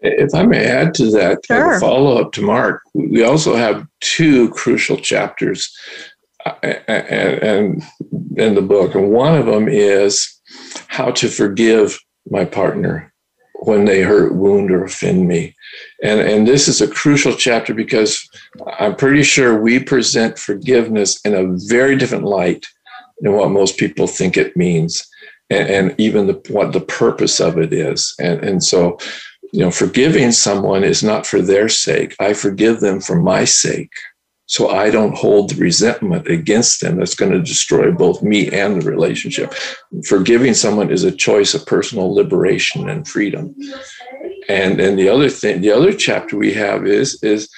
If 0.00 0.34
I 0.34 0.46
may 0.46 0.64
add 0.64 0.94
to 0.94 1.10
that, 1.12 1.40
sure. 1.46 1.80
follow 1.80 2.20
up 2.20 2.32
to 2.32 2.42
Mark, 2.42 2.82
we 2.94 3.24
also 3.24 3.56
have 3.56 3.86
two 4.00 4.48
crucial 4.50 4.96
chapters 4.96 5.76
uh, 6.46 6.54
and 6.62 7.82
in 8.36 8.54
the 8.54 8.62
book, 8.62 8.94
and 8.94 9.10
one 9.10 9.36
of 9.36 9.46
them 9.46 9.68
is 9.68 10.40
how 10.86 11.10
to 11.10 11.28
forgive 11.28 11.98
my 12.30 12.44
partner 12.44 13.12
when 13.60 13.84
they 13.84 14.02
hurt, 14.02 14.34
wound, 14.34 14.70
or 14.70 14.84
offend 14.84 15.26
me. 15.26 15.54
And, 16.02 16.20
and 16.20 16.46
this 16.46 16.68
is 16.68 16.80
a 16.80 16.88
crucial 16.88 17.34
chapter 17.34 17.74
because 17.74 18.28
I'm 18.78 18.94
pretty 18.94 19.24
sure 19.24 19.60
we 19.60 19.80
present 19.80 20.38
forgiveness 20.38 21.20
in 21.24 21.34
a 21.34 21.56
very 21.68 21.96
different 21.96 22.24
light 22.24 22.66
than 23.20 23.32
what 23.32 23.50
most 23.50 23.76
people 23.76 24.06
think 24.06 24.36
it 24.36 24.56
means 24.56 25.04
and, 25.50 25.68
and 25.68 25.94
even 25.98 26.28
the, 26.28 26.40
what 26.50 26.72
the 26.72 26.80
purpose 26.80 27.40
of 27.40 27.58
it 27.58 27.72
is. 27.72 28.14
And, 28.20 28.44
and 28.44 28.62
so, 28.62 28.98
you 29.52 29.60
know, 29.60 29.70
forgiving 29.70 30.32
someone 30.32 30.84
is 30.84 31.02
not 31.02 31.26
for 31.26 31.40
their 31.40 31.68
sake. 31.68 32.14
I 32.20 32.34
forgive 32.34 32.80
them 32.80 33.00
for 33.00 33.16
my 33.16 33.44
sake. 33.44 33.92
So 34.46 34.70
I 34.70 34.90
don't 34.90 35.16
hold 35.16 35.50
the 35.50 35.60
resentment 35.60 36.26
against 36.28 36.80
them 36.80 36.96
that's 36.96 37.14
going 37.14 37.32
to 37.32 37.42
destroy 37.42 37.90
both 37.90 38.22
me 38.22 38.50
and 38.50 38.80
the 38.80 38.90
relationship. 38.90 39.52
Forgiving 40.06 40.54
someone 40.54 40.90
is 40.90 41.04
a 41.04 41.12
choice 41.12 41.52
of 41.52 41.66
personal 41.66 42.14
liberation 42.14 42.88
and 42.88 43.06
freedom. 43.06 43.54
And 44.48 44.80
and 44.80 44.98
the 44.98 45.10
other 45.10 45.28
thing, 45.28 45.60
the 45.60 45.70
other 45.70 45.92
chapter 45.92 46.38
we 46.38 46.54
have 46.54 46.86
is 46.86 47.22
is 47.22 47.50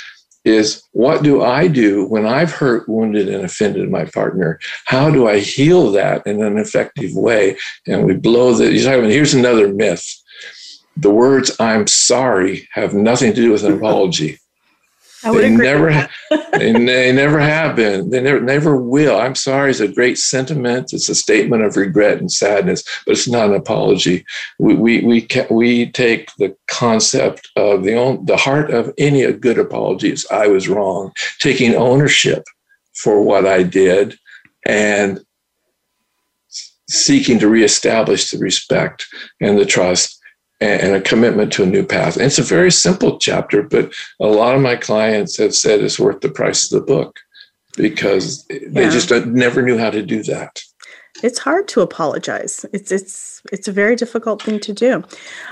is 0.45 0.83
what 0.93 1.23
do 1.23 1.43
I 1.43 1.69
do 1.69 2.07
when 2.07 2.27
I've 2.27 2.51
hurt, 2.51 2.89
wounded, 2.89 3.29
and 3.29 3.45
offended 3.45 3.89
my 3.89 4.07
partner? 4.07 4.59
How 4.87 5.11
do 5.11 5.29
I 5.29 5.39
heal 5.39 5.93
that 5.93 6.27
in 6.27 6.43
an 6.43 6.59
effective 6.59 7.15
way? 7.15 7.57
And 7.87 8.05
we 8.05 8.15
blow 8.15 8.55
the, 8.55 8.73
you 8.73 8.85
know 8.85 9.03
here's 9.03 9.35
another 9.35 9.73
myth. 9.73 10.05
The 11.01 11.11
words 11.11 11.57
I'm 11.59 11.87
sorry 11.87 12.69
have 12.73 12.95
nothing 12.95 13.33
to 13.33 13.41
do 13.41 13.53
with 13.53 13.65
an 13.65 13.73
apology. 13.79 14.39
They 15.23 15.51
never, 15.51 16.09
they, 16.31 16.73
they 16.73 17.13
never 17.13 17.41
have 17.41 17.77
been. 17.77 18.09
They 18.09 18.23
never, 18.23 18.41
never 18.41 18.77
will. 18.77 19.19
I'm 19.19 19.35
sorry 19.35 19.71
is 19.71 19.81
a 19.81 19.89
great 19.89 20.19
sentiment. 20.19 20.95
It's 20.95 21.11
a 21.11 21.15
statement 21.15 21.63
of 21.63 21.77
regret 21.77 22.19
and 22.19 22.33
sadness, 22.33 22.83
but 23.05 23.13
it's 23.13 23.29
not 23.29 23.51
an 23.51 23.55
apology. 23.55 24.25
We 24.59 24.75
we 24.75 25.01
we, 25.03 25.29
we 25.51 25.91
take 25.91 26.31
the 26.37 26.57
concept 26.69 27.51
of 27.57 27.85
the 27.85 27.97
own, 27.97 28.25
the 28.25 28.39
heart 28.39 28.71
of 28.71 28.95
any 28.97 29.23
a 29.23 29.33
good 29.33 29.59
apology 29.59 30.11
is 30.11 30.27
I 30.31 30.47
was 30.47 30.69
wrong, 30.69 31.13
taking 31.39 31.75
ownership 31.75 32.45
for 32.95 33.23
what 33.23 33.47
I 33.47 33.63
did, 33.63 34.19
and 34.65 35.21
seeking 36.89 37.39
to 37.39 37.49
reestablish 37.49 38.31
the 38.31 38.39
respect 38.39 39.07
and 39.41 39.59
the 39.59 39.67
trust 39.67 40.20
and 40.61 40.95
a 40.95 41.01
commitment 41.01 41.53
to 41.55 41.63
a 41.63 41.67
new 41.67 41.85
path. 41.85 42.17
And 42.17 42.27
it's 42.27 42.39
a 42.39 42.43
very 42.43 42.71
simple 42.71 43.19
chapter, 43.19 43.63
but 43.63 43.93
a 44.21 44.27
lot 44.27 44.55
of 44.55 44.61
my 44.61 44.77
clients 44.77 45.39
have 45.39 45.55
said 45.55 45.81
it's 45.81 45.99
worth 45.99 46.21
the 46.21 46.29
price 46.29 46.71
of 46.71 46.79
the 46.79 46.87
book 46.87 47.19
because 47.77 48.45
they 48.47 48.89
just 48.91 49.11
never 49.27 49.63
knew 49.63 49.79
how 49.79 49.91
to 49.91 50.03
do 50.03 50.23
that. 50.25 50.63
it's 51.23 51.39
hard 51.39 51.69
to 51.69 51.81
apologize. 51.81 52.65
It's 52.73 52.93
it's 52.93 53.43
it's 53.53 53.69
a 53.69 53.73
very 53.73 53.97
difficult 53.97 54.43
thing 54.43 54.61
to 54.61 54.73
do. 54.73 55.03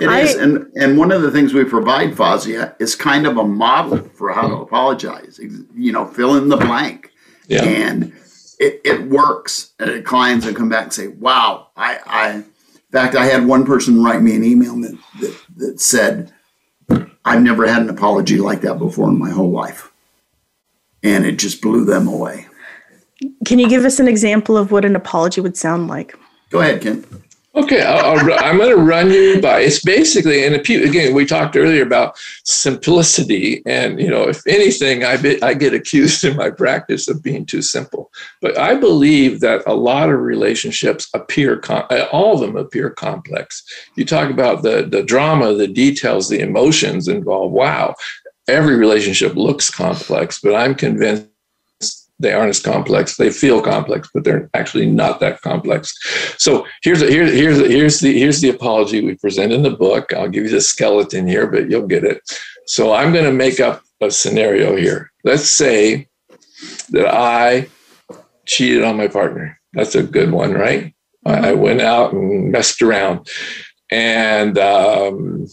It 0.00 0.08
I, 0.08 0.20
is, 0.20 0.34
and 0.34 0.66
and 0.76 0.98
one 0.98 1.12
of 1.12 1.22
the 1.22 1.30
things 1.30 1.54
we 1.54 1.64
provide 1.64 2.10
Fazia 2.10 2.74
is 2.78 2.94
kind 2.94 3.26
of 3.26 3.36
a 3.36 3.44
model 3.44 4.08
for 4.14 4.32
how 4.32 4.42
to 4.42 4.48
mm-hmm. 4.48 4.62
apologize. 4.62 5.40
You 5.74 5.92
know, 5.92 6.06
fill 6.06 6.36
in 6.36 6.48
the 6.48 6.56
blank, 6.56 7.12
yeah. 7.48 7.64
and 7.64 8.12
it, 8.58 8.80
it 8.84 9.08
works. 9.08 9.72
And 9.78 10.04
clients 10.04 10.46
will 10.46 10.54
come 10.54 10.68
back 10.68 10.84
and 10.84 10.92
say, 10.92 11.08
"Wow, 11.08 11.68
I, 11.76 11.98
I." 12.06 12.44
In 12.90 12.98
fact, 12.98 13.14
I 13.14 13.27
had 13.27 13.46
one 13.46 13.64
person 13.64 14.03
write 14.03 14.22
me 14.22 14.35
an 14.35 14.42
email 14.42 14.74
that, 14.81 14.98
that, 15.20 15.37
that 15.57 15.81
said, 15.81 16.33
"I've 17.24 17.42
never 17.42 17.66
had 17.66 17.83
an 17.83 17.90
apology 17.90 18.38
like 18.38 18.62
that 18.62 18.79
before 18.79 19.09
in 19.09 19.18
my 19.18 19.31
whole 19.31 19.51
life," 19.51 19.92
and 21.03 21.27
it 21.27 21.38
just 21.38 21.61
blew 21.61 21.85
them 21.85 22.09
away. 22.09 22.46
Can 23.44 23.59
you 23.59 23.68
give 23.68 23.85
us 23.85 24.01
an 24.01 24.09
example 24.09 24.57
of 24.57 24.72
what 24.72 24.85
an 24.85 24.96
apology 24.96 25.40
would 25.40 25.57
sound 25.57 25.88
like? 25.88 26.16
Go 26.51 26.61
ahead, 26.61 26.81
Ken. 26.81 27.05
Okay, 27.54 27.82
i 27.82 28.12
am 28.50 28.58
going 28.58 28.70
to 28.70 28.76
run 28.76 29.11
you 29.11 29.40
by. 29.40 29.61
It's 29.61 29.82
basically, 29.82 30.44
and 30.44 30.54
again, 30.54 31.14
we 31.14 31.24
talked 31.24 31.56
earlier 31.56 31.82
about 31.82 32.16
simplicity, 32.44 33.62
and 33.64 33.98
you 33.98 34.11
know, 34.11 34.28
if 34.28 34.46
anything, 34.46 35.02
I 35.02 35.16
be, 35.16 35.42
I 35.42 35.54
get 35.54 35.72
accused 35.72 36.24
in 36.24 36.37
my 36.37 36.50
practice 36.50 37.08
of 37.08 37.22
being 37.22 37.46
too 37.46 37.62
simple. 37.62 38.11
But 38.42 38.58
I 38.58 38.74
believe 38.74 39.40
that 39.40 39.62
a 39.66 39.74
lot 39.74 40.11
of 40.11 40.20
relationships 40.20 41.08
appear, 41.14 41.61
uh, 41.68 42.06
all 42.12 42.34
of 42.34 42.40
them 42.40 42.56
appear 42.56 42.90
complex. 42.90 43.64
You 43.96 44.04
talk 44.04 44.30
about 44.30 44.62
the 44.62 44.87
the 44.88 45.02
drama, 45.02 45.54
the 45.54 45.68
details, 45.68 46.28
the 46.28 46.40
emotions 46.40 47.08
involved. 47.08 47.54
Wow, 47.54 47.94
every 48.46 48.76
relationship 48.76 49.34
looks 49.37 49.70
complex, 49.70 50.38
but 50.38 50.54
I'm 50.54 50.74
convinced 50.74 51.27
they 52.20 52.33
aren't 52.33 52.50
as 52.50 52.61
complex. 52.61 53.16
They 53.16 53.31
feel 53.31 53.61
complex, 53.61 54.09
but 54.12 54.24
they're 54.24 54.50
actually 54.54 54.87
not 54.87 55.20
that 55.20 55.40
complex. 55.40 55.94
So 56.38 56.66
here's 56.83 57.02
a, 57.02 57.07
here's 57.07 57.33
here's 57.33 57.61
a, 57.61 57.68
here's 57.68 58.00
the 58.00 58.18
here's 58.18 58.40
the 58.40 58.50
apology 58.50 59.04
we 59.04 59.14
present 59.14 59.52
in 59.52 59.62
the 59.62 59.70
book. 59.70 60.12
I'll 60.12 60.28
give 60.28 60.44
you 60.44 60.50
the 60.50 60.61
skeleton 60.61 61.26
here, 61.26 61.46
but 61.46 61.70
you'll 61.70 61.87
get 61.87 62.04
it. 62.04 62.20
So 62.66 62.92
I'm 62.92 63.12
going 63.12 63.24
to 63.24 63.33
make 63.33 63.61
up 63.61 63.83
a 64.00 64.11
scenario 64.11 64.76
here. 64.76 65.11
Let's 65.24 65.48
say 65.48 66.09
that 66.90 67.09
I 67.09 67.68
cheated 68.46 68.85
on 68.85 68.96
my 68.96 69.09
partner. 69.09 69.59
That's 69.72 69.94
a 69.94 70.02
good 70.02 70.33
one, 70.33 70.52
right? 70.52 70.94
I 71.24 71.52
went 71.52 71.81
out 71.81 72.12
and 72.12 72.50
messed 72.50 72.81
around, 72.81 73.28
and 73.90 74.57
um, 74.59 75.46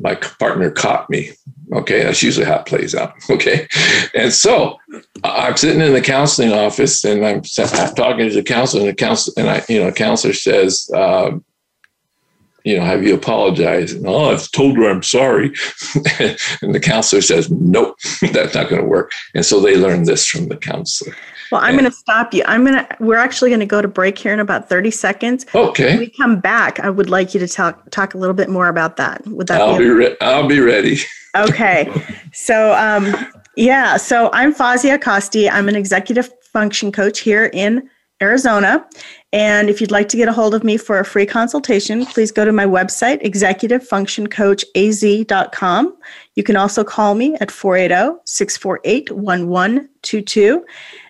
my 0.00 0.14
partner 0.14 0.70
caught 0.70 1.10
me. 1.10 1.30
Okay, 1.72 2.02
that's 2.02 2.22
usually 2.22 2.46
how 2.46 2.60
it 2.60 2.66
plays 2.66 2.94
out. 2.94 3.14
Okay, 3.30 3.68
and 4.14 4.32
so 4.32 4.78
I'm 5.22 5.56
sitting 5.56 5.80
in 5.80 5.92
the 5.92 6.00
counseling 6.00 6.52
office 6.52 7.04
and 7.04 7.24
I'm, 7.24 7.42
talking 7.42 8.28
to 8.28 8.34
the 8.34 8.42
counselor, 8.42 8.80
and 8.80 8.90
the 8.90 8.94
counselor 8.94 9.34
and 9.36 9.50
I, 9.50 9.64
you 9.68 9.80
know, 9.80 9.92
counselor 9.92 10.32
says, 10.32 10.90
um, 10.94 11.44
you 12.64 12.76
know, 12.76 12.84
have 12.84 13.02
you 13.04 13.14
apologized? 13.14 13.96
And, 13.96 14.06
oh, 14.06 14.30
I've 14.30 14.50
told 14.50 14.76
her 14.76 14.88
I'm 14.88 15.02
sorry. 15.02 15.48
and 16.60 16.74
the 16.74 16.80
counselor 16.82 17.22
says, 17.22 17.50
nope, 17.50 17.96
that's 18.32 18.54
not 18.54 18.68
going 18.68 18.82
to 18.82 18.88
work. 18.88 19.10
And 19.34 19.44
so 19.44 19.60
they 19.60 19.76
learn 19.76 20.04
this 20.04 20.26
from 20.26 20.48
the 20.48 20.56
counselor. 20.56 21.14
Well, 21.50 21.62
I'm 21.62 21.78
going 21.78 21.90
to 21.90 21.96
stop 21.96 22.34
you. 22.34 22.42
I'm 22.46 22.64
going 22.64 22.84
to, 22.84 22.96
we're 23.00 23.16
actually 23.16 23.48
going 23.48 23.60
to 23.60 23.66
go 23.66 23.80
to 23.80 23.88
break 23.88 24.18
here 24.18 24.34
in 24.34 24.40
about 24.40 24.68
30 24.68 24.90
seconds. 24.90 25.46
Okay. 25.54 25.92
When 25.92 25.98
we 25.98 26.10
come 26.10 26.40
back, 26.40 26.78
I 26.80 26.90
would 26.90 27.08
like 27.08 27.32
you 27.32 27.40
to 27.40 27.48
talk, 27.48 27.90
talk 27.90 28.12
a 28.12 28.18
little 28.18 28.34
bit 28.34 28.50
more 28.50 28.68
about 28.68 28.98
that. 28.98 29.26
Would 29.26 29.46
that 29.46 29.60
I'll 29.62 29.78
be, 29.78 29.84
be 29.84 29.90
re- 29.90 30.16
I'll 30.20 30.46
be 30.46 30.60
ready. 30.60 30.98
Okay. 31.38 31.90
So, 32.32 32.74
um, 32.74 33.14
yeah, 33.56 33.96
so 33.96 34.30
I'm 34.32 34.54
Fazia 34.54 35.00
Costi. 35.00 35.48
I'm 35.48 35.68
an 35.68 35.76
executive 35.76 36.30
function 36.52 36.90
coach 36.90 37.20
here 37.20 37.50
in 37.52 37.88
Arizona. 38.20 38.84
And 39.32 39.70
if 39.70 39.80
you'd 39.80 39.92
like 39.92 40.08
to 40.08 40.16
get 40.16 40.26
a 40.28 40.32
hold 40.32 40.52
of 40.54 40.64
me 40.64 40.76
for 40.76 40.98
a 40.98 41.04
free 41.04 41.26
consultation, 41.26 42.04
please 42.06 42.32
go 42.32 42.44
to 42.44 42.50
my 42.50 42.64
website, 42.64 43.24
executivefunctioncoachaz.com. 43.24 45.96
You 46.34 46.42
can 46.42 46.56
also 46.56 46.82
call 46.82 47.14
me 47.14 47.36
at 47.40 47.52
480 47.52 48.18
648 48.24 49.12
1122. 49.12 50.66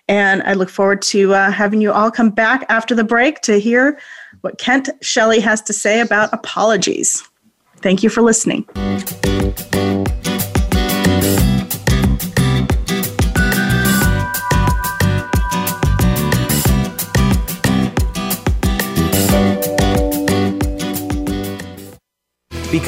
And 0.07 0.43
I 0.43 0.53
look 0.53 0.69
forward 0.69 1.01
to 1.03 1.33
uh, 1.33 1.51
having 1.51 1.81
you 1.81 1.91
all 1.91 2.11
come 2.11 2.29
back 2.29 2.67
after 2.69 2.93
the 2.93 3.03
break 3.03 3.41
to 3.41 3.59
hear 3.59 3.99
what 4.41 4.59
Kent 4.59 4.89
Shelley 5.01 5.39
has 5.39 5.63
to 5.63 5.73
say 5.73 6.01
about 6.01 6.31
apologies. 6.33 7.27
Thank 7.77 8.03
you 8.03 8.09
for 8.09 8.21
listening. 8.21 8.67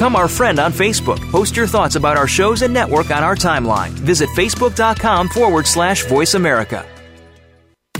Become 0.02 0.16
our 0.16 0.28
friend 0.28 0.58
on 0.58 0.74
Facebook. 0.74 1.22
Post 1.30 1.56
your 1.56 1.68
thoughts 1.68 1.96
about 1.96 2.18
our 2.18 2.28
shows 2.28 2.64
and 2.64 2.74
network 2.74 3.12
on 3.12 3.24
our 3.24 3.36
timeline. 3.36 3.92
Visit 3.92 4.30
facebook.com 4.30 5.30
forward 5.30 5.68
slash 5.68 6.08
voice 6.08 6.34
America. 6.34 6.84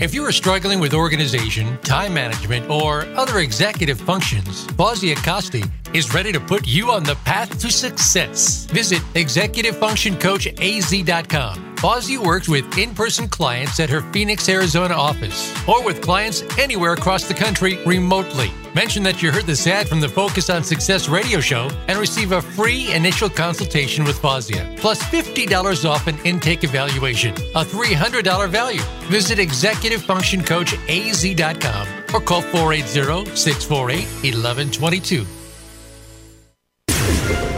If 0.00 0.12
you 0.12 0.24
are 0.24 0.32
struggling 0.32 0.80
with 0.80 0.94
organization, 0.94 1.78
time 1.82 2.12
management, 2.12 2.68
or 2.68 3.02
other 3.14 3.38
executive 3.38 4.00
functions, 4.00 4.66
Fazia 4.76 5.14
Costi 5.14 5.62
is 5.94 6.12
ready 6.12 6.32
to 6.32 6.40
put 6.40 6.66
you 6.66 6.90
on 6.90 7.04
the 7.04 7.14
path 7.24 7.60
to 7.60 7.70
success. 7.70 8.64
Visit 8.64 9.02
executivefunctioncoachaz.com. 9.14 11.71
Fozzie 11.82 12.16
works 12.16 12.48
with 12.48 12.78
in 12.78 12.94
person 12.94 13.26
clients 13.26 13.80
at 13.80 13.90
her 13.90 14.02
Phoenix, 14.12 14.48
Arizona 14.48 14.94
office 14.94 15.52
or 15.66 15.84
with 15.84 16.00
clients 16.00 16.44
anywhere 16.56 16.92
across 16.92 17.26
the 17.26 17.34
country 17.34 17.84
remotely. 17.84 18.52
Mention 18.72 19.02
that 19.02 19.20
you 19.20 19.32
heard 19.32 19.46
this 19.46 19.66
ad 19.66 19.88
from 19.88 19.98
the 19.98 20.08
Focus 20.08 20.48
on 20.48 20.62
Success 20.62 21.08
radio 21.08 21.40
show 21.40 21.68
and 21.88 21.98
receive 21.98 22.30
a 22.30 22.40
free 22.40 22.92
initial 22.92 23.28
consultation 23.28 24.04
with 24.04 24.16
Fazia, 24.16 24.76
plus 24.78 25.02
$50 25.02 25.84
off 25.84 26.06
an 26.06 26.16
intake 26.24 26.62
evaluation, 26.62 27.34
a 27.56 27.64
$300 27.64 28.48
value. 28.48 28.80
Visit 29.10 29.40
Executive 29.40 30.04
Function 30.04 30.44
Coach 30.44 30.74
executivefunctioncoachaz.com 30.86 32.14
or 32.14 32.20
call 32.20 32.42
480 32.42 33.34
648 33.34 34.04
1122. 34.34 35.41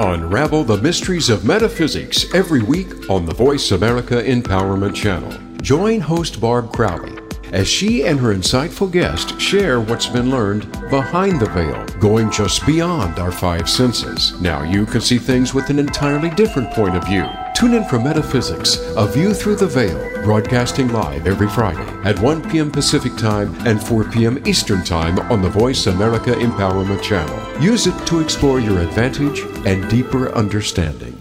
Unravel 0.00 0.64
the 0.64 0.78
mysteries 0.78 1.28
of 1.28 1.44
metaphysics 1.44 2.32
every 2.32 2.62
week 2.62 3.10
on 3.10 3.26
the 3.26 3.34
Voice 3.34 3.70
America 3.72 4.14
Empowerment 4.14 4.94
Channel. 4.94 5.30
Join 5.60 6.00
host 6.00 6.40
Barb 6.40 6.72
Crowley 6.72 7.18
as 7.52 7.68
she 7.68 8.06
and 8.06 8.18
her 8.18 8.34
insightful 8.34 8.90
guest 8.90 9.38
share 9.38 9.78
what's 9.78 10.06
been 10.06 10.30
learned 10.30 10.72
behind 10.88 11.38
the 11.38 11.50
veil, 11.50 11.84
going 12.00 12.30
just 12.30 12.64
beyond 12.64 13.18
our 13.18 13.30
five 13.30 13.68
senses. 13.68 14.40
Now 14.40 14.62
you 14.62 14.86
can 14.86 15.02
see 15.02 15.18
things 15.18 15.52
with 15.52 15.68
an 15.68 15.78
entirely 15.78 16.30
different 16.30 16.70
point 16.70 16.96
of 16.96 17.04
view. 17.04 17.28
Tune 17.60 17.74
in 17.74 17.84
for 17.84 17.98
Metaphysics, 17.98 18.78
A 18.96 19.06
View 19.06 19.34
Through 19.34 19.56
the 19.56 19.66
Veil, 19.66 20.22
broadcasting 20.22 20.88
live 20.88 21.26
every 21.26 21.46
Friday 21.46 21.86
at 22.08 22.18
1 22.18 22.48
p.m. 22.48 22.70
Pacific 22.70 23.14
Time 23.16 23.54
and 23.66 23.86
4 23.86 24.04
p.m. 24.04 24.42
Eastern 24.46 24.82
Time 24.82 25.18
on 25.30 25.42
the 25.42 25.50
Voice 25.50 25.86
America 25.86 26.30
Empowerment 26.30 27.02
Channel. 27.02 27.62
Use 27.62 27.86
it 27.86 28.06
to 28.06 28.20
explore 28.20 28.60
your 28.60 28.80
advantage 28.80 29.40
and 29.66 29.90
deeper 29.90 30.32
understanding. 30.32 31.20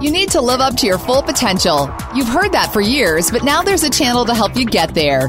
You 0.00 0.10
need 0.10 0.30
to 0.30 0.40
live 0.40 0.60
up 0.60 0.76
to 0.78 0.86
your 0.86 0.96
full 0.96 1.22
potential. 1.22 1.94
You've 2.14 2.28
heard 2.28 2.52
that 2.52 2.72
for 2.72 2.80
years, 2.80 3.30
but 3.30 3.44
now 3.44 3.60
there's 3.60 3.84
a 3.84 3.90
channel 3.90 4.24
to 4.24 4.34
help 4.34 4.56
you 4.56 4.64
get 4.64 4.94
there. 4.94 5.28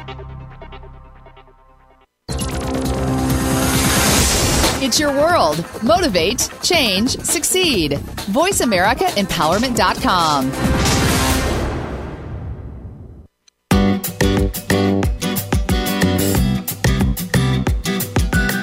It's 4.83 4.99
your 4.99 5.11
world. 5.11 5.63
Motivate, 5.83 6.49
change, 6.63 7.11
succeed. 7.19 7.99
VoiceAmericaEmpowerment.com. 8.31 10.51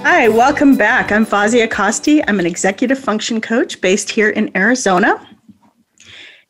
Hi, 0.03 0.27
welcome 0.29 0.75
back. 0.75 1.11
I'm 1.11 1.25
Fawzia 1.25 1.67
Acosti. 1.67 2.23
I'm 2.27 2.39
an 2.39 2.45
executive 2.45 2.99
function 2.99 3.41
coach 3.41 3.81
based 3.81 4.09
here 4.09 4.29
in 4.29 4.55
Arizona. 4.55 5.19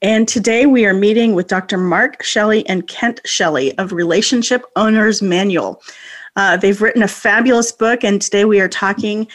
And 0.01 0.27
today 0.27 0.67
we 0.67 0.85
are 0.85 0.93
meeting 0.93 1.33
with 1.33 1.47
Dr. 1.47 1.75
Mark 1.75 2.21
Shelley 2.21 2.67
and 2.69 2.87
Kent 2.87 3.19
Shelley 3.25 3.75
of 3.79 3.91
Relationship 3.91 4.63
Owners 4.75 5.23
Manual. 5.23 5.81
Uh, 6.35 6.55
they've 6.55 6.79
written 6.79 7.01
a 7.01 7.07
fabulous 7.07 7.71
book, 7.71 8.03
and 8.03 8.21
today 8.21 8.45
we 8.45 8.59
are 8.59 8.67
talking 8.67 9.27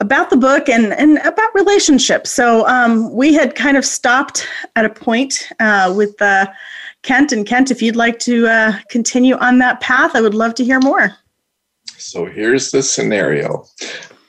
about 0.00 0.28
the 0.28 0.36
book 0.36 0.68
and, 0.68 0.92
and 0.94 1.18
about 1.18 1.54
relationships. 1.54 2.30
So 2.30 2.66
um, 2.66 3.14
we 3.14 3.34
had 3.34 3.54
kind 3.54 3.76
of 3.76 3.84
stopped 3.84 4.48
at 4.74 4.84
a 4.84 4.90
point 4.90 5.48
uh, 5.60 5.94
with 5.96 6.20
uh, 6.20 6.48
Kent. 7.02 7.30
And 7.30 7.46
Kent, 7.46 7.70
if 7.70 7.80
you'd 7.80 7.94
like 7.94 8.18
to 8.20 8.48
uh, 8.48 8.72
continue 8.88 9.36
on 9.36 9.58
that 9.58 9.80
path, 9.80 10.16
I 10.16 10.22
would 10.22 10.34
love 10.34 10.56
to 10.56 10.64
hear 10.64 10.80
more. 10.80 11.14
So 11.86 12.24
here's 12.26 12.72
the 12.72 12.82
scenario. 12.82 13.64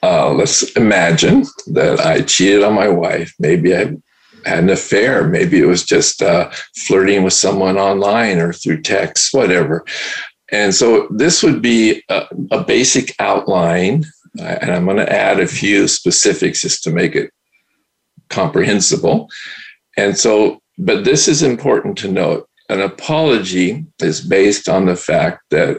Uh, 0.04 0.32
let's 0.32 0.72
imagine 0.74 1.46
that 1.68 2.00
I 2.02 2.22
cheated 2.22 2.64
on 2.64 2.76
my 2.76 2.88
wife. 2.88 3.34
Maybe 3.40 3.76
I 3.76 3.96
had 4.46 4.60
an 4.60 4.70
affair. 4.70 5.28
Maybe 5.28 5.60
it 5.60 5.66
was 5.66 5.84
just 5.84 6.22
uh, 6.22 6.50
flirting 6.76 7.24
with 7.24 7.34
someone 7.34 7.78
online 7.78 8.40
or 8.40 8.54
through 8.54 8.82
text, 8.82 9.34
whatever. 9.34 9.86
And 10.52 10.76
so 10.76 11.08
this 11.10 11.44
would 11.44 11.62
be 11.62 12.04
a, 12.10 12.28
a 12.52 12.64
basic 12.64 13.16
outline, 13.20 14.06
and 14.40 14.72
I'm 14.72 14.86
going 14.86 14.98
to 14.98 15.12
add 15.12 15.40
a 15.40 15.48
few 15.48 15.88
specifics 15.88 16.62
just 16.62 16.84
to 16.84 16.92
make 16.92 17.16
it 17.16 17.32
comprehensible. 18.30 19.30
And 19.98 20.18
so, 20.18 20.62
but 20.78 21.06
this 21.06 21.28
is 21.28 21.44
important 21.44 21.98
to 22.00 22.12
note 22.12 22.48
an 22.70 22.82
apology 22.82 23.86
is 24.00 24.22
based 24.22 24.70
on 24.70 24.86
the 24.86 24.96
fact 24.96 25.42
that 25.52 25.78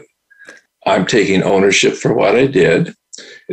I'm 0.85 1.05
taking 1.07 1.41
ownership 1.41 1.95
for 1.95 2.13
what 2.13 2.35
I 2.35 2.45
did. 2.45 2.93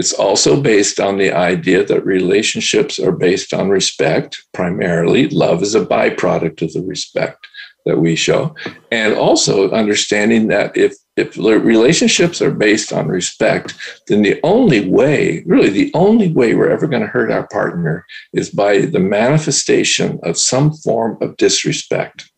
It's 0.01 0.15
also 0.15 0.59
based 0.59 0.99
on 0.99 1.19
the 1.19 1.31
idea 1.31 1.85
that 1.85 2.07
relationships 2.07 2.99
are 2.99 3.13
based 3.13 3.53
on 3.53 3.69
respect, 3.69 4.43
primarily. 4.55 5.29
Love 5.29 5.63
is 5.63 5.75
a 5.75 5.85
byproduct 5.85 6.63
of 6.63 6.73
the 6.73 6.81
respect 6.81 7.47
that 7.85 7.99
we 7.99 8.17
show. 8.17 8.55
And 8.91 9.13
also 9.13 9.71
understanding 9.73 10.47
that 10.47 10.75
if, 10.75 10.95
if 11.19 11.37
relationships 11.37 12.41
are 12.41 12.51
based 12.51 12.95
on 12.95 13.09
respect, 13.09 13.75
then 14.09 14.23
the 14.23 14.41
only 14.43 14.89
way, 14.89 15.43
really 15.45 15.69
the 15.69 15.91
only 15.93 16.33
way 16.33 16.55
we're 16.55 16.71
ever 16.71 16.87
going 16.87 17.03
to 17.03 17.15
hurt 17.17 17.31
our 17.31 17.47
partner 17.49 18.07
is 18.33 18.49
by 18.49 18.79
the 18.79 19.01
manifestation 19.01 20.19
of 20.23 20.39
some 20.39 20.73
form 20.73 21.19
of 21.21 21.37
disrespect, 21.37 22.31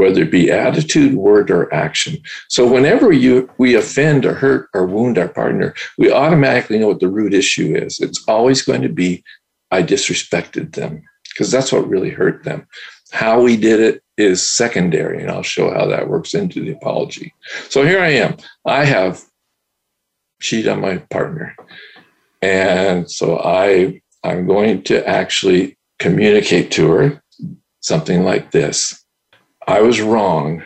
whether 0.00 0.22
it 0.22 0.30
be 0.30 0.50
attitude, 0.50 1.14
word, 1.14 1.50
or 1.50 1.72
action. 1.72 2.16
So 2.48 2.66
whenever 2.66 3.12
you 3.12 3.50
we 3.58 3.74
offend 3.74 4.24
or 4.24 4.34
hurt 4.34 4.68
or 4.74 4.86
wound 4.86 5.18
our 5.18 5.28
partner, 5.28 5.74
we 5.98 6.10
automatically 6.10 6.78
know 6.78 6.88
what 6.88 7.00
the 7.00 7.08
root 7.08 7.34
issue 7.34 7.76
is. 7.76 8.00
It's 8.00 8.24
always 8.26 8.62
going 8.62 8.82
to 8.82 8.88
be, 8.88 9.22
I 9.70 9.82
disrespected 9.82 10.74
them, 10.74 11.02
because 11.32 11.50
that's 11.50 11.70
what 11.72 11.88
really 11.88 12.10
hurt 12.10 12.44
them. 12.44 12.66
How 13.12 13.40
we 13.40 13.56
did 13.56 13.80
it 13.80 14.02
is 14.16 14.42
secondary, 14.42 15.20
and 15.20 15.30
I'll 15.30 15.42
show 15.42 15.70
how 15.72 15.86
that 15.86 16.08
works 16.08 16.34
into 16.34 16.60
the 16.60 16.72
apology. 16.72 17.34
So 17.68 17.84
here 17.84 18.00
I 18.00 18.10
am. 18.10 18.36
I 18.64 18.84
have 18.84 19.22
cheated 20.40 20.68
on 20.68 20.80
my 20.80 20.98
partner. 21.10 21.54
And 22.42 23.10
so 23.10 23.38
I 23.38 24.00
I'm 24.24 24.46
going 24.46 24.82
to 24.84 25.06
actually 25.06 25.76
communicate 25.98 26.70
to 26.72 26.90
her 26.90 27.22
something 27.80 28.24
like 28.24 28.50
this. 28.50 28.99
I 29.70 29.82
was 29.82 30.00
wrong 30.00 30.64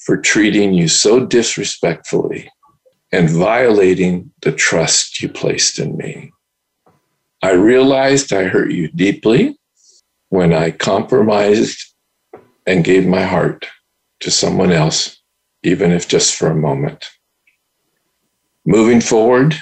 for 0.00 0.18
treating 0.18 0.74
you 0.74 0.86
so 0.86 1.24
disrespectfully 1.24 2.50
and 3.10 3.30
violating 3.30 4.32
the 4.42 4.52
trust 4.52 5.22
you 5.22 5.30
placed 5.30 5.78
in 5.78 5.96
me. 5.96 6.30
I 7.40 7.52
realized 7.52 8.34
I 8.34 8.44
hurt 8.44 8.70
you 8.70 8.88
deeply 8.88 9.58
when 10.28 10.52
I 10.52 10.72
compromised 10.72 11.94
and 12.66 12.84
gave 12.84 13.06
my 13.06 13.22
heart 13.22 13.64
to 14.20 14.30
someone 14.30 14.72
else, 14.72 15.18
even 15.62 15.90
if 15.90 16.06
just 16.06 16.34
for 16.34 16.48
a 16.48 16.54
moment. 16.54 17.06
Moving 18.66 19.00
forward, 19.00 19.54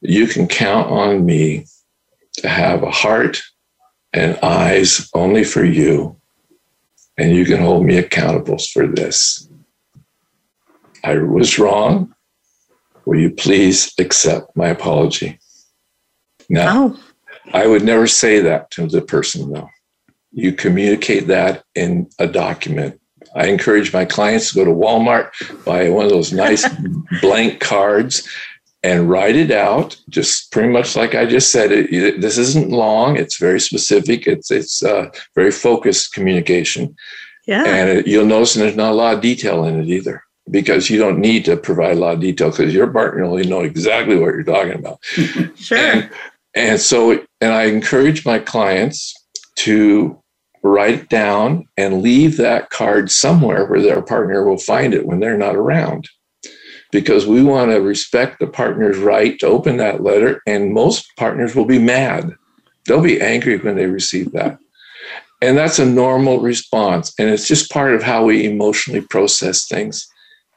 you 0.00 0.26
can 0.26 0.48
count 0.48 0.88
on 0.88 1.26
me 1.26 1.66
to 2.38 2.48
have 2.48 2.82
a 2.82 2.90
heart 2.90 3.42
and 4.14 4.38
eyes 4.42 5.10
only 5.12 5.44
for 5.44 5.66
you, 5.66 6.17
and 7.18 7.34
you 7.34 7.44
can 7.44 7.60
hold 7.60 7.84
me 7.84 7.98
accountable 7.98 8.58
for 8.58 8.86
this. 8.86 9.48
I 11.04 11.18
was 11.18 11.58
wrong. 11.58 12.14
Will 13.04 13.18
you 13.18 13.30
please 13.30 13.92
accept 13.98 14.56
my 14.56 14.68
apology? 14.68 15.38
Now, 16.48 16.94
oh. 16.94 17.00
I 17.52 17.66
would 17.66 17.82
never 17.82 18.06
say 18.06 18.40
that 18.40 18.70
to 18.72 18.86
the 18.86 19.02
person, 19.02 19.52
though 19.52 19.68
you 20.32 20.52
communicate 20.52 21.26
that 21.28 21.64
in 21.74 22.08
a 22.18 22.26
document. 22.26 23.00
I 23.34 23.46
encourage 23.46 23.92
my 23.92 24.04
clients 24.04 24.50
to 24.50 24.54
go 24.54 24.64
to 24.64 24.70
Walmart, 24.70 25.30
buy 25.64 25.88
one 25.90 26.04
of 26.04 26.10
those 26.10 26.32
nice 26.32 26.66
blank 27.20 27.60
cards, 27.60 28.28
and 28.82 29.10
write 29.10 29.36
it 29.36 29.50
out. 29.50 29.96
Just 30.08 30.52
pretty 30.52 30.68
much 30.68 30.96
like 30.96 31.14
I 31.14 31.26
just 31.26 31.50
said. 31.50 31.72
It, 31.72 32.20
this 32.20 32.38
isn't 32.38 32.70
long. 32.70 33.16
It's 33.16 33.36
very 33.36 33.60
specific. 33.60 34.26
It's 34.26 34.50
it's 34.50 34.82
uh, 34.82 35.10
very 35.34 35.50
focused 35.50 36.12
communication. 36.12 36.96
Yeah. 37.46 37.64
And 37.66 37.90
it, 37.90 38.06
you'll 38.06 38.26
notice 38.26 38.54
there's 38.54 38.76
not 38.76 38.92
a 38.92 38.94
lot 38.94 39.14
of 39.14 39.20
detail 39.20 39.64
in 39.64 39.80
it 39.80 39.88
either, 39.88 40.22
because 40.50 40.90
you 40.90 40.98
don't 40.98 41.18
need 41.18 41.44
to 41.46 41.56
provide 41.56 41.96
a 41.96 42.00
lot 42.00 42.14
of 42.14 42.20
detail 42.20 42.50
because 42.50 42.74
your 42.74 42.92
partner 42.92 43.26
will 43.26 43.42
know 43.44 43.62
exactly 43.62 44.16
what 44.16 44.34
you're 44.34 44.42
talking 44.44 44.74
about. 44.74 45.02
sure. 45.56 45.78
And, 45.78 46.10
and 46.54 46.80
so, 46.80 47.12
and 47.40 47.52
I 47.52 47.64
encourage 47.64 48.26
my 48.26 48.38
clients 48.38 49.14
to 49.56 50.22
write 50.62 50.94
it 50.94 51.08
down 51.08 51.66
and 51.76 52.02
leave 52.02 52.36
that 52.36 52.70
card 52.70 53.10
somewhere 53.10 53.64
where 53.66 53.80
their 53.80 54.02
partner 54.02 54.44
will 54.44 54.58
find 54.58 54.92
it 54.92 55.06
when 55.06 55.20
they're 55.20 55.38
not 55.38 55.56
around. 55.56 56.08
Because 56.90 57.26
we 57.26 57.42
want 57.42 57.70
to 57.70 57.80
respect 57.80 58.38
the 58.38 58.46
partner's 58.46 58.98
right 58.98 59.38
to 59.40 59.46
open 59.46 59.76
that 59.76 60.02
letter, 60.02 60.40
and 60.46 60.72
most 60.72 61.06
partners 61.16 61.54
will 61.54 61.66
be 61.66 61.78
mad. 61.78 62.34
They'll 62.86 63.02
be 63.02 63.20
angry 63.20 63.58
when 63.58 63.76
they 63.76 63.86
receive 63.86 64.32
that. 64.32 64.58
And 65.42 65.56
that's 65.56 65.78
a 65.78 65.86
normal 65.86 66.40
response. 66.40 67.12
And 67.18 67.28
it's 67.28 67.46
just 67.46 67.70
part 67.70 67.94
of 67.94 68.02
how 68.02 68.24
we 68.24 68.46
emotionally 68.46 69.02
process 69.02 69.68
things. 69.68 70.08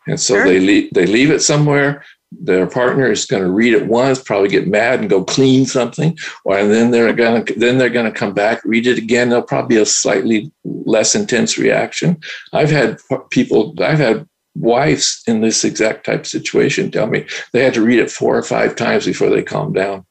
And 0.07 0.19
so 0.19 0.35
sure. 0.35 0.45
they, 0.45 0.59
leave, 0.59 0.93
they 0.93 1.05
leave 1.05 1.29
it 1.29 1.41
somewhere 1.41 2.03
their 2.31 2.67
partner 2.67 3.11
is 3.11 3.25
going 3.25 3.43
to 3.43 3.51
read 3.51 3.73
it 3.73 3.87
once, 3.87 4.21
probably 4.21 4.47
get 4.47 4.67
mad 4.67 4.99
and 4.99 5.09
go 5.09 5.23
clean 5.23 5.65
something, 5.65 6.17
or 6.45 6.57
and 6.57 6.71
then 6.71 6.91
they're 6.91 7.13
going 7.13 7.45
to 7.45 7.53
then 7.59 7.77
they're 7.77 7.89
going 7.89 8.11
to 8.11 8.17
come 8.17 8.33
back, 8.33 8.63
read 8.63 8.87
it 8.87 8.97
again. 8.97 9.29
There'll 9.29 9.43
probably 9.43 9.75
be 9.75 9.81
a 9.81 9.85
slightly 9.85 10.51
less 10.63 11.13
intense 11.13 11.57
reaction. 11.57 12.19
I've 12.53 12.71
had 12.71 12.99
people, 13.29 13.75
I've 13.79 13.99
had 13.99 14.27
wives 14.55 15.23
in 15.27 15.41
this 15.41 15.63
exact 15.63 16.05
type 16.05 16.21
of 16.21 16.27
situation 16.27 16.91
tell 16.91 17.07
me 17.07 17.25
they 17.53 17.63
had 17.63 17.73
to 17.73 17.83
read 17.83 17.99
it 17.99 18.11
four 18.11 18.37
or 18.37 18.43
five 18.43 18.75
times 18.75 19.05
before 19.05 19.29
they 19.29 19.43
calmed 19.43 19.75
down. 19.75 20.05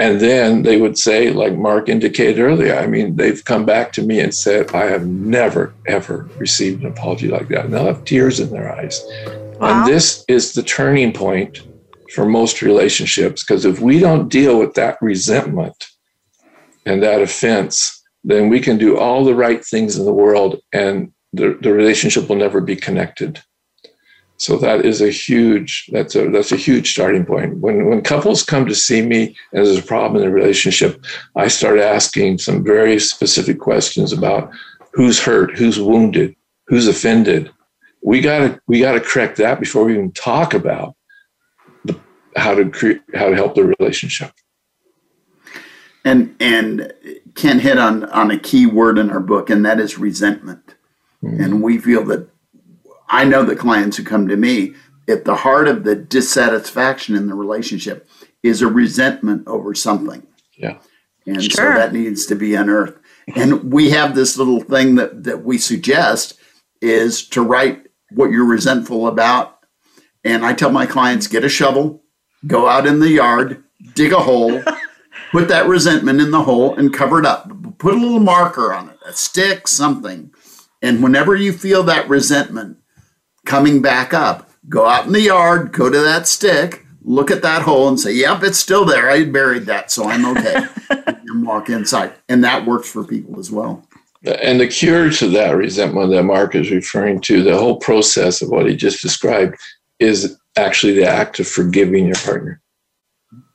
And 0.00 0.18
then 0.18 0.62
they 0.62 0.80
would 0.80 0.96
say, 0.96 1.30
like 1.30 1.54
Mark 1.56 1.90
indicated 1.90 2.40
earlier, 2.40 2.74
I 2.74 2.86
mean, 2.86 3.16
they've 3.16 3.44
come 3.44 3.66
back 3.66 3.92
to 3.92 4.02
me 4.02 4.18
and 4.18 4.34
said, 4.34 4.74
I 4.74 4.86
have 4.86 5.06
never, 5.06 5.74
ever 5.86 6.26
received 6.38 6.82
an 6.82 6.90
apology 6.90 7.28
like 7.28 7.48
that. 7.48 7.66
And 7.66 7.74
they'll 7.74 7.84
have 7.84 8.06
tears 8.06 8.40
in 8.40 8.48
their 8.50 8.74
eyes. 8.74 9.04
Wow. 9.60 9.84
And 9.84 9.92
this 9.92 10.24
is 10.26 10.54
the 10.54 10.62
turning 10.62 11.12
point 11.12 11.60
for 12.14 12.24
most 12.24 12.62
relationships 12.62 13.44
because 13.44 13.66
if 13.66 13.80
we 13.80 13.98
don't 13.98 14.30
deal 14.30 14.58
with 14.58 14.72
that 14.74 14.96
resentment 15.02 15.86
and 16.86 17.02
that 17.02 17.20
offense, 17.20 18.02
then 18.24 18.48
we 18.48 18.60
can 18.60 18.78
do 18.78 18.98
all 18.98 19.22
the 19.22 19.34
right 19.34 19.62
things 19.62 19.98
in 19.98 20.06
the 20.06 20.12
world 20.12 20.60
and 20.72 21.12
the, 21.32 21.58
the 21.60 21.72
relationship 21.72 22.28
will 22.28 22.36
never 22.36 22.60
be 22.60 22.76
connected. 22.76 23.40
So 24.36 24.56
that 24.56 24.86
is 24.86 25.02
a 25.02 25.10
huge 25.10 25.86
that's 25.92 26.14
a 26.16 26.30
that's 26.30 26.50
a 26.50 26.56
huge 26.56 26.92
starting 26.92 27.26
point. 27.26 27.58
When 27.58 27.90
when 27.90 28.00
couples 28.00 28.42
come 28.42 28.66
to 28.66 28.74
see 28.74 29.02
me 29.02 29.36
and 29.52 29.66
there's 29.66 29.76
a 29.76 29.82
problem 29.82 30.22
in 30.22 30.26
the 30.26 30.34
relationship, 30.34 31.04
I 31.36 31.48
start 31.48 31.78
asking 31.78 32.38
some 32.38 32.64
very 32.64 32.98
specific 32.98 33.58
questions 33.58 34.14
about 34.14 34.50
who's 34.94 35.20
hurt, 35.20 35.58
who's 35.58 35.78
wounded, 35.78 36.34
who's 36.68 36.88
offended, 36.88 37.50
we 38.02 38.20
got 38.20 38.38
to 38.38 38.60
we 38.66 38.80
got 38.80 38.92
to 38.92 39.00
correct 39.00 39.36
that 39.36 39.60
before 39.60 39.84
we 39.84 39.94
even 39.94 40.12
talk 40.12 40.54
about 40.54 40.96
how 42.36 42.54
to 42.54 42.70
create 42.70 43.02
how 43.14 43.28
to 43.28 43.34
help 43.34 43.54
the 43.54 43.74
relationship. 43.78 44.32
And 46.04 46.34
and 46.40 46.92
Kent 47.34 47.60
hit 47.60 47.78
on 47.78 48.04
on 48.04 48.30
a 48.30 48.38
key 48.38 48.66
word 48.66 48.98
in 48.98 49.10
our 49.10 49.20
book, 49.20 49.50
and 49.50 49.64
that 49.66 49.78
is 49.78 49.98
resentment. 49.98 50.69
Mm-hmm. 51.22 51.42
And 51.42 51.62
we 51.62 51.78
feel 51.78 52.04
that 52.06 52.28
I 53.08 53.24
know 53.24 53.44
the 53.44 53.56
clients 53.56 53.96
who 53.96 54.04
come 54.04 54.28
to 54.28 54.36
me, 54.36 54.74
at 55.08 55.24
the 55.24 55.36
heart 55.36 55.66
of 55.68 55.84
the 55.84 55.96
dissatisfaction 55.96 57.16
in 57.16 57.26
the 57.26 57.34
relationship 57.34 58.08
is 58.42 58.62
a 58.62 58.68
resentment 58.68 59.46
over 59.46 59.74
something. 59.74 60.26
Yeah. 60.56 60.78
And 61.26 61.42
sure. 61.42 61.74
so 61.74 61.78
that 61.78 61.92
needs 61.92 62.26
to 62.26 62.34
be 62.34 62.54
unearthed. 62.54 62.98
And 63.34 63.72
we 63.72 63.90
have 63.90 64.14
this 64.14 64.36
little 64.36 64.60
thing 64.60 64.94
that, 64.96 65.24
that 65.24 65.44
we 65.44 65.58
suggest 65.58 66.38
is 66.80 67.26
to 67.28 67.42
write 67.42 67.86
what 68.10 68.30
you're 68.30 68.44
resentful 68.44 69.06
about. 69.06 69.58
And 70.24 70.44
I 70.44 70.52
tell 70.52 70.70
my 70.70 70.86
clients 70.86 71.26
get 71.26 71.44
a 71.44 71.48
shovel, 71.48 72.02
go 72.46 72.68
out 72.68 72.86
in 72.86 73.00
the 73.00 73.10
yard, 73.10 73.62
dig 73.94 74.12
a 74.12 74.20
hole, 74.20 74.62
put 75.32 75.48
that 75.48 75.66
resentment 75.66 76.20
in 76.20 76.30
the 76.30 76.42
hole 76.42 76.74
and 76.76 76.92
cover 76.92 77.18
it 77.18 77.26
up. 77.26 77.50
Put 77.78 77.94
a 77.94 77.98
little 77.98 78.20
marker 78.20 78.72
on 78.72 78.90
it, 78.90 78.98
a 79.06 79.12
stick, 79.12 79.68
something. 79.68 80.32
And 80.82 81.02
whenever 81.02 81.36
you 81.36 81.52
feel 81.52 81.82
that 81.84 82.08
resentment 82.08 82.78
coming 83.46 83.82
back 83.82 84.14
up, 84.14 84.50
go 84.68 84.86
out 84.86 85.06
in 85.06 85.12
the 85.12 85.20
yard, 85.20 85.72
go 85.72 85.90
to 85.90 86.00
that 86.00 86.26
stick, 86.26 86.86
look 87.02 87.30
at 87.30 87.42
that 87.42 87.62
hole 87.62 87.88
and 87.88 87.98
say, 87.98 88.12
Yep, 88.12 88.42
it's 88.42 88.58
still 88.58 88.84
there. 88.84 89.10
I 89.10 89.24
buried 89.24 89.66
that, 89.66 89.90
so 89.90 90.04
I'm 90.04 90.24
okay. 90.26 90.66
and 90.90 91.46
walk 91.46 91.68
inside. 91.68 92.12
And 92.28 92.42
that 92.44 92.66
works 92.66 92.90
for 92.90 93.04
people 93.04 93.38
as 93.38 93.50
well. 93.50 93.86
And 94.24 94.60
the 94.60 94.68
cure 94.68 95.10
to 95.10 95.28
that 95.28 95.56
resentment 95.56 96.10
that 96.10 96.24
Mark 96.24 96.54
is 96.54 96.70
referring 96.70 97.20
to, 97.22 97.42
the 97.42 97.56
whole 97.56 97.78
process 97.78 98.42
of 98.42 98.50
what 98.50 98.68
he 98.68 98.76
just 98.76 99.00
described, 99.00 99.56
is 99.98 100.38
actually 100.56 100.94
the 100.94 101.06
act 101.06 101.40
of 101.40 101.48
forgiving 101.48 102.06
your 102.06 102.16
partner, 102.16 102.60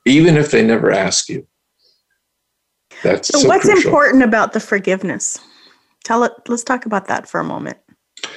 even 0.05 0.37
if 0.37 0.49
they 0.49 0.65
never 0.65 0.91
ask 0.91 1.29
you. 1.29 1.45
That's 3.03 3.27
so, 3.27 3.39
so 3.39 3.47
what's 3.47 3.65
crucial. 3.65 3.89
important 3.89 4.23
about 4.23 4.53
the 4.53 4.59
forgiveness? 4.59 5.39
Tell 6.05 6.23
it. 6.23 6.31
Let's 6.47 6.63
talk 6.63 6.85
about 6.85 7.07
that 7.07 7.27
for 7.27 7.41
a 7.41 7.43
moment. 7.43 7.77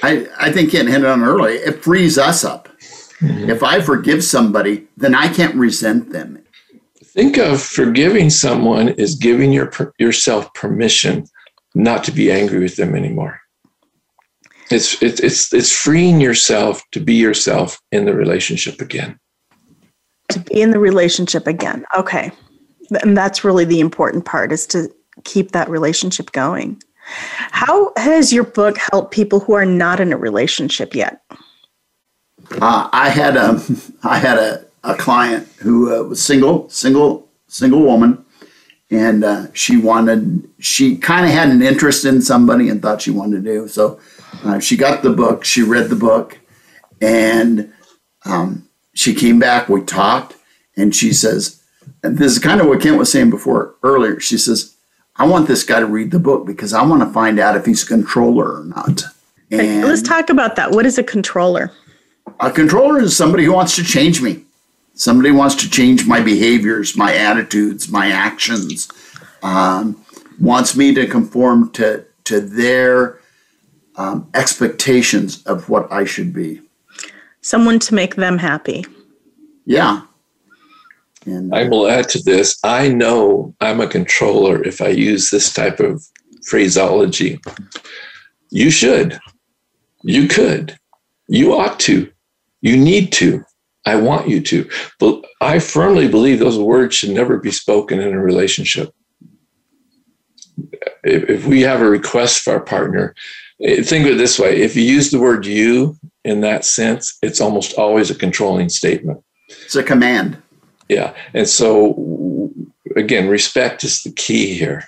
I, 0.03 0.27
I 0.37 0.51
think 0.51 0.71
Kent 0.71 0.89
hit 0.89 1.01
it 1.01 1.05
on 1.05 1.23
early. 1.23 1.53
It 1.53 1.83
frees 1.83 2.17
us 2.17 2.43
up. 2.43 2.67
Mm-hmm. 3.21 3.49
If 3.49 3.63
I 3.63 3.79
forgive 3.79 4.23
somebody, 4.23 4.87
then 4.97 5.13
I 5.13 5.31
can't 5.31 5.55
resent 5.55 6.11
them. 6.11 6.43
Think 7.03 7.37
of 7.37 7.61
forgiving 7.61 8.29
someone 8.29 8.89
as 8.99 9.15
giving 9.15 9.51
your, 9.53 9.71
yourself 9.99 10.53
permission 10.53 11.25
not 11.75 12.03
to 12.05 12.11
be 12.11 12.31
angry 12.31 12.59
with 12.59 12.75
them 12.75 12.95
anymore. 12.95 13.39
It's, 14.71 15.01
it's, 15.01 15.19
it's, 15.19 15.53
it's 15.53 15.75
freeing 15.75 16.19
yourself 16.19 16.81
to 16.91 16.99
be 16.99 17.15
yourself 17.15 17.79
in 17.91 18.05
the 18.05 18.13
relationship 18.13 18.81
again. 18.81 19.19
To 20.29 20.39
be 20.39 20.61
in 20.61 20.71
the 20.71 20.79
relationship 20.79 21.45
again. 21.45 21.85
Okay. 21.95 22.31
And 23.03 23.15
that's 23.15 23.43
really 23.43 23.65
the 23.65 23.79
important 23.79 24.25
part 24.25 24.51
is 24.51 24.65
to 24.67 24.89
keep 25.23 25.51
that 25.51 25.69
relationship 25.69 26.31
going. 26.31 26.81
How 27.51 27.91
has 27.97 28.31
your 28.31 28.43
book 28.43 28.77
helped 28.91 29.11
people 29.11 29.39
who 29.39 29.53
are 29.53 29.65
not 29.65 29.99
in 29.99 30.13
a 30.13 30.17
relationship 30.17 30.95
yet? 30.95 31.21
Uh, 32.61 32.89
I 32.91 33.09
had 33.09 33.37
a 33.37 33.61
I 34.03 34.17
had 34.17 34.37
a, 34.37 34.65
a 34.83 34.95
client 34.95 35.47
who 35.59 35.93
uh, 35.93 36.03
was 36.03 36.23
single, 36.23 36.69
single, 36.69 37.29
single 37.47 37.81
woman, 37.81 38.25
and 38.89 39.23
uh, 39.23 39.47
she 39.53 39.77
wanted 39.77 40.49
she 40.59 40.97
kind 40.97 41.25
of 41.25 41.31
had 41.31 41.49
an 41.49 41.61
interest 41.61 42.05
in 42.05 42.21
somebody 42.21 42.69
and 42.69 42.81
thought 42.81 43.01
she 43.01 43.11
wanted 43.11 43.43
to 43.43 43.51
do 43.51 43.67
so. 43.67 43.99
Uh, 44.43 44.59
she 44.59 44.77
got 44.77 45.03
the 45.03 45.09
book, 45.09 45.43
she 45.43 45.61
read 45.61 45.89
the 45.89 45.95
book, 45.95 46.39
and 47.01 47.71
um, 48.25 48.67
she 48.93 49.13
came 49.13 49.39
back. 49.39 49.69
We 49.69 49.81
talked, 49.81 50.35
and 50.75 50.95
she 50.95 51.13
says, 51.13 51.61
and 52.03 52.17
"This 52.17 52.31
is 52.31 52.39
kind 52.39 52.61
of 52.61 52.67
what 52.67 52.81
Kent 52.81 52.97
was 52.97 53.11
saying 53.11 53.29
before 53.29 53.75
earlier." 53.83 54.19
She 54.19 54.37
says, 54.37 54.75
"I 55.19 55.25
want 55.25 55.47
this 55.47 55.63
guy 55.63 55.79
to 55.79 55.85
read 55.85 56.11
the 56.11 56.19
book 56.19 56.45
because 56.45 56.73
I 56.73 56.81
want 56.81 57.03
to 57.03 57.09
find 57.09 57.39
out 57.39 57.55
if 57.55 57.65
he's 57.65 57.83
a 57.83 57.87
controller 57.87 58.59
or 58.59 58.63
not." 58.65 59.03
And 59.51 59.83
Let's 59.83 60.01
talk 60.01 60.29
about 60.29 60.55
that. 60.55 60.71
What 60.71 60.85
is 60.85 60.97
a 60.97 61.03
controller? 61.03 61.71
A 62.39 62.51
controller 62.51 62.99
is 62.99 63.15
somebody 63.17 63.43
who 63.43 63.53
wants 63.53 63.75
to 63.75 63.83
change 63.83 64.21
me. 64.21 64.43
Somebody 64.93 65.31
wants 65.31 65.55
to 65.55 65.69
change 65.69 66.05
my 66.05 66.19
behaviors, 66.21 66.95
my 66.95 67.15
attitudes, 67.15 67.89
my 67.89 68.11
actions. 68.11 68.89
Um, 69.41 70.03
wants 70.39 70.75
me 70.75 70.93
to 70.93 71.07
conform 71.07 71.71
to 71.71 72.05
to 72.25 72.39
their 72.39 73.19
um, 73.95 74.29
expectations 74.33 75.43
of 75.43 75.69
what 75.69 75.91
I 75.91 76.05
should 76.05 76.33
be. 76.33 76.61
Someone 77.41 77.79
to 77.79 77.95
make 77.95 78.15
them 78.15 78.37
happy. 78.37 78.85
Yeah. 79.65 80.01
And 81.29 81.53
I 81.53 81.67
will 81.67 81.87
add 81.87 82.09
to 82.09 82.23
this. 82.23 82.57
I 82.63 82.87
know 82.87 83.53
I'm 83.61 83.81
a 83.81 83.87
controller 83.87 84.63
if 84.63 84.81
I 84.81 84.87
use 84.87 85.29
this 85.29 85.53
type 85.53 85.79
of 85.79 86.03
phraseology. 86.43 87.39
You 88.49 88.71
should. 88.71 89.19
You 90.03 90.27
could. 90.27 90.79
You 91.27 91.53
ought 91.53 91.79
to. 91.81 92.11
You 92.61 92.77
need 92.77 93.11
to. 93.13 93.43
I 93.85 93.95
want 93.95 94.27
you 94.27 94.41
to. 94.41 94.69
But 94.99 95.23
I 95.39 95.59
firmly 95.59 96.07
believe 96.07 96.39
those 96.39 96.57
words 96.57 96.95
should 96.95 97.11
never 97.11 97.37
be 97.37 97.51
spoken 97.51 97.99
in 97.99 98.13
a 98.13 98.19
relationship. 98.19 98.93
If, 101.03 101.29
if 101.29 101.45
we 101.45 101.61
have 101.61 101.81
a 101.81 101.89
request 101.89 102.41
for 102.41 102.53
our 102.53 102.59
partner, 102.59 103.15
eh, 103.61 103.83
think 103.83 104.05
of 104.05 104.13
it 104.13 104.17
this 104.17 104.39
way 104.39 104.61
if 104.61 104.75
you 104.75 104.83
use 104.83 105.11
the 105.11 105.19
word 105.19 105.45
you 105.45 105.95
in 106.25 106.41
that 106.41 106.65
sense, 106.65 107.17
it's 107.21 107.39
almost 107.39 107.77
always 107.77 108.09
a 108.09 108.15
controlling 108.15 108.69
statement. 108.69 109.23
It's 109.47 109.75
a 109.75 109.83
command. 109.83 110.41
Yeah. 110.89 111.13
And 111.33 111.47
so, 111.47 112.51
again, 112.95 113.29
respect 113.29 113.83
is 113.83 114.01
the 114.01 114.11
key 114.11 114.53
here. 114.55 114.83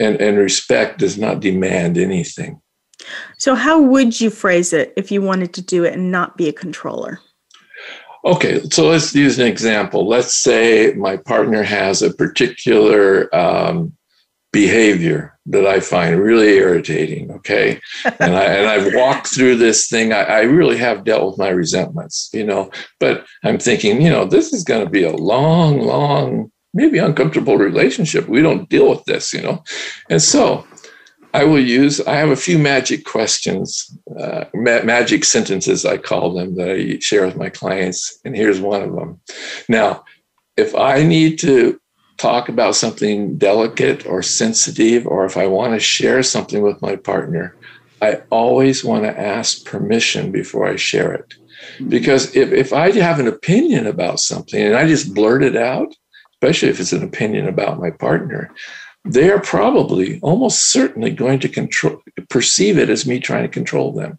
And, 0.00 0.20
and 0.20 0.38
respect 0.38 0.98
does 0.98 1.18
not 1.18 1.40
demand 1.40 1.98
anything. 1.98 2.60
So, 3.36 3.54
how 3.54 3.80
would 3.80 4.20
you 4.20 4.30
phrase 4.30 4.72
it 4.72 4.92
if 4.96 5.10
you 5.10 5.22
wanted 5.22 5.52
to 5.54 5.62
do 5.62 5.84
it 5.84 5.94
and 5.94 6.10
not 6.10 6.36
be 6.36 6.48
a 6.48 6.52
controller? 6.52 7.20
Okay, 8.24 8.60
so 8.70 8.88
let's 8.88 9.14
use 9.14 9.38
an 9.38 9.46
example. 9.46 10.06
Let's 10.06 10.34
say 10.34 10.92
my 10.96 11.16
partner 11.16 11.62
has 11.62 12.02
a 12.02 12.12
particular 12.12 13.34
um, 13.34 13.96
behavior 14.52 15.37
that 15.50 15.66
I 15.66 15.80
find 15.80 16.20
really 16.20 16.54
irritating. 16.54 17.30
Okay, 17.32 17.80
and 18.04 18.36
I 18.36 18.44
and 18.44 18.66
I've 18.66 18.94
walked 18.94 19.28
through 19.28 19.56
this 19.56 19.88
thing. 19.88 20.12
I, 20.12 20.22
I 20.22 20.40
really 20.42 20.76
have 20.78 21.04
dealt 21.04 21.26
with 21.30 21.38
my 21.38 21.48
resentments, 21.48 22.30
you 22.32 22.44
know. 22.44 22.70
But 23.00 23.26
I'm 23.44 23.58
thinking, 23.58 24.00
you 24.00 24.10
know, 24.10 24.24
this 24.24 24.52
is 24.52 24.64
going 24.64 24.84
to 24.84 24.90
be 24.90 25.04
a 25.04 25.16
long, 25.16 25.80
long, 25.80 26.50
maybe 26.74 26.98
uncomfortable 26.98 27.56
relationship. 27.56 28.28
We 28.28 28.42
don't 28.42 28.68
deal 28.68 28.88
with 28.88 29.04
this, 29.04 29.32
you 29.32 29.42
know, 29.42 29.62
and 30.10 30.22
so 30.22 30.66
I 31.34 31.44
will 31.44 31.60
use, 31.60 32.00
I 32.00 32.14
have 32.14 32.30
a 32.30 32.36
few 32.36 32.58
magic 32.58 33.04
questions, 33.04 33.96
uh, 34.18 34.44
ma- 34.54 34.82
magic 34.82 35.24
sentences, 35.24 35.84
I 35.84 35.98
call 35.98 36.32
them, 36.32 36.56
that 36.56 36.70
I 36.70 36.98
share 37.00 37.26
with 37.26 37.36
my 37.36 37.50
clients. 37.50 38.18
And 38.24 38.34
here's 38.34 38.60
one 38.60 38.82
of 38.82 38.94
them. 38.94 39.20
Now, 39.68 40.04
if 40.56 40.74
I 40.74 41.02
need 41.02 41.38
to 41.40 41.78
talk 42.18 42.48
about 42.48 42.74
something 42.74 43.38
delicate 43.38 44.04
or 44.06 44.22
sensitive, 44.22 45.06
or 45.06 45.24
if 45.24 45.36
I 45.36 45.46
want 45.46 45.74
to 45.74 45.80
share 45.80 46.22
something 46.22 46.62
with 46.62 46.82
my 46.82 46.96
partner, 46.96 47.54
I 48.02 48.22
always 48.30 48.84
want 48.84 49.04
to 49.04 49.18
ask 49.18 49.64
permission 49.64 50.30
before 50.30 50.66
I 50.66 50.76
share 50.76 51.12
it. 51.12 51.34
Hmm. 51.78 51.88
Because 51.88 52.34
if, 52.36 52.52
if 52.52 52.72
I 52.72 52.90
have 52.92 53.20
an 53.20 53.28
opinion 53.28 53.86
about 53.86 54.20
something 54.20 54.60
and 54.60 54.76
I 54.76 54.86
just 54.86 55.14
blurt 55.14 55.42
it 55.42 55.56
out, 55.56 55.94
especially 56.34 56.68
if 56.68 56.80
it's 56.80 56.92
an 56.92 57.02
opinion 57.02 57.48
about 57.48 57.80
my 57.80 57.90
partner, 57.90 58.52
they 59.04 59.30
are 59.30 59.40
probably 59.40 60.20
almost 60.20 60.70
certainly 60.70 61.10
going 61.10 61.38
to 61.40 61.48
control 61.48 62.02
perceive 62.28 62.78
it 62.78 62.90
as 62.90 63.06
me 63.06 63.18
trying 63.18 63.44
to 63.44 63.48
control 63.48 63.92
them. 63.92 64.18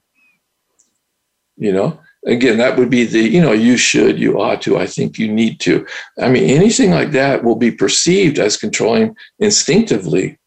You 1.58 1.74
know 1.74 2.00
again 2.26 2.58
that 2.58 2.78
would 2.78 2.90
be 2.90 3.06
the 3.06 3.20
you 3.20 3.42
know 3.42 3.52
you 3.52 3.78
should 3.78 4.20
you 4.20 4.40
ought 4.40 4.62
to 4.62 4.78
i 4.78 4.86
think 4.86 5.18
you 5.18 5.32
need 5.32 5.60
to 5.60 5.86
i 6.20 6.30
mean 6.30 6.50
anything 6.50 6.92
like 6.92 7.12
that 7.12 7.44
will 7.44 7.56
be 7.56 7.72
perceived 7.72 8.40
as 8.40 8.58
controlling 8.58 9.16
instinctively 9.40 10.38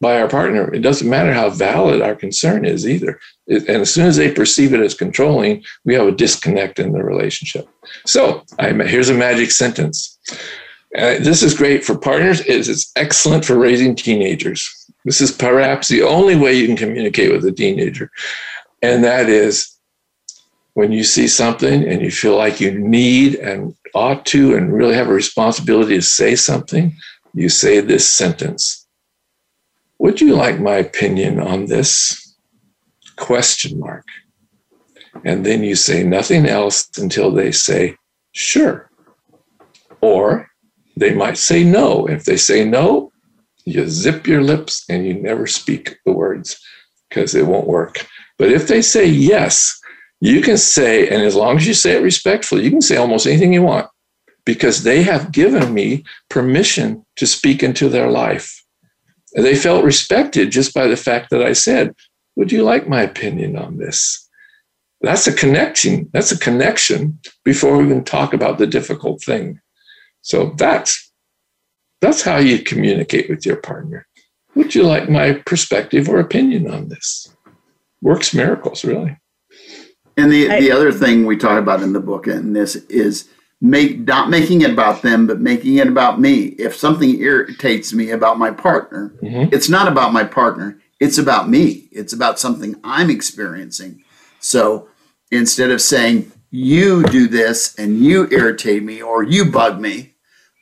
by 0.00 0.18
our 0.20 0.28
partner 0.28 0.72
it 0.72 0.80
doesn't 0.80 1.10
matter 1.10 1.32
how 1.32 1.50
valid 1.50 2.00
our 2.00 2.14
concern 2.14 2.64
is 2.64 2.88
either 2.88 3.20
and 3.48 3.68
as 3.68 3.92
soon 3.92 4.06
as 4.06 4.16
they 4.16 4.32
perceive 4.32 4.72
it 4.72 4.80
as 4.80 4.94
controlling 4.94 5.62
we 5.84 5.94
have 5.94 6.06
a 6.06 6.12
disconnect 6.12 6.78
in 6.78 6.92
the 6.92 7.02
relationship 7.02 7.68
so 8.06 8.42
I, 8.58 8.72
here's 8.72 9.10
a 9.10 9.14
magic 9.14 9.50
sentence 9.50 10.18
uh, 10.96 11.18
this 11.20 11.42
is 11.42 11.54
great 11.54 11.84
for 11.84 11.96
partners. 11.96 12.40
It's, 12.46 12.68
it's 12.68 12.90
excellent 12.96 13.44
for 13.44 13.56
raising 13.56 13.94
teenagers. 13.94 14.68
This 15.04 15.20
is 15.20 15.30
perhaps 15.30 15.88
the 15.88 16.02
only 16.02 16.34
way 16.34 16.54
you 16.54 16.66
can 16.66 16.76
communicate 16.76 17.30
with 17.30 17.44
a 17.44 17.52
teenager. 17.52 18.10
And 18.82 19.04
that 19.04 19.28
is 19.28 19.78
when 20.74 20.92
you 20.92 21.04
see 21.04 21.26
something 21.28 21.84
and 21.86 22.00
you 22.00 22.10
feel 22.10 22.36
like 22.36 22.60
you 22.60 22.78
need 22.78 23.34
and 23.36 23.74
ought 23.94 24.24
to 24.26 24.54
and 24.54 24.72
really 24.72 24.94
have 24.94 25.08
a 25.08 25.12
responsibility 25.12 25.96
to 25.96 26.02
say 26.02 26.36
something, 26.36 26.94
you 27.34 27.48
say 27.48 27.80
this 27.80 28.08
sentence 28.08 28.86
Would 29.98 30.20
you 30.20 30.34
like 30.34 30.60
my 30.60 30.76
opinion 30.76 31.40
on 31.40 31.66
this? 31.66 32.36
Question 33.16 33.78
mark. 33.78 34.06
And 35.24 35.44
then 35.44 35.62
you 35.62 35.74
say 35.74 36.02
nothing 36.02 36.46
else 36.46 36.88
until 36.96 37.30
they 37.30 37.52
say, 37.52 37.96
Sure. 38.32 38.90
Or 40.00 40.48
they 40.96 41.14
might 41.14 41.36
say 41.36 41.64
no. 41.64 42.06
If 42.06 42.24
they 42.24 42.36
say 42.36 42.64
no, 42.64 43.12
you 43.64 43.86
zip 43.88 44.26
your 44.26 44.42
lips 44.42 44.84
and 44.88 45.06
you 45.06 45.14
never 45.14 45.46
speak 45.46 45.98
the 46.06 46.12
words 46.12 46.60
because 47.08 47.34
it 47.34 47.46
won't 47.46 47.66
work. 47.66 48.06
But 48.38 48.50
if 48.50 48.68
they 48.68 48.82
say 48.82 49.06
yes, 49.06 49.79
you 50.20 50.42
can 50.42 50.58
say, 50.58 51.08
and 51.08 51.22
as 51.22 51.34
long 51.34 51.56
as 51.56 51.66
you 51.66 51.74
say 51.74 51.96
it 51.96 52.02
respectfully, 52.02 52.64
you 52.64 52.70
can 52.70 52.82
say 52.82 52.96
almost 52.96 53.26
anything 53.26 53.52
you 53.52 53.62
want 53.62 53.88
because 54.44 54.82
they 54.82 55.02
have 55.02 55.32
given 55.32 55.72
me 55.72 56.04
permission 56.28 57.04
to 57.16 57.26
speak 57.26 57.62
into 57.62 57.88
their 57.88 58.10
life. 58.10 58.62
And 59.34 59.44
they 59.44 59.54
felt 59.54 59.84
respected 59.84 60.50
just 60.50 60.74
by 60.74 60.86
the 60.86 60.96
fact 60.96 61.30
that 61.30 61.42
I 61.42 61.52
said, 61.52 61.94
Would 62.36 62.52
you 62.52 62.64
like 62.64 62.88
my 62.88 63.02
opinion 63.02 63.56
on 63.56 63.78
this? 63.78 64.28
That's 65.00 65.26
a 65.26 65.32
connection. 65.32 66.10
That's 66.12 66.32
a 66.32 66.38
connection 66.38 67.20
before 67.44 67.78
we 67.78 67.84
even 67.84 68.04
talk 68.04 68.34
about 68.34 68.58
the 68.58 68.66
difficult 68.66 69.22
thing. 69.22 69.60
So 70.22 70.54
that's 70.58 71.10
that's 72.00 72.22
how 72.22 72.38
you 72.38 72.58
communicate 72.62 73.28
with 73.28 73.44
your 73.46 73.56
partner. 73.56 74.06
Would 74.54 74.74
you 74.74 74.82
like 74.82 75.08
my 75.08 75.34
perspective 75.34 76.08
or 76.08 76.18
opinion 76.18 76.70
on 76.70 76.88
this? 76.88 77.34
Works 78.02 78.34
miracles, 78.34 78.84
really. 78.84 79.19
And 80.20 80.30
the, 80.30 80.48
the 80.48 80.70
other 80.70 80.92
thing 80.92 81.24
we 81.24 81.36
talk 81.36 81.58
about 81.58 81.82
in 81.82 81.92
the 81.92 82.00
book 82.00 82.26
and 82.26 82.54
this 82.54 82.76
is 82.76 83.28
make 83.60 84.00
not 84.00 84.30
making 84.30 84.62
it 84.62 84.70
about 84.70 85.02
them, 85.02 85.26
but 85.26 85.40
making 85.40 85.76
it 85.76 85.88
about 85.88 86.20
me. 86.20 86.44
If 86.58 86.76
something 86.76 87.18
irritates 87.20 87.92
me 87.92 88.10
about 88.10 88.38
my 88.38 88.50
partner, 88.50 89.14
mm-hmm. 89.22 89.52
it's 89.52 89.68
not 89.68 89.88
about 89.88 90.12
my 90.12 90.24
partner. 90.24 90.80
It's 90.98 91.18
about 91.18 91.48
me. 91.48 91.88
It's 91.90 92.12
about 92.12 92.38
something 92.38 92.76
I'm 92.84 93.10
experiencing. 93.10 94.04
So 94.40 94.88
instead 95.30 95.70
of 95.70 95.80
saying, 95.80 96.32
you 96.50 97.04
do 97.04 97.28
this 97.28 97.74
and 97.76 97.98
you 97.98 98.28
irritate 98.30 98.82
me 98.82 99.00
or 99.00 99.22
you 99.22 99.50
bug 99.50 99.80
me, 99.80 100.14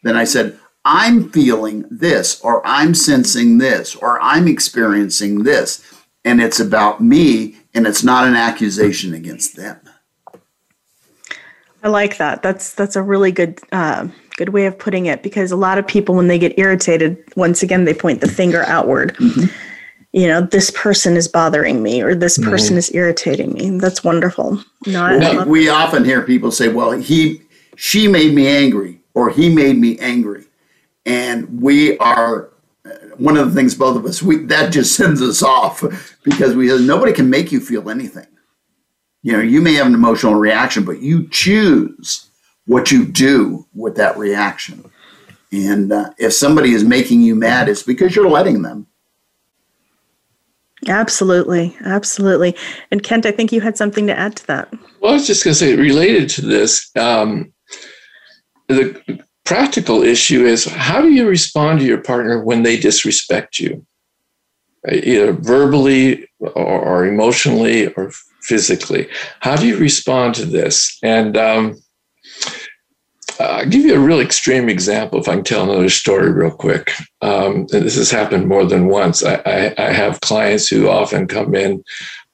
then 0.03 0.17
I 0.17 0.25
said, 0.25 0.59
I'm 0.85 1.31
feeling 1.31 1.87
this 1.91 2.41
or 2.43 2.65
I'm 2.67 2.95
sensing 2.95 3.59
this 3.59 3.97
or 3.97 4.21
I'm 4.21 4.47
experiencing 4.47 5.43
this. 5.43 5.85
And 6.25 6.41
it's 6.41 6.61
about 6.61 7.01
me 7.01 7.58
and 7.79 7.87
it's 7.87 8.03
not 8.03 8.27
an 8.27 8.35
accusation 8.35 9.15
against 9.15 9.55
them. 9.55 9.79
I 11.85 11.89
like 11.89 12.17
that. 12.17 12.43
That's 12.43 12.75
that's 12.75 12.97
a 12.97 13.03
really 13.03 13.31
good 13.31 13.61
uh, 13.71 14.09
good 14.37 14.49
way 14.49 14.67
of 14.67 14.77
putting 14.77 15.07
it 15.07 15.23
because 15.23 15.53
a 15.53 15.57
lot 15.57 15.79
of 15.79 15.87
people 15.87 16.17
when 16.17 16.27
they 16.27 16.41
get 16.41 16.59
irritated, 16.59 17.23
once 17.37 17.63
again 17.63 17.85
they 17.85 17.95
point 17.95 18.21
the 18.21 18.29
finger 18.29 18.65
outward. 18.65 19.15
Mm-hmm. 19.19 19.45
You 20.13 20.27
know, 20.27 20.41
this 20.41 20.73
person 20.73 21.17
is 21.17 21.29
bothering 21.29 21.81
me 21.81 22.03
or 22.03 22.17
this 22.17 22.37
person 22.37 22.71
mm-hmm. 22.71 22.79
is 22.79 22.95
irritating 22.95 23.53
me. 23.53 23.79
That's 23.79 24.03
wonderful. 24.03 24.61
No, 24.85 25.17
well, 25.17 25.47
we 25.47 25.69
often 25.69 26.05
hear 26.05 26.23
people 26.23 26.51
say, 26.51 26.69
"Well, 26.69 26.91
he 26.91 27.43
she 27.77 28.09
made 28.09 28.35
me 28.35 28.49
angry 28.49 29.01
or 29.15 29.31
he 29.31 29.55
made 29.55 29.79
me 29.79 29.97
angry," 30.01 30.47
and 31.07 31.63
we 31.63 31.97
are 31.99 32.51
one 33.19 33.37
of 33.37 33.47
the 33.47 33.55
things 33.55 33.75
both 33.75 33.97
of 33.97 34.05
us 34.07 34.23
we 34.23 34.37
that 34.45 34.73
just 34.73 34.95
sends 34.95 35.21
us 35.21 35.43
off 35.43 35.83
because 36.23 36.55
we 36.55 36.67
nobody 36.85 37.13
can 37.13 37.29
make 37.29 37.53
you 37.53 37.61
feel 37.61 37.91
anything. 37.91 38.27
You 39.23 39.33
know 39.33 39.41
you 39.41 39.61
may 39.61 39.75
have 39.75 39.87
an 39.87 39.95
emotional 39.95 40.35
reaction 40.35 40.85
but 40.85 41.01
you 41.01 41.29
choose 41.29 42.31
what 42.67 42.91
you 42.91 43.05
do 43.05 43.67
with 43.75 43.97
that 43.97 44.17
reaction. 44.17 44.91
And 45.51 45.93
uh, 45.93 46.11
if 46.19 46.35
somebody 46.35 46.73
is 46.73 46.85
making 46.85 47.23
you 47.23 47.35
mad 47.35 47.69
it's 47.69 47.83
because 47.83 48.15
you're 48.15 48.31
letting 48.31 48.63
them. 48.63 48.87
Absolutely. 50.87 51.77
Absolutely. 51.81 52.57
And 52.91 53.03
kent 53.03 53.27
i 53.27 53.33
think 53.33 53.53
you 53.53 53.61
had 53.61 53.77
something 53.77 54.07
to 54.07 54.17
add 54.17 54.37
to 54.37 54.47
that. 54.47 54.73
Well 55.01 55.13
i 55.13 55.15
was 55.15 55.27
just 55.27 55.45
going 55.45 55.53
to 55.53 55.59
say 55.59 55.75
related 55.77 56.29
to 56.31 56.43
this 56.43 56.91
um, 56.97 57.53
the 58.69 59.25
practical 59.49 60.03
issue 60.03 60.45
is 60.45 60.67
how 60.67 61.01
do 61.01 61.09
you 61.09 61.27
respond 61.27 61.81
to 61.81 61.87
your 61.87 62.03
partner 62.03 62.45
when 62.45 62.65
they 62.65 62.77
disrespect 62.77 63.59
you, 63.59 63.83
either 64.93 65.33
verbally 65.33 66.29
or, 66.39 66.53
or 66.53 67.07
emotionally 67.07 67.87
or 67.95 68.13
physically? 68.43 69.09
How 69.41 69.57
do 69.57 69.67
you 69.67 69.79
respond 69.79 70.35
to 70.35 70.45
this? 70.45 70.99
And 71.03 71.39
um, 71.39 71.77
I'll 73.41 73.65
give 73.65 73.87
you 73.87 73.95
a 73.95 74.07
real 74.07 74.21
extreme 74.21 74.69
example 74.69 75.19
if 75.19 75.29
I 75.29 75.37
can 75.37 75.45
tell 75.45 75.65
another 75.65 75.89
story 75.89 76.31
real 76.31 76.51
quick. 76.51 76.93
Um, 77.23 77.67
and 77.73 77.87
this 77.87 77.97
has 77.97 78.11
happened 78.11 78.49
more 78.49 78.67
than 78.67 78.89
once. 78.89 79.25
I, 79.25 79.37
I, 79.47 79.75
I 79.79 79.93
have 79.93 80.21
clients 80.21 80.69
who 80.69 80.91
often 80.91 81.27
come 81.27 81.55
in, 81.55 81.83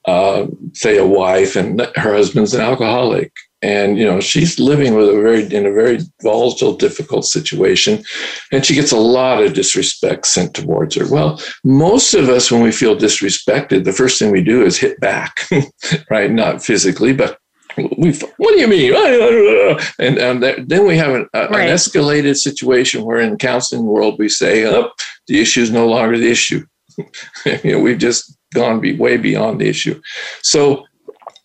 uh, 0.07 0.49
say 0.73 0.99
a 0.99 1.07
wife, 1.07 1.55
and 1.55 1.81
her 1.95 2.15
husband's 2.15 2.55
an 2.55 2.61
alcoholic 2.61 3.31
and 3.65 3.99
you 3.99 4.05
know 4.05 4.21
she's 4.21 4.61
living 4.61 4.95
with 4.95 5.09
a 5.09 5.21
very 5.21 5.43
in 5.53 5.65
a 5.67 5.73
very 5.73 5.99
volatile 6.23 6.77
difficult 6.77 7.25
situation 7.25 8.05
and 8.53 8.65
she 8.65 8.75
gets 8.75 8.93
a 8.93 8.97
lot 8.97 9.43
of 9.43 9.55
disrespect 9.55 10.27
sent 10.27 10.55
towards 10.55 10.95
her. 10.95 11.09
Well 11.09 11.41
most 11.65 12.13
of 12.15 12.29
us 12.29 12.53
when 12.53 12.63
we 12.63 12.71
feel 12.71 12.95
disrespected 12.95 13.85
the 13.85 13.93
first 13.93 14.19
thing 14.19 14.31
we 14.31 14.45
do 14.45 14.63
is 14.63 14.77
hit 14.77 15.01
back 15.01 15.49
right? 16.11 16.31
Not 16.31 16.63
physically 16.63 17.15
but 17.15 17.39
we 17.77 18.13
what 18.37 18.53
do 18.53 18.61
you 18.61 18.69
mean? 18.69 18.93
And, 19.99 20.19
and 20.19 20.43
then 20.69 20.87
we 20.87 20.97
have 20.97 21.15
an, 21.15 21.27
a, 21.33 21.49
right. 21.49 21.69
an 21.69 21.75
escalated 21.75 22.37
situation 22.37 23.05
where 23.05 23.21
in 23.21 23.31
the 23.31 23.37
counseling 23.37 23.85
world 23.85 24.17
we 24.19 24.29
say 24.29 24.67
oh, 24.67 24.91
the 25.27 25.41
issue 25.41 25.63
is 25.63 25.71
no 25.71 25.87
longer 25.87 26.19
the 26.19 26.31
issue. 26.31 26.65
You 27.65 27.73
know 27.73 27.81
we've 27.81 27.99
just 27.99 28.37
gone 28.53 28.81
be 28.81 28.95
way 28.95 29.17
beyond 29.17 29.61
the 29.61 29.69
issue. 29.69 30.01
So 30.43 30.85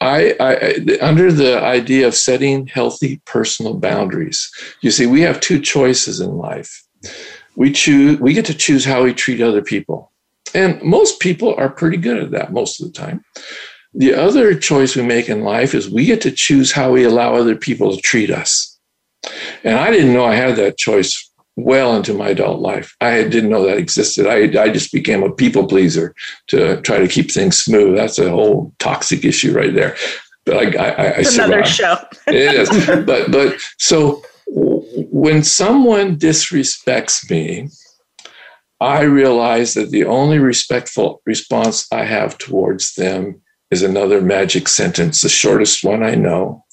I, 0.02 0.36
I, 0.39 0.97
under 1.02 1.32
the 1.32 1.62
idea 1.62 2.08
of 2.08 2.16
setting 2.16 2.68
healthy 2.68 3.22
personal 3.26 3.74
boundaries. 3.74 4.50
You 4.82 4.91
see, 4.91 5.06
we 5.06 5.22
have 5.22 5.41
two 5.41 5.60
choices 5.60 6.22
in 6.22 6.38
life. 6.38 6.86
We 7.56 7.72
choose. 7.72 8.20
We 8.20 8.34
get 8.34 8.45
to 8.45 8.54
choose 8.54 8.86
how 8.86 9.04
we 9.04 9.14
treat 9.14 9.41
other 9.41 9.62
people, 9.62 10.12
and 10.54 10.82
most 10.82 11.20
people 11.20 11.54
are 11.56 11.70
pretty 11.70 11.97
good 11.97 12.18
at 12.18 12.32
that 12.32 12.54
most 12.54 12.80
of 12.80 12.88
the 12.88 12.93
time. 12.93 13.24
The 13.93 14.14
other 14.14 14.56
choice 14.56 14.95
we 14.95 15.02
make 15.02 15.30
in 15.30 15.43
life 15.43 15.74
is 15.74 15.89
we 15.89 16.06
get 16.06 16.22
to 16.22 16.32
choose 16.32 16.72
how 16.72 16.91
we 16.91 17.04
allow 17.04 17.36
other 17.36 17.56
people 17.56 17.95
to 17.95 18.02
treat 18.02 18.30
us. 18.30 18.78
And 19.64 19.78
I 19.78 19.91
didn't 19.91 20.14
know 20.14 20.26
I 20.26 20.36
had 20.36 20.56
that 20.58 20.78
choice 20.78 21.28
well 21.64 21.95
into 21.95 22.14
my 22.14 22.30
adult 22.30 22.60
life. 22.60 22.95
I 23.01 23.24
didn't 23.24 23.49
know 23.49 23.66
that 23.66 23.78
existed. 23.78 24.28
I, 24.28 24.62
I 24.62 24.70
just 24.70 24.91
became 24.91 25.24
a 25.24 25.32
people 25.32 25.68
pleaser 25.68 26.16
to 26.47 26.82
try 26.82 26.99
to 26.99 27.07
keep 27.07 27.32
things 27.32 27.57
smooth. 27.57 27.95
That's 27.95 28.20
a 28.20 28.30
whole 28.30 28.74
toxic 28.80 29.26
issue 29.26 29.53
right 29.53 29.74
there. 29.74 29.95
But 30.45 30.78
I, 30.78 30.84
I, 30.84 30.89
I 30.89 31.05
it's 31.20 31.36
another 31.36 31.64
show. 31.64 31.97
it 32.28 32.36
is. 32.36 32.70
But 33.05 33.32
but 33.32 33.60
so 33.78 34.24
when 34.47 35.43
someone 35.43 36.18
disrespects 36.18 37.30
me, 37.30 37.70
I 38.82 39.01
realize 39.01 39.74
that 39.74 39.91
the 39.91 40.05
only 40.05 40.39
respectful 40.39 41.22
response 41.26 41.88
I 41.91 42.05
have 42.05 42.38
towards 42.38 42.95
them 42.95 43.41
is 43.72 43.84
another 43.84 44.22
magic 44.22 44.68
sentence, 44.68 45.22
the 45.22 45.30
shortest 45.30 45.84
one 45.84 46.01
I 46.01 46.16
know. 46.16 46.66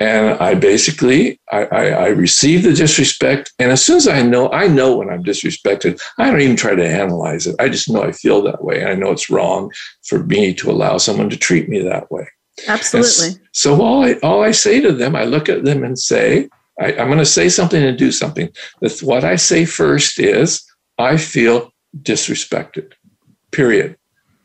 And 0.00 0.38
I 0.38 0.54
basically 0.54 1.40
I, 1.50 1.64
I, 1.64 1.84
I, 1.88 2.06
receive 2.08 2.62
the 2.62 2.72
disrespect, 2.72 3.52
and 3.58 3.72
as 3.72 3.84
soon 3.84 3.96
as 3.96 4.06
I 4.06 4.22
know, 4.22 4.48
I 4.52 4.68
know 4.68 4.96
when 4.96 5.10
I'm 5.10 5.24
disrespected. 5.24 6.00
I 6.18 6.30
don't 6.30 6.40
even 6.40 6.54
try 6.54 6.76
to 6.76 6.88
analyze 6.88 7.48
it. 7.48 7.56
I 7.58 7.68
just 7.68 7.90
know 7.90 8.04
I 8.04 8.12
feel 8.12 8.40
that 8.42 8.62
way, 8.62 8.80
and 8.80 8.90
I 8.90 8.94
know 8.94 9.10
it's 9.10 9.28
wrong 9.28 9.72
for 10.04 10.22
me 10.24 10.54
to 10.54 10.70
allow 10.70 10.98
someone 10.98 11.28
to 11.30 11.36
treat 11.36 11.68
me 11.68 11.80
that 11.82 12.12
way. 12.12 12.28
Absolutely. 12.68 13.40
so 13.52 13.82
all 13.82 14.04
I 14.04 14.14
all 14.22 14.42
I 14.42 14.52
say 14.52 14.80
to 14.80 14.92
them, 14.92 15.16
I 15.16 15.24
look 15.24 15.48
at 15.48 15.64
them 15.64 15.82
and 15.82 15.98
say, 15.98 16.48
I, 16.80 16.92
I'm 16.92 17.08
going 17.08 17.18
to 17.18 17.26
say 17.26 17.48
something 17.48 17.82
and 17.82 17.98
do 17.98 18.12
something. 18.12 18.50
That's 18.80 19.02
what 19.02 19.24
I 19.24 19.34
say 19.34 19.64
first 19.64 20.20
is, 20.20 20.64
I 20.98 21.16
feel 21.16 21.72
disrespected. 22.02 22.92
Period 23.50 23.96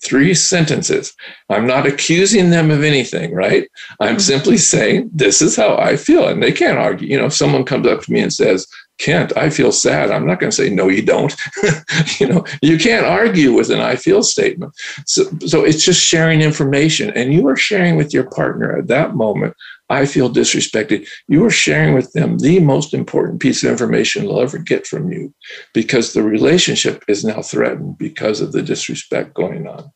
three 0.03 0.33
sentences. 0.33 1.13
I'm 1.49 1.65
not 1.65 1.87
accusing 1.87 2.49
them 2.49 2.71
of 2.71 2.83
anything, 2.83 3.33
right? 3.33 3.67
I'm 3.99 4.11
mm-hmm. 4.11 4.19
simply 4.19 4.57
saying, 4.57 5.09
this 5.13 5.41
is 5.41 5.55
how 5.55 5.77
I 5.77 5.95
feel. 5.95 6.27
And 6.27 6.41
they 6.41 6.51
can't 6.51 6.77
argue. 6.77 7.07
You 7.07 7.17
know, 7.17 7.25
if 7.25 7.33
someone 7.33 7.63
comes 7.63 7.87
up 7.87 8.01
to 8.01 8.11
me 8.11 8.19
and 8.19 8.33
says, 8.33 8.67
Kent, 8.99 9.35
I 9.35 9.49
feel 9.49 9.71
sad. 9.71 10.11
I'm 10.11 10.27
not 10.27 10.39
going 10.39 10.51
to 10.51 10.55
say, 10.55 10.69
no, 10.69 10.87
you 10.87 11.01
don't. 11.01 11.33
you 12.19 12.27
know, 12.27 12.45
you 12.61 12.77
can't 12.77 13.05
argue 13.05 13.53
with 13.53 13.69
an 13.71 13.79
I 13.79 13.95
feel 13.95 14.21
statement. 14.23 14.73
So, 15.05 15.23
so 15.45 15.63
it's 15.63 15.83
just 15.83 16.01
sharing 16.01 16.41
information. 16.41 17.09
And 17.15 17.33
you 17.33 17.47
are 17.47 17.55
sharing 17.55 17.95
with 17.95 18.13
your 18.13 18.29
partner 18.29 18.77
at 18.77 18.87
that 18.87 19.15
moment 19.15 19.55
I 19.93 20.05
feel 20.07 20.29
disrespected. 20.29 21.07
You 21.27 21.45
are 21.45 21.51
sharing 21.51 21.93
with 21.93 22.11
them 22.13 22.39
the 22.39 22.59
most 22.59 22.93
important 22.93 23.41
piece 23.41 23.63
of 23.63 23.69
information 23.69 24.23
they'll 24.23 24.39
ever 24.39 24.57
get 24.57 24.87
from 24.87 25.11
you 25.11 25.33
because 25.73 26.13
the 26.13 26.23
relationship 26.23 27.03
is 27.07 27.23
now 27.23 27.41
threatened 27.43 27.99
because 27.99 28.41
of 28.41 28.53
the 28.53 28.63
disrespect 28.63 29.35
going 29.35 29.67
on. 29.67 29.91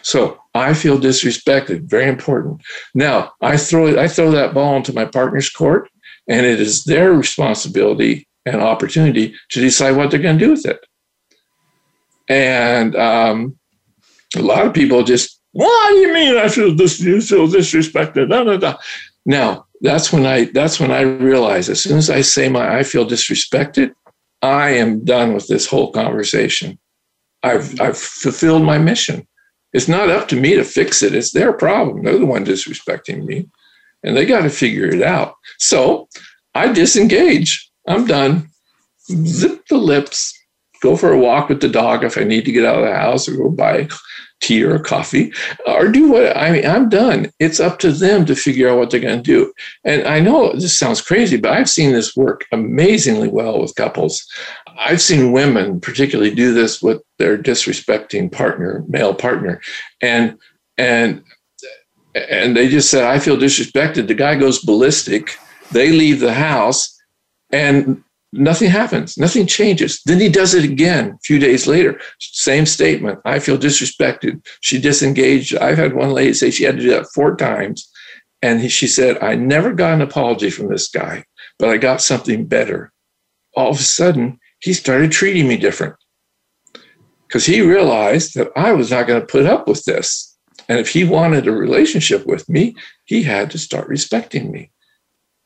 So 0.00 0.38
I 0.54 0.72
feel 0.72 0.98
disrespected, 0.98 1.90
very 1.90 2.08
important. 2.08 2.62
Now 2.94 3.32
I 3.42 3.56
throw 3.58 3.98
I 3.98 4.08
throw 4.08 4.30
that 4.30 4.54
ball 4.54 4.76
into 4.76 4.94
my 4.94 5.04
partner's 5.04 5.50
court, 5.50 5.90
and 6.28 6.46
it 6.46 6.58
is 6.58 6.84
their 6.84 7.12
responsibility 7.12 8.26
and 8.46 8.60
opportunity 8.60 9.34
to 9.50 9.60
decide 9.60 9.96
what 9.96 10.10
they're 10.10 10.26
going 10.26 10.38
to 10.38 10.44
do 10.44 10.52
with 10.52 10.66
it. 10.66 10.80
And 12.28 12.96
um, 12.96 13.58
a 14.36 14.42
lot 14.42 14.66
of 14.66 14.72
people 14.72 15.04
just, 15.04 15.40
what 15.52 15.90
do 15.90 15.96
you 15.96 16.12
mean 16.14 16.36
I 16.38 16.48
feel, 16.48 16.70
you 16.70 17.20
feel 17.20 17.48
disrespected? 17.48 18.30
Da, 18.30 18.44
da, 18.44 18.56
da. 18.56 18.76
Now, 19.24 19.66
that's 19.80 20.12
when 20.12 20.26
I 20.26 20.44
that's 20.46 20.78
when 20.78 20.90
I 20.90 21.00
realize 21.02 21.68
as 21.68 21.80
soon 21.80 21.98
as 21.98 22.10
I 22.10 22.20
say 22.20 22.48
my 22.48 22.78
I 22.78 22.82
feel 22.82 23.06
disrespected, 23.06 23.92
I 24.40 24.70
am 24.70 25.04
done 25.04 25.34
with 25.34 25.48
this 25.48 25.66
whole 25.66 25.92
conversation. 25.92 26.78
I've 27.42 27.80
I've 27.80 27.98
fulfilled 27.98 28.62
my 28.62 28.78
mission. 28.78 29.26
It's 29.72 29.88
not 29.88 30.10
up 30.10 30.28
to 30.28 30.40
me 30.40 30.54
to 30.54 30.64
fix 30.64 31.02
it. 31.02 31.14
It's 31.14 31.32
their 31.32 31.52
problem. 31.52 32.04
They're 32.04 32.18
the 32.18 32.26
one 32.26 32.44
disrespecting 32.44 33.24
me. 33.24 33.48
And 34.02 34.16
they 34.16 34.26
got 34.26 34.42
to 34.42 34.50
figure 34.50 34.86
it 34.86 35.02
out. 35.02 35.34
So 35.58 36.08
I 36.54 36.72
disengage. 36.72 37.70
I'm 37.86 38.06
done. 38.06 38.48
Zip 39.08 39.66
the 39.68 39.78
lips, 39.78 40.38
go 40.82 40.96
for 40.96 41.12
a 41.12 41.18
walk 41.18 41.48
with 41.48 41.60
the 41.60 41.68
dog 41.68 42.04
if 42.04 42.18
I 42.18 42.24
need 42.24 42.44
to 42.44 42.52
get 42.52 42.64
out 42.64 42.78
of 42.78 42.84
the 42.84 42.94
house 42.94 43.28
or 43.28 43.36
go 43.36 43.48
buy 43.48 43.88
tea 44.42 44.62
or 44.62 44.78
coffee 44.78 45.32
or 45.66 45.88
do 45.88 46.10
what 46.10 46.36
I 46.36 46.50
mean, 46.50 46.66
I'm 46.66 46.88
done. 46.88 47.30
It's 47.38 47.60
up 47.60 47.78
to 47.78 47.92
them 47.92 48.26
to 48.26 48.36
figure 48.36 48.68
out 48.68 48.78
what 48.78 48.90
they're 48.90 49.00
going 49.00 49.16
to 49.16 49.22
do. 49.22 49.52
And 49.84 50.06
I 50.06 50.20
know 50.20 50.52
this 50.52 50.78
sounds 50.78 51.00
crazy, 51.00 51.36
but 51.38 51.52
I've 51.52 51.70
seen 51.70 51.92
this 51.92 52.14
work 52.16 52.44
amazingly 52.52 53.28
well 53.28 53.60
with 53.60 53.74
couples. 53.76 54.26
I've 54.78 55.00
seen 55.00 55.32
women 55.32 55.80
particularly 55.80 56.34
do 56.34 56.52
this 56.52 56.82
with 56.82 57.00
their 57.18 57.38
disrespecting 57.38 58.30
partner, 58.30 58.84
male 58.88 59.14
partner. 59.14 59.60
And, 60.00 60.38
and, 60.76 61.22
and 62.14 62.56
they 62.56 62.68
just 62.68 62.90
said, 62.90 63.04
I 63.04 63.18
feel 63.18 63.36
disrespected. 63.36 64.08
The 64.08 64.14
guy 64.14 64.34
goes 64.34 64.58
ballistic. 64.58 65.38
They 65.70 65.90
leave 65.92 66.20
the 66.20 66.34
house 66.34 67.00
and 67.50 68.02
nothing 68.32 68.70
happens, 68.70 69.18
nothing 69.18 69.46
changes. 69.46 70.00
Then 70.04 70.18
he 70.18 70.28
does 70.28 70.54
it 70.54 70.64
again 70.64 71.10
a 71.10 71.18
few 71.24 71.38
days 71.38 71.66
later. 71.66 72.00
Same 72.18 72.66
statement. 72.66 73.20
I 73.24 73.38
feel 73.38 73.58
disrespected. 73.58 74.44
She 74.60 74.80
disengaged. 74.80 75.56
I've 75.56 75.78
had 75.78 75.94
one 75.94 76.10
lady 76.10 76.32
say 76.32 76.50
she 76.50 76.64
had 76.64 76.76
to 76.76 76.82
do 76.82 76.90
that 76.90 77.12
four 77.14 77.36
times. 77.36 77.88
And 78.40 78.60
he, 78.60 78.68
she 78.68 78.88
said, 78.88 79.22
I 79.22 79.34
never 79.34 79.72
got 79.72 79.94
an 79.94 80.00
apology 80.00 80.50
from 80.50 80.68
this 80.68 80.88
guy, 80.88 81.24
but 81.58 81.68
I 81.68 81.76
got 81.76 82.00
something 82.00 82.46
better. 82.46 82.92
All 83.54 83.70
of 83.70 83.78
a 83.78 83.82
sudden, 83.82 84.40
he 84.60 84.72
started 84.72 85.12
treating 85.12 85.46
me 85.46 85.56
different 85.56 85.94
because 87.28 87.46
he 87.46 87.60
realized 87.60 88.34
that 88.34 88.50
I 88.56 88.72
was 88.72 88.90
not 88.90 89.06
going 89.06 89.20
to 89.20 89.26
put 89.26 89.46
up 89.46 89.68
with 89.68 89.84
this. 89.84 90.36
And 90.68 90.78
if 90.78 90.88
he 90.88 91.04
wanted 91.04 91.46
a 91.46 91.52
relationship 91.52 92.26
with 92.26 92.48
me, 92.48 92.74
he 93.04 93.22
had 93.22 93.50
to 93.50 93.58
start 93.58 93.88
respecting 93.88 94.50
me. 94.50 94.70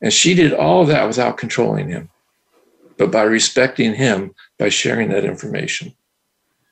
And 0.01 0.13
she 0.13 0.33
did 0.35 0.53
all 0.53 0.85
that 0.85 1.07
without 1.07 1.37
controlling 1.37 1.89
him 1.89 2.09
but 2.97 3.11
by 3.11 3.23
respecting 3.23 3.93
him 3.93 4.33
by 4.57 4.69
sharing 4.69 5.09
that 5.09 5.25
information. 5.25 5.93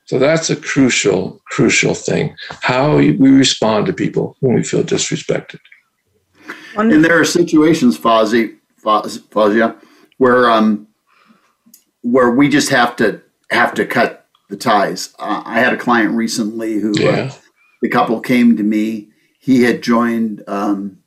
So 0.06 0.18
that's 0.18 0.50
a 0.50 0.56
crucial, 0.56 1.40
crucial 1.46 1.94
thing. 1.94 2.36
How 2.62 2.96
we 2.96 3.12
respond 3.12 3.86
to 3.86 3.92
people 3.92 4.36
when 4.40 4.54
we 4.54 4.62
feel 4.62 4.84
disrespected. 4.84 5.58
And 6.76 7.04
there 7.04 7.18
are 7.18 7.24
situations, 7.24 7.98
Fawzia, 7.98 8.54
Fawzia 8.84 9.76
where 10.18 10.50
um, 10.50 10.88
where 12.02 12.30
we 12.30 12.48
just 12.48 12.70
have 12.70 12.96
to 12.96 13.20
have 13.50 13.74
to 13.74 13.86
cut 13.86 14.26
the 14.48 14.56
ties. 14.56 15.14
Uh, 15.18 15.42
I 15.44 15.58
had 15.58 15.72
a 15.72 15.76
client 15.76 16.14
recently 16.14 16.74
who 16.74 16.92
uh, 16.92 17.02
yeah. 17.02 17.10
uh, 17.10 17.32
the 17.82 17.88
couple 17.88 18.20
came 18.20 18.56
to 18.56 18.62
me. 18.62 19.08
He 19.40 19.62
had 19.62 19.82
joined 19.82 20.42
um, 20.46 20.98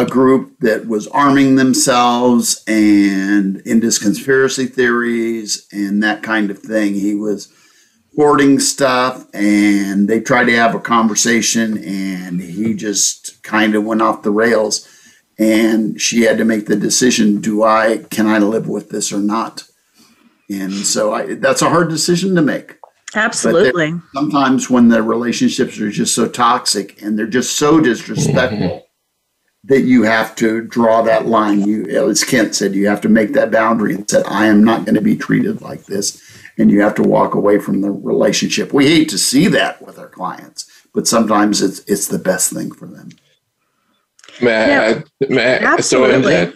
a 0.00 0.06
group 0.06 0.58
that 0.60 0.86
was 0.86 1.06
arming 1.08 1.56
themselves 1.56 2.64
and 2.66 3.58
into 3.66 3.90
conspiracy 4.00 4.66
theories 4.66 5.66
and 5.72 6.02
that 6.02 6.22
kind 6.22 6.50
of 6.50 6.58
thing. 6.58 6.94
He 6.94 7.14
was 7.14 7.52
hoarding 8.16 8.58
stuff 8.58 9.26
and 9.34 10.08
they 10.08 10.20
tried 10.20 10.44
to 10.44 10.56
have 10.56 10.74
a 10.74 10.80
conversation 10.80 11.76
and 11.84 12.40
he 12.40 12.74
just 12.74 13.42
kind 13.42 13.74
of 13.74 13.84
went 13.84 14.02
off 14.02 14.22
the 14.22 14.30
rails 14.30 14.88
and 15.38 16.00
she 16.00 16.22
had 16.22 16.38
to 16.38 16.44
make 16.44 16.66
the 16.66 16.76
decision 16.76 17.40
do 17.40 17.62
I 17.62 18.04
can 18.10 18.26
I 18.26 18.38
live 18.38 18.68
with 18.68 18.90
this 18.90 19.12
or 19.12 19.20
not? 19.20 19.64
And 20.48 20.72
so 20.72 21.12
I, 21.12 21.34
that's 21.34 21.62
a 21.62 21.68
hard 21.68 21.90
decision 21.90 22.34
to 22.34 22.42
make. 22.42 22.76
Absolutely. 23.14 23.94
Sometimes 24.14 24.70
when 24.70 24.88
the 24.88 25.02
relationships 25.02 25.78
are 25.78 25.90
just 25.90 26.14
so 26.14 26.26
toxic 26.26 27.00
and 27.02 27.18
they're 27.18 27.26
just 27.26 27.56
so 27.56 27.80
disrespectful 27.80 28.86
that 29.64 29.82
you 29.82 30.02
have 30.04 30.34
to 30.36 30.62
draw 30.62 31.02
that 31.02 31.26
line. 31.26 31.60
You, 31.66 31.86
as 32.08 32.24
Kent 32.24 32.54
said, 32.54 32.74
you 32.74 32.88
have 32.88 33.00
to 33.02 33.08
make 33.08 33.32
that 33.34 33.50
boundary 33.50 33.94
and 33.94 34.08
said, 34.08 34.24
I 34.26 34.46
am 34.46 34.64
not 34.64 34.84
going 34.84 34.94
to 34.94 35.00
be 35.02 35.16
treated 35.16 35.60
like 35.60 35.84
this. 35.84 36.22
And 36.58 36.70
you 36.70 36.80
have 36.82 36.94
to 36.96 37.02
walk 37.02 37.34
away 37.34 37.58
from 37.58 37.80
the 37.80 37.90
relationship. 37.90 38.72
We 38.72 38.86
hate 38.86 39.08
to 39.10 39.18
see 39.18 39.48
that 39.48 39.80
with 39.82 39.98
our 39.98 40.08
clients, 40.08 40.70
but 40.92 41.06
sometimes 41.06 41.62
it's 41.62 41.78
it's 41.86 42.08
the 42.08 42.18
best 42.18 42.52
thing 42.52 42.70
for 42.72 42.86
them. 42.86 43.10
May 44.42 44.68
yeah. 44.68 45.74
I 45.74 45.80
throw 45.80 46.10
in 46.10 46.22
that? 46.22 46.54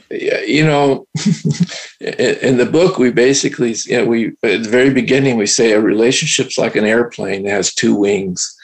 You 0.49 0.65
know, 0.65 1.07
in 2.01 2.59
the 2.59 2.69
book, 2.71 2.99
we 2.99 3.11
basically, 3.11 3.75
you 3.87 3.99
know, 3.99 4.07
we 4.07 4.29
at 4.43 4.63
the 4.63 4.69
very 4.69 4.91
beginning 4.91 5.37
we 5.37 5.47
say 5.47 5.73
a 5.73 5.81
relationship's 5.81 6.59
like 6.59 6.77
an 6.77 6.85
airplane 6.85 7.45
that 7.45 7.51
has 7.51 7.75
two 7.75 7.95
wings, 7.95 8.57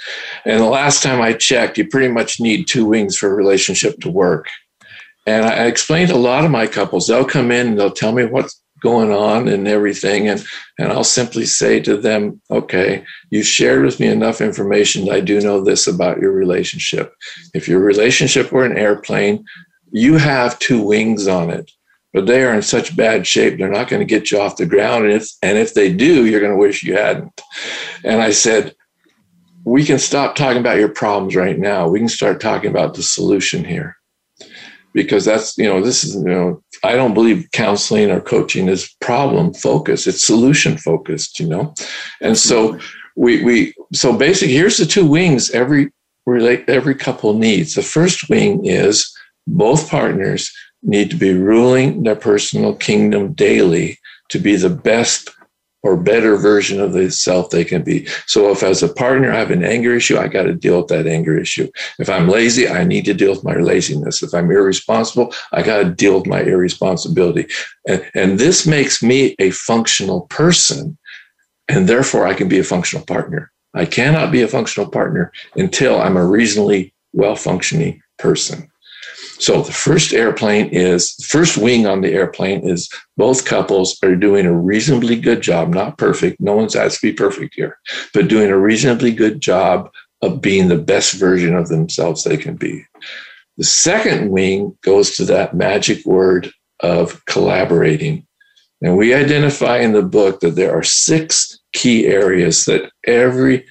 and 0.44 0.60
the 0.60 0.66
last 0.66 1.02
time 1.02 1.20
I 1.20 1.32
checked, 1.32 1.78
you 1.78 1.88
pretty 1.88 2.12
much 2.12 2.40
need 2.40 2.66
two 2.66 2.86
wings 2.86 3.16
for 3.16 3.30
a 3.30 3.34
relationship 3.34 4.00
to 4.00 4.10
work. 4.10 4.46
And 5.26 5.44
I 5.44 5.66
explained 5.66 6.08
to 6.08 6.16
a 6.16 6.16
lot 6.16 6.44
of 6.44 6.50
my 6.50 6.66
couples, 6.66 7.06
they'll 7.06 7.24
come 7.24 7.50
in 7.52 7.68
and 7.68 7.78
they'll 7.78 7.90
tell 7.90 8.12
me 8.12 8.24
what's 8.24 8.59
going 8.80 9.12
on 9.12 9.48
and 9.48 9.68
everything. 9.68 10.28
And, 10.28 10.44
and 10.78 10.92
I'll 10.92 11.04
simply 11.04 11.46
say 11.46 11.80
to 11.80 11.96
them, 11.96 12.40
okay, 12.50 13.04
you've 13.30 13.46
shared 13.46 13.84
with 13.84 14.00
me 14.00 14.06
enough 14.06 14.40
information. 14.40 15.10
I 15.10 15.20
do 15.20 15.40
know 15.40 15.62
this 15.62 15.86
about 15.86 16.20
your 16.20 16.32
relationship. 16.32 17.14
If 17.54 17.68
your 17.68 17.80
relationship 17.80 18.52
were 18.52 18.64
an 18.64 18.76
airplane, 18.76 19.44
you 19.92 20.16
have 20.16 20.58
two 20.58 20.82
wings 20.82 21.28
on 21.28 21.50
it, 21.50 21.70
but 22.12 22.26
they 22.26 22.44
are 22.44 22.54
in 22.54 22.62
such 22.62 22.96
bad 22.96 23.26
shape, 23.26 23.58
they're 23.58 23.68
not 23.68 23.88
going 23.88 24.00
to 24.00 24.06
get 24.06 24.30
you 24.30 24.40
off 24.40 24.56
the 24.56 24.66
ground. 24.66 25.04
And 25.04 25.14
if, 25.14 25.28
and 25.42 25.58
if 25.58 25.74
they 25.74 25.92
do, 25.92 26.26
you're 26.26 26.40
going 26.40 26.52
to 26.52 26.58
wish 26.58 26.82
you 26.82 26.96
hadn't. 26.96 27.40
And 28.04 28.22
I 28.22 28.30
said, 28.30 28.74
we 29.64 29.84
can 29.84 29.98
stop 29.98 30.34
talking 30.34 30.60
about 30.60 30.78
your 30.78 30.88
problems 30.88 31.36
right 31.36 31.58
now. 31.58 31.88
We 31.88 31.98
can 31.98 32.08
start 32.08 32.40
talking 32.40 32.70
about 32.70 32.94
the 32.94 33.02
solution 33.02 33.64
here 33.64 33.96
because 34.92 35.24
that's 35.24 35.56
you 35.58 35.68
know 35.68 35.82
this 35.82 36.04
is 36.04 36.14
you 36.14 36.22
know 36.22 36.62
i 36.84 36.94
don't 36.94 37.14
believe 37.14 37.48
counseling 37.52 38.10
or 38.10 38.20
coaching 38.20 38.68
is 38.68 38.94
problem 39.00 39.52
focused. 39.54 40.06
It's 40.06 40.24
solution 40.24 40.76
focused 40.76 41.40
you 41.40 41.46
know? 41.46 41.74
And 42.20 42.36
so 42.36 42.72
mm-hmm. 42.72 42.86
we 43.16 43.44
we 43.44 43.74
so 43.92 44.16
basically 44.16 44.54
here's 44.54 44.78
the 44.78 44.86
two 44.86 45.06
wings 45.06 45.50
every 45.50 45.92
relate 46.26 46.68
every 46.68 46.94
couple 46.94 47.34
needs. 47.34 47.74
The 47.74 47.82
first 47.82 48.28
wing 48.28 48.64
is 48.64 49.10
both 49.46 49.90
partners 49.90 50.52
need 50.82 51.10
to 51.10 51.16
be 51.16 51.34
ruling 51.34 52.02
their 52.02 52.16
personal 52.16 52.74
kingdom 52.74 53.32
daily 53.32 53.98
to 54.30 54.38
be 54.38 54.56
the 54.56 54.70
best 54.70 55.30
or 55.82 55.96
better 55.96 56.36
version 56.36 56.80
of 56.80 56.92
the 56.92 57.10
self 57.10 57.50
they 57.50 57.64
can 57.64 57.82
be. 57.82 58.06
So 58.26 58.50
if 58.50 58.62
as 58.62 58.82
a 58.82 58.92
partner 58.92 59.32
I 59.32 59.38
have 59.38 59.50
an 59.50 59.64
anger 59.64 59.94
issue, 59.94 60.18
I 60.18 60.28
got 60.28 60.42
to 60.42 60.54
deal 60.54 60.78
with 60.78 60.88
that 60.88 61.06
anger 61.06 61.38
issue. 61.38 61.70
If 61.98 62.10
I'm 62.10 62.28
lazy, 62.28 62.68
I 62.68 62.84
need 62.84 63.04
to 63.06 63.14
deal 63.14 63.30
with 63.30 63.44
my 63.44 63.54
laziness. 63.54 64.22
If 64.22 64.34
I'm 64.34 64.50
irresponsible, 64.50 65.34
I 65.52 65.62
got 65.62 65.78
to 65.78 65.90
deal 65.90 66.16
with 66.18 66.26
my 66.26 66.40
irresponsibility. 66.40 67.46
And, 67.88 68.04
and 68.14 68.38
this 68.38 68.66
makes 68.66 69.02
me 69.02 69.34
a 69.38 69.50
functional 69.50 70.22
person. 70.22 70.98
And 71.68 71.88
therefore 71.88 72.26
I 72.26 72.34
can 72.34 72.48
be 72.48 72.58
a 72.58 72.64
functional 72.64 73.06
partner. 73.06 73.50
I 73.74 73.86
cannot 73.86 74.32
be 74.32 74.42
a 74.42 74.48
functional 74.48 74.90
partner 74.90 75.32
until 75.54 76.00
I'm 76.00 76.16
a 76.16 76.26
reasonably 76.26 76.92
well 77.12 77.36
functioning 77.36 78.02
person. 78.18 78.69
So 79.40 79.62
the 79.62 79.72
first 79.72 80.12
airplane 80.12 80.68
is 80.68 81.14
first 81.26 81.56
wing 81.56 81.86
on 81.86 82.02
the 82.02 82.12
airplane 82.12 82.60
is 82.68 82.90
both 83.16 83.46
couples 83.46 83.98
are 84.02 84.14
doing 84.14 84.44
a 84.44 84.52
reasonably 84.52 85.18
good 85.18 85.40
job, 85.40 85.72
not 85.72 85.96
perfect. 85.96 86.40
No 86.40 86.54
one's 86.54 86.76
asked 86.76 87.00
to 87.00 87.06
be 87.06 87.14
perfect 87.14 87.54
here, 87.54 87.78
but 88.12 88.28
doing 88.28 88.50
a 88.50 88.58
reasonably 88.58 89.12
good 89.12 89.40
job 89.40 89.90
of 90.20 90.42
being 90.42 90.68
the 90.68 90.76
best 90.76 91.14
version 91.14 91.54
of 91.54 91.68
themselves 91.68 92.22
they 92.22 92.36
can 92.36 92.54
be. 92.54 92.84
The 93.56 93.64
second 93.64 94.30
wing 94.30 94.76
goes 94.82 95.16
to 95.16 95.24
that 95.26 95.54
magic 95.54 96.04
word 96.04 96.52
of 96.80 97.24
collaborating. 97.24 98.26
And 98.82 98.98
we 98.98 99.14
identify 99.14 99.78
in 99.78 99.92
the 99.92 100.02
book 100.02 100.40
that 100.40 100.56
there 100.56 100.76
are 100.76 100.82
six 100.82 101.58
key 101.72 102.06
areas 102.06 102.66
that 102.66 102.90
every 103.06 103.64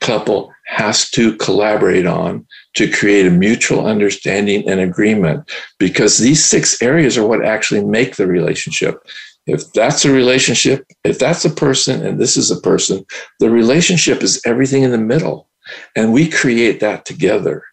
couple 0.00 0.52
has 0.66 1.10
to 1.10 1.36
collaborate 1.36 2.06
on 2.06 2.46
to 2.74 2.90
create 2.90 3.26
a 3.26 3.30
mutual 3.30 3.86
understanding 3.86 4.68
and 4.68 4.80
agreement 4.80 5.50
because 5.78 6.18
these 6.18 6.44
six 6.44 6.80
areas 6.82 7.18
are 7.18 7.26
what 7.26 7.44
actually 7.44 7.84
make 7.84 8.16
the 8.16 8.26
relationship. 8.26 9.02
If 9.46 9.72
that's 9.72 10.04
a 10.04 10.12
relationship, 10.12 10.86
if 11.02 11.18
that's 11.18 11.44
a 11.44 11.50
person 11.50 12.04
and 12.04 12.20
this 12.20 12.36
is 12.36 12.50
a 12.50 12.60
person, 12.60 13.04
the 13.40 13.50
relationship 13.50 14.22
is 14.22 14.40
everything 14.44 14.82
in 14.82 14.92
the 14.92 14.98
middle. 14.98 15.48
And 15.96 16.12
we 16.12 16.28
create 16.28 16.80
that 16.80 17.04
together. 17.04 17.64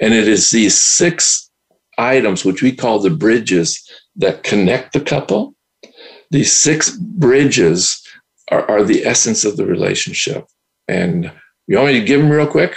And 0.00 0.14
it 0.14 0.28
is 0.28 0.50
these 0.50 0.78
six 0.78 1.50
items, 1.98 2.44
which 2.44 2.62
we 2.62 2.74
call 2.74 3.00
the 3.00 3.10
bridges, 3.10 3.82
that 4.16 4.42
connect 4.42 4.92
the 4.92 5.00
couple. 5.00 5.54
These 6.30 6.52
six 6.52 6.90
bridges 6.90 8.02
are, 8.50 8.68
are 8.70 8.84
the 8.84 9.04
essence 9.04 9.44
of 9.44 9.56
the 9.56 9.66
relationship. 9.66 10.46
And 10.88 11.32
You 11.66 11.76
want 11.78 11.88
me 11.88 12.00
to 12.00 12.06
give 12.06 12.20
them 12.20 12.30
real 12.30 12.46
quick? 12.46 12.76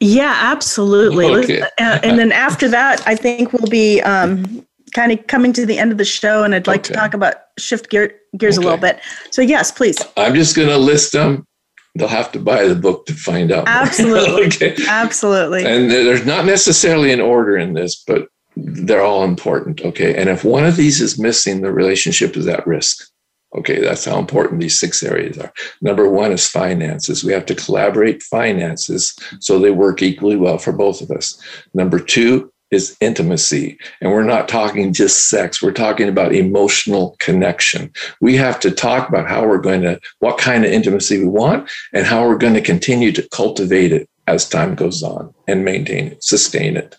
Yeah, 0.00 0.34
absolutely. 0.36 1.26
Okay. 1.26 1.60
Uh, 1.60 1.98
and 2.02 2.18
then 2.18 2.30
after 2.30 2.68
that, 2.68 3.02
I 3.06 3.16
think 3.16 3.52
we'll 3.52 3.70
be 3.70 4.00
um, 4.02 4.64
kind 4.94 5.12
of 5.12 5.26
coming 5.26 5.52
to 5.54 5.66
the 5.66 5.78
end 5.78 5.92
of 5.92 5.98
the 5.98 6.04
show, 6.04 6.44
and 6.44 6.54
I'd 6.54 6.66
like 6.66 6.80
okay. 6.80 6.94
to 6.94 6.94
talk 6.94 7.14
about 7.14 7.34
shift 7.58 7.90
gear, 7.90 8.14
gears 8.36 8.58
okay. 8.58 8.66
a 8.66 8.70
little 8.70 8.80
bit. 8.80 9.00
So, 9.30 9.42
yes, 9.42 9.72
please. 9.72 9.98
I'm 10.16 10.34
just 10.34 10.54
going 10.54 10.68
to 10.68 10.78
list 10.78 11.12
them. 11.12 11.46
They'll 11.94 12.08
have 12.08 12.32
to 12.32 12.40
buy 12.40 12.68
the 12.68 12.74
book 12.74 13.06
to 13.06 13.14
find 13.14 13.52
out. 13.52 13.64
Absolutely. 13.66 14.46
okay. 14.46 14.76
Absolutely. 14.88 15.64
And 15.64 15.90
there's 15.90 16.24
not 16.24 16.46
necessarily 16.46 17.12
an 17.12 17.20
order 17.20 17.58
in 17.58 17.74
this, 17.74 18.02
but 18.06 18.28
they're 18.56 19.02
all 19.02 19.24
important. 19.24 19.82
Okay. 19.82 20.14
And 20.14 20.30
if 20.30 20.44
one 20.44 20.64
of 20.64 20.76
these 20.76 21.00
is 21.00 21.18
missing, 21.18 21.60
the 21.60 21.72
relationship 21.72 22.36
is 22.36 22.46
at 22.46 22.66
risk. 22.66 23.11
Okay, 23.54 23.80
that's 23.80 24.06
how 24.06 24.18
important 24.18 24.60
these 24.60 24.80
six 24.80 25.02
areas 25.02 25.38
are. 25.38 25.52
Number 25.82 26.08
one 26.08 26.32
is 26.32 26.48
finances. 26.48 27.22
We 27.22 27.32
have 27.32 27.44
to 27.46 27.54
collaborate 27.54 28.22
finances 28.22 29.14
so 29.40 29.58
they 29.58 29.70
work 29.70 30.00
equally 30.00 30.36
well 30.36 30.56
for 30.56 30.72
both 30.72 31.02
of 31.02 31.10
us. 31.10 31.38
Number 31.74 31.98
two 31.98 32.50
is 32.70 32.96
intimacy. 33.00 33.78
And 34.00 34.10
we're 34.10 34.22
not 34.24 34.48
talking 34.48 34.92
just 34.94 35.28
sex, 35.28 35.62
we're 35.62 35.72
talking 35.72 36.08
about 36.08 36.34
emotional 36.34 37.14
connection. 37.18 37.92
We 38.20 38.36
have 38.36 38.58
to 38.60 38.70
talk 38.70 39.08
about 39.08 39.28
how 39.28 39.46
we're 39.46 39.58
going 39.58 39.82
to, 39.82 40.00
what 40.20 40.38
kind 40.38 40.64
of 40.64 40.72
intimacy 40.72 41.18
we 41.18 41.28
want, 41.28 41.70
and 41.92 42.06
how 42.06 42.26
we're 42.26 42.38
going 42.38 42.54
to 42.54 42.62
continue 42.62 43.12
to 43.12 43.28
cultivate 43.30 43.92
it 43.92 44.08
as 44.26 44.48
time 44.48 44.74
goes 44.74 45.02
on 45.02 45.34
and 45.48 45.64
maintain 45.64 46.06
it, 46.06 46.24
sustain 46.24 46.76
it. 46.76 46.96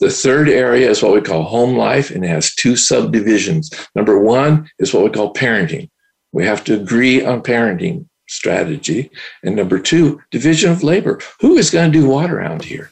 The 0.00 0.10
third 0.10 0.48
area 0.48 0.90
is 0.90 1.02
what 1.02 1.12
we 1.12 1.20
call 1.20 1.44
home 1.44 1.76
life, 1.76 2.10
and 2.10 2.24
it 2.24 2.28
has 2.28 2.54
two 2.54 2.76
subdivisions. 2.76 3.70
Number 3.94 4.18
one 4.18 4.68
is 4.78 4.92
what 4.92 5.04
we 5.04 5.10
call 5.10 5.34
parenting. 5.34 5.90
We 6.32 6.44
have 6.44 6.64
to 6.64 6.74
agree 6.74 7.24
on 7.24 7.42
parenting 7.42 8.06
strategy. 8.28 9.10
And 9.42 9.54
number 9.54 9.78
two, 9.78 10.20
division 10.30 10.72
of 10.72 10.82
labor. 10.82 11.20
Who 11.40 11.56
is 11.56 11.70
going 11.70 11.92
to 11.92 11.98
do 11.98 12.08
what 12.08 12.30
around 12.30 12.64
here? 12.64 12.90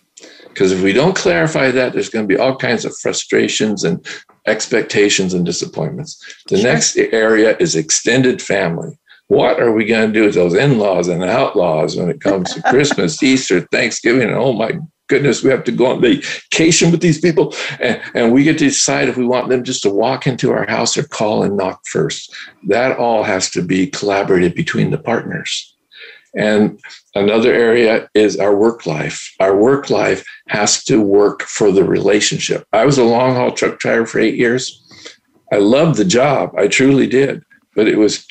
Because 0.49 0.73
if 0.73 0.83
we 0.83 0.93
don't 0.93 1.17
clarify 1.17 1.71
that, 1.71 1.93
there's 1.93 2.11
going 2.11 2.29
to 2.29 2.35
be 2.35 2.41
all 2.41 2.57
kinds 2.57 2.85
of 2.85 2.97
frustrations 2.99 3.85
and 3.85 4.05
expectations 4.47 5.33
and 5.33 5.47
disappointments. 5.47 6.23
The 6.49 6.59
sure. 6.59 6.73
next 6.73 6.97
area 6.97 7.57
is 7.59 7.77
extended 7.77 8.43
family. 8.43 8.99
What 9.29 9.61
are 9.61 9.73
we 9.73 9.85
going 9.85 10.13
to 10.13 10.13
do 10.13 10.27
with 10.27 10.35
those 10.35 10.55
in 10.55 10.79
laws 10.79 11.07
and 11.07 11.23
outlaws 11.23 11.97
when 11.97 12.11
it 12.11 12.21
comes 12.21 12.53
to 12.53 12.63
Christmas, 12.69 13.23
Easter, 13.23 13.61
Thanksgiving? 13.73 14.31
oh 14.31 14.53
my 14.53 14.73
goodness, 15.11 15.43
we 15.43 15.51
have 15.51 15.65
to 15.65 15.73
go 15.73 15.87
on 15.87 16.01
vacation 16.01 16.91
with 16.91 17.03
these 17.03 17.21
people. 17.21 17.55
And, 17.81 18.01
and 18.15 18.33
we 18.33 18.45
get 18.45 18.59
to 18.59 18.65
decide 18.65 19.09
if 19.09 19.19
we 19.19 19.27
want 19.27 19.51
them 19.51 19.65
just 19.65 19.83
to 19.83 19.91
walk 19.91 20.27
into 20.27 20.53
our 20.53 20.67
house 20.67 20.97
or 20.97 21.03
call 21.03 21.43
and 21.43 21.57
knock 21.57 21.83
first. 21.87 22.35
That 22.69 22.97
all 22.97 23.25
has 23.25 23.51
to 23.51 23.63
be 23.63 23.89
collaborated 23.89 24.55
between 24.55 24.91
the 24.91 24.99
partners. 24.99 25.77
And 26.37 26.81
another 27.15 27.53
area 27.53 28.09
is 28.15 28.39
our 28.39 28.57
work 28.57 28.87
life. 28.87 29.35
Our 29.41 29.57
work 29.57 29.91
life 29.91 30.25
has 30.49 30.85
to 30.85 31.03
work 31.03 31.43
for 31.43 31.73
the 31.73 31.85
relationship. 31.85 32.65
I 32.73 32.87
was 32.87 32.99
a 32.99 33.05
long 33.05 33.35
haul 33.35 33.51
truck 33.51 33.81
driver 33.81 34.07
for 34.07 34.21
eight 34.21 34.37
years. 34.37 34.81
I 35.53 35.57
loved 35.57 35.97
the 35.97 36.05
job. 36.05 36.55
I 36.57 36.69
truly 36.69 37.09
did. 37.09 37.43
But 37.75 37.89
it 37.89 37.99
was 37.99 38.27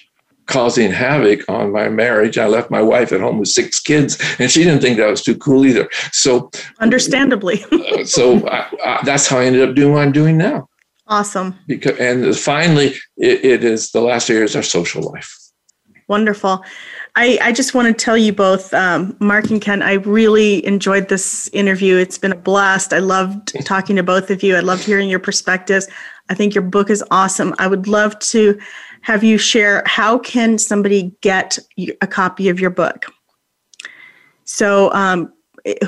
causing 0.49 0.91
havoc 0.91 1.47
on 1.47 1.71
my 1.71 1.87
marriage. 1.87 2.37
I 2.37 2.47
left 2.47 2.69
my 2.69 2.81
wife 2.81 3.13
at 3.13 3.21
home 3.21 3.39
with 3.39 3.47
six 3.49 3.79
kids, 3.79 4.17
and 4.39 4.51
she 4.51 4.63
didn't 4.63 4.81
think 4.81 4.97
that 4.97 5.09
was 5.09 5.21
too 5.21 5.37
cool 5.37 5.65
either. 5.65 5.87
So, 6.11 6.51
understandably, 6.79 7.63
uh, 7.71 8.03
so 8.03 8.45
I, 8.47 8.67
I, 8.83 9.01
that's 9.05 9.27
how 9.27 9.37
I 9.37 9.45
ended 9.45 9.67
up 9.69 9.75
doing 9.75 9.93
what 9.93 10.01
I'm 10.01 10.11
doing 10.11 10.37
now. 10.37 10.67
Awesome. 11.07 11.57
Because 11.67 11.97
and 11.99 12.35
finally, 12.35 12.95
it, 13.17 13.45
it 13.45 13.63
is 13.63 13.91
the 13.91 14.01
last 14.01 14.29
area 14.29 14.43
is 14.43 14.55
our 14.55 14.63
social 14.63 15.01
life. 15.03 15.33
Wonderful. 16.07 16.63
I, 17.15 17.39
I 17.41 17.51
just 17.51 17.73
want 17.73 17.87
to 17.87 17.93
tell 17.93 18.17
you 18.17 18.31
both, 18.31 18.73
um, 18.73 19.15
Mark 19.19 19.49
and 19.49 19.61
Kent, 19.61 19.83
I 19.83 19.93
really 19.93 20.65
enjoyed 20.65 21.09
this 21.09 21.49
interview. 21.53 21.97
It's 21.97 22.17
been 22.17 22.31
a 22.31 22.35
blast. 22.35 22.93
I 22.93 22.99
loved 22.99 23.53
talking 23.65 23.95
to 23.95 24.03
both 24.03 24.29
of 24.29 24.43
you. 24.43 24.55
I 24.55 24.59
loved 24.59 24.83
hearing 24.83 25.09
your 25.09 25.19
perspectives. 25.19 25.87
I 26.29 26.35
think 26.35 26.53
your 26.53 26.63
book 26.63 26.89
is 26.89 27.03
awesome. 27.09 27.55
I 27.57 27.67
would 27.67 27.87
love 27.87 28.17
to 28.19 28.59
have 29.09 29.23
you 29.23 29.39
share 29.39 29.81
how 29.87 30.19
can 30.19 30.59
somebody 30.59 31.11
get 31.21 31.57
a 31.99 32.05
copy 32.05 32.47
of 32.47 32.59
your 32.59 32.69
book? 32.69 33.07
So 34.43 34.93
um, 34.93 35.33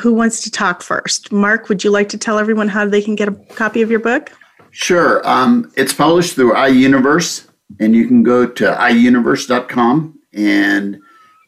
who 0.01 0.11
wants 0.11 0.41
to 0.41 0.49
talk 0.49 0.81
first? 0.81 1.31
Mark 1.31 1.69
would 1.69 1.83
you 1.83 1.91
like 1.91 2.09
to 2.09 2.17
tell 2.17 2.39
everyone 2.39 2.67
how 2.67 2.87
they 2.87 2.99
can 2.99 3.13
get 3.13 3.27
a 3.27 3.33
copy 3.53 3.83
of 3.83 3.91
your 3.91 3.99
book? 3.99 4.31
Sure 4.71 5.21
um, 5.23 5.71
it's 5.77 5.93
published 5.93 6.33
through 6.33 6.53
iUniverse 6.53 7.47
and 7.79 7.95
you 7.95 8.07
can 8.07 8.23
go 8.23 8.47
to 8.47 8.63
iUniverse.com 8.63 10.19
and 10.33 10.99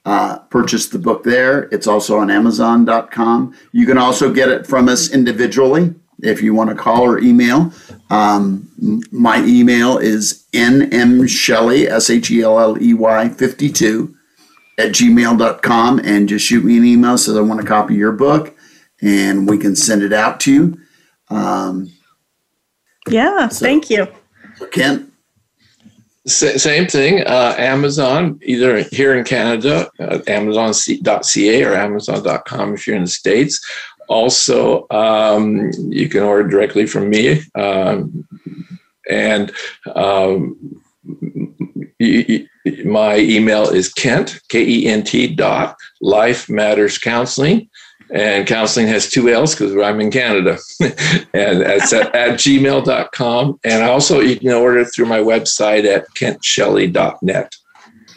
uh, 0.05 0.37
purchase 0.51 0.89
the 0.89 0.99
book 0.99 1.23
there. 1.23 1.63
It's 1.71 1.87
also 1.87 2.19
on 2.19 2.29
amazon.com 2.29 3.55
you 3.71 3.87
can 3.87 3.97
also 3.97 4.31
get 4.31 4.47
it 4.47 4.67
from 4.67 4.87
us 4.87 5.11
individually 5.11 5.95
if 6.23 6.41
you 6.41 6.53
want 6.53 6.69
to 6.69 6.75
call 6.75 7.01
or 7.01 7.19
email. 7.19 7.71
Um, 8.09 8.69
my 9.11 9.43
email 9.45 9.97
is 9.97 10.45
nmshelley, 10.53 11.87
S 11.87 12.09
H 12.09 12.31
E 12.31 12.41
L 12.41 12.59
L 12.59 12.81
E 12.81 12.93
Y 12.93 13.29
52 13.29 14.15
at 14.77 14.89
gmail.com 14.89 15.99
and 15.99 16.27
just 16.27 16.45
shoot 16.45 16.63
me 16.63 16.77
an 16.77 16.85
email 16.85 17.17
so 17.17 17.37
I 17.37 17.41
want 17.41 17.61
to 17.61 17.67
copy 17.67 17.95
your 17.95 18.11
book 18.11 18.55
and 19.01 19.47
we 19.47 19.57
can 19.57 19.75
send 19.75 20.01
it 20.01 20.13
out 20.13 20.39
to 20.41 20.53
you. 20.53 20.77
Um, 21.29 21.91
yeah, 23.07 23.49
so, 23.49 23.65
thank 23.65 23.89
you. 23.89 24.07
Kent? 24.71 25.13
same 26.25 26.87
thing. 26.87 27.21
Uh, 27.21 27.53
Amazon, 27.57 28.39
either 28.43 28.81
here 28.83 29.17
in 29.17 29.25
Canada, 29.25 29.89
uh, 29.99 30.19
amazon.ca 30.27 31.63
or 31.63 31.73
amazon.com 31.73 32.73
if 32.73 32.87
you're 32.87 32.95
in 32.95 33.03
the 33.03 33.09
States, 33.09 33.59
also, 34.07 34.87
um, 34.89 35.71
you 35.89 36.09
can 36.09 36.23
order 36.23 36.47
directly 36.47 36.85
from 36.85 37.09
me. 37.09 37.41
Um, 37.55 38.27
and 39.09 39.51
um, 39.95 40.81
my 42.85 43.17
email 43.17 43.69
is 43.69 43.93
Kent, 43.93 44.39
K 44.49 44.65
E 44.65 44.87
N 44.87 45.03
T 45.03 45.27
dot 45.27 45.75
Life 46.01 46.49
Matters 46.49 46.97
Counseling. 46.97 47.69
And 48.13 48.45
counseling 48.45 48.87
has 48.87 49.09
two 49.09 49.29
L's 49.29 49.55
because 49.55 49.75
I'm 49.75 49.99
in 49.99 50.11
Canada. 50.11 50.59
and 50.79 51.61
it's 51.63 51.91
at, 51.93 52.13
at 52.13 52.33
gmail.com. 52.33 53.59
And 53.63 53.83
also, 53.83 54.19
you 54.19 54.39
can 54.39 54.49
order 54.49 54.85
through 54.85 55.07
my 55.07 55.19
website 55.19 55.85
at 55.85 56.05
kentshelley.net. 56.13 57.55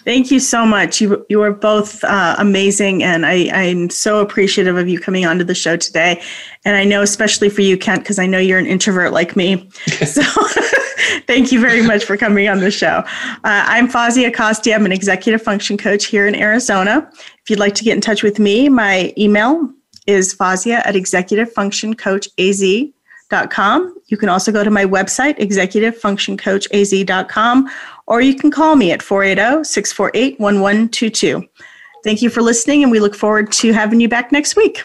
Thank 0.06 0.30
you 0.30 0.38
so 0.38 0.64
much. 0.64 1.00
You 1.00 1.26
you 1.28 1.42
are 1.42 1.50
both 1.50 2.04
uh, 2.04 2.36
amazing, 2.38 3.02
and 3.02 3.26
I, 3.26 3.50
I'm 3.52 3.90
so 3.90 4.20
appreciative 4.20 4.76
of 4.76 4.88
you 4.88 5.00
coming 5.00 5.26
onto 5.26 5.42
the 5.42 5.54
show 5.54 5.76
today. 5.76 6.22
And 6.64 6.76
I 6.76 6.84
know, 6.84 7.02
especially 7.02 7.48
for 7.48 7.62
you, 7.62 7.76
Kent, 7.76 8.02
because 8.02 8.20
I 8.20 8.26
know 8.26 8.38
you're 8.38 8.60
an 8.60 8.66
introvert 8.66 9.12
like 9.12 9.34
me. 9.34 9.68
So 10.06 10.22
thank 11.26 11.50
you 11.50 11.58
very 11.60 11.82
much 11.82 12.04
for 12.04 12.16
coming 12.16 12.48
on 12.48 12.60
the 12.60 12.70
show. 12.70 13.02
Uh, 13.42 13.42
I'm 13.42 13.88
Fawzia 13.88 14.30
Acosti. 14.30 14.72
I'm 14.72 14.86
an 14.86 14.92
executive 14.92 15.42
function 15.42 15.76
coach 15.76 16.04
here 16.04 16.28
in 16.28 16.36
Arizona. 16.36 17.10
If 17.42 17.50
you'd 17.50 17.58
like 17.58 17.74
to 17.74 17.84
get 17.84 17.96
in 17.96 18.00
touch 18.00 18.22
with 18.22 18.38
me, 18.38 18.68
my 18.68 19.12
email 19.18 19.68
is 20.06 20.32
fawzia 20.34 20.86
at 20.86 20.94
executivefunctioncoachaz.com. 20.94 23.94
You 24.06 24.16
can 24.16 24.28
also 24.28 24.52
go 24.52 24.62
to 24.62 24.70
my 24.70 24.84
website, 24.84 25.40
executivefunctioncoachaz.com, 25.40 27.70
or 28.06 28.20
you 28.20 28.34
can 28.34 28.50
call 28.50 28.76
me 28.76 28.92
at 28.92 29.02
480 29.02 29.64
648 29.64 30.40
1122. 30.40 31.48
Thank 32.04 32.22
you 32.22 32.30
for 32.30 32.40
listening, 32.40 32.82
and 32.82 32.92
we 32.92 33.00
look 33.00 33.14
forward 33.14 33.50
to 33.52 33.72
having 33.72 34.00
you 34.00 34.08
back 34.08 34.30
next 34.30 34.54
week. 34.54 34.84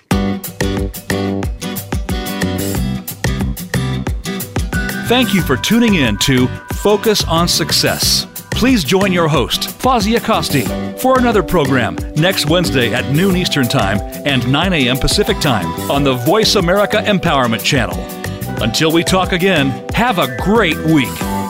Thank 5.07 5.33
you 5.33 5.41
for 5.41 5.57
tuning 5.57 5.95
in 5.95 6.17
to 6.19 6.47
Focus 6.75 7.23
on 7.25 7.47
Success. 7.47 8.25
Please 8.51 8.83
join 8.83 9.11
your 9.11 9.27
host, 9.27 9.63
Fawzia 9.63 10.17
Acosti, 10.19 10.99
for 10.99 11.19
another 11.19 11.43
program 11.43 11.95
next 12.15 12.47
Wednesday 12.47 12.93
at 12.93 13.13
noon 13.13 13.35
Eastern 13.35 13.67
Time 13.67 13.99
and 14.25 14.49
9 14.51 14.73
a.m. 14.73 14.97
Pacific 14.97 15.39
Time 15.39 15.65
on 15.91 16.03
the 16.03 16.13
Voice 16.13 16.55
America 16.55 16.97
Empowerment 17.05 17.63
Channel. 17.63 17.97
Until 18.63 18.91
we 18.91 19.03
talk 19.03 19.31
again, 19.31 19.69
have 19.93 20.17
a 20.17 20.35
great 20.37 20.77
week. 20.85 21.40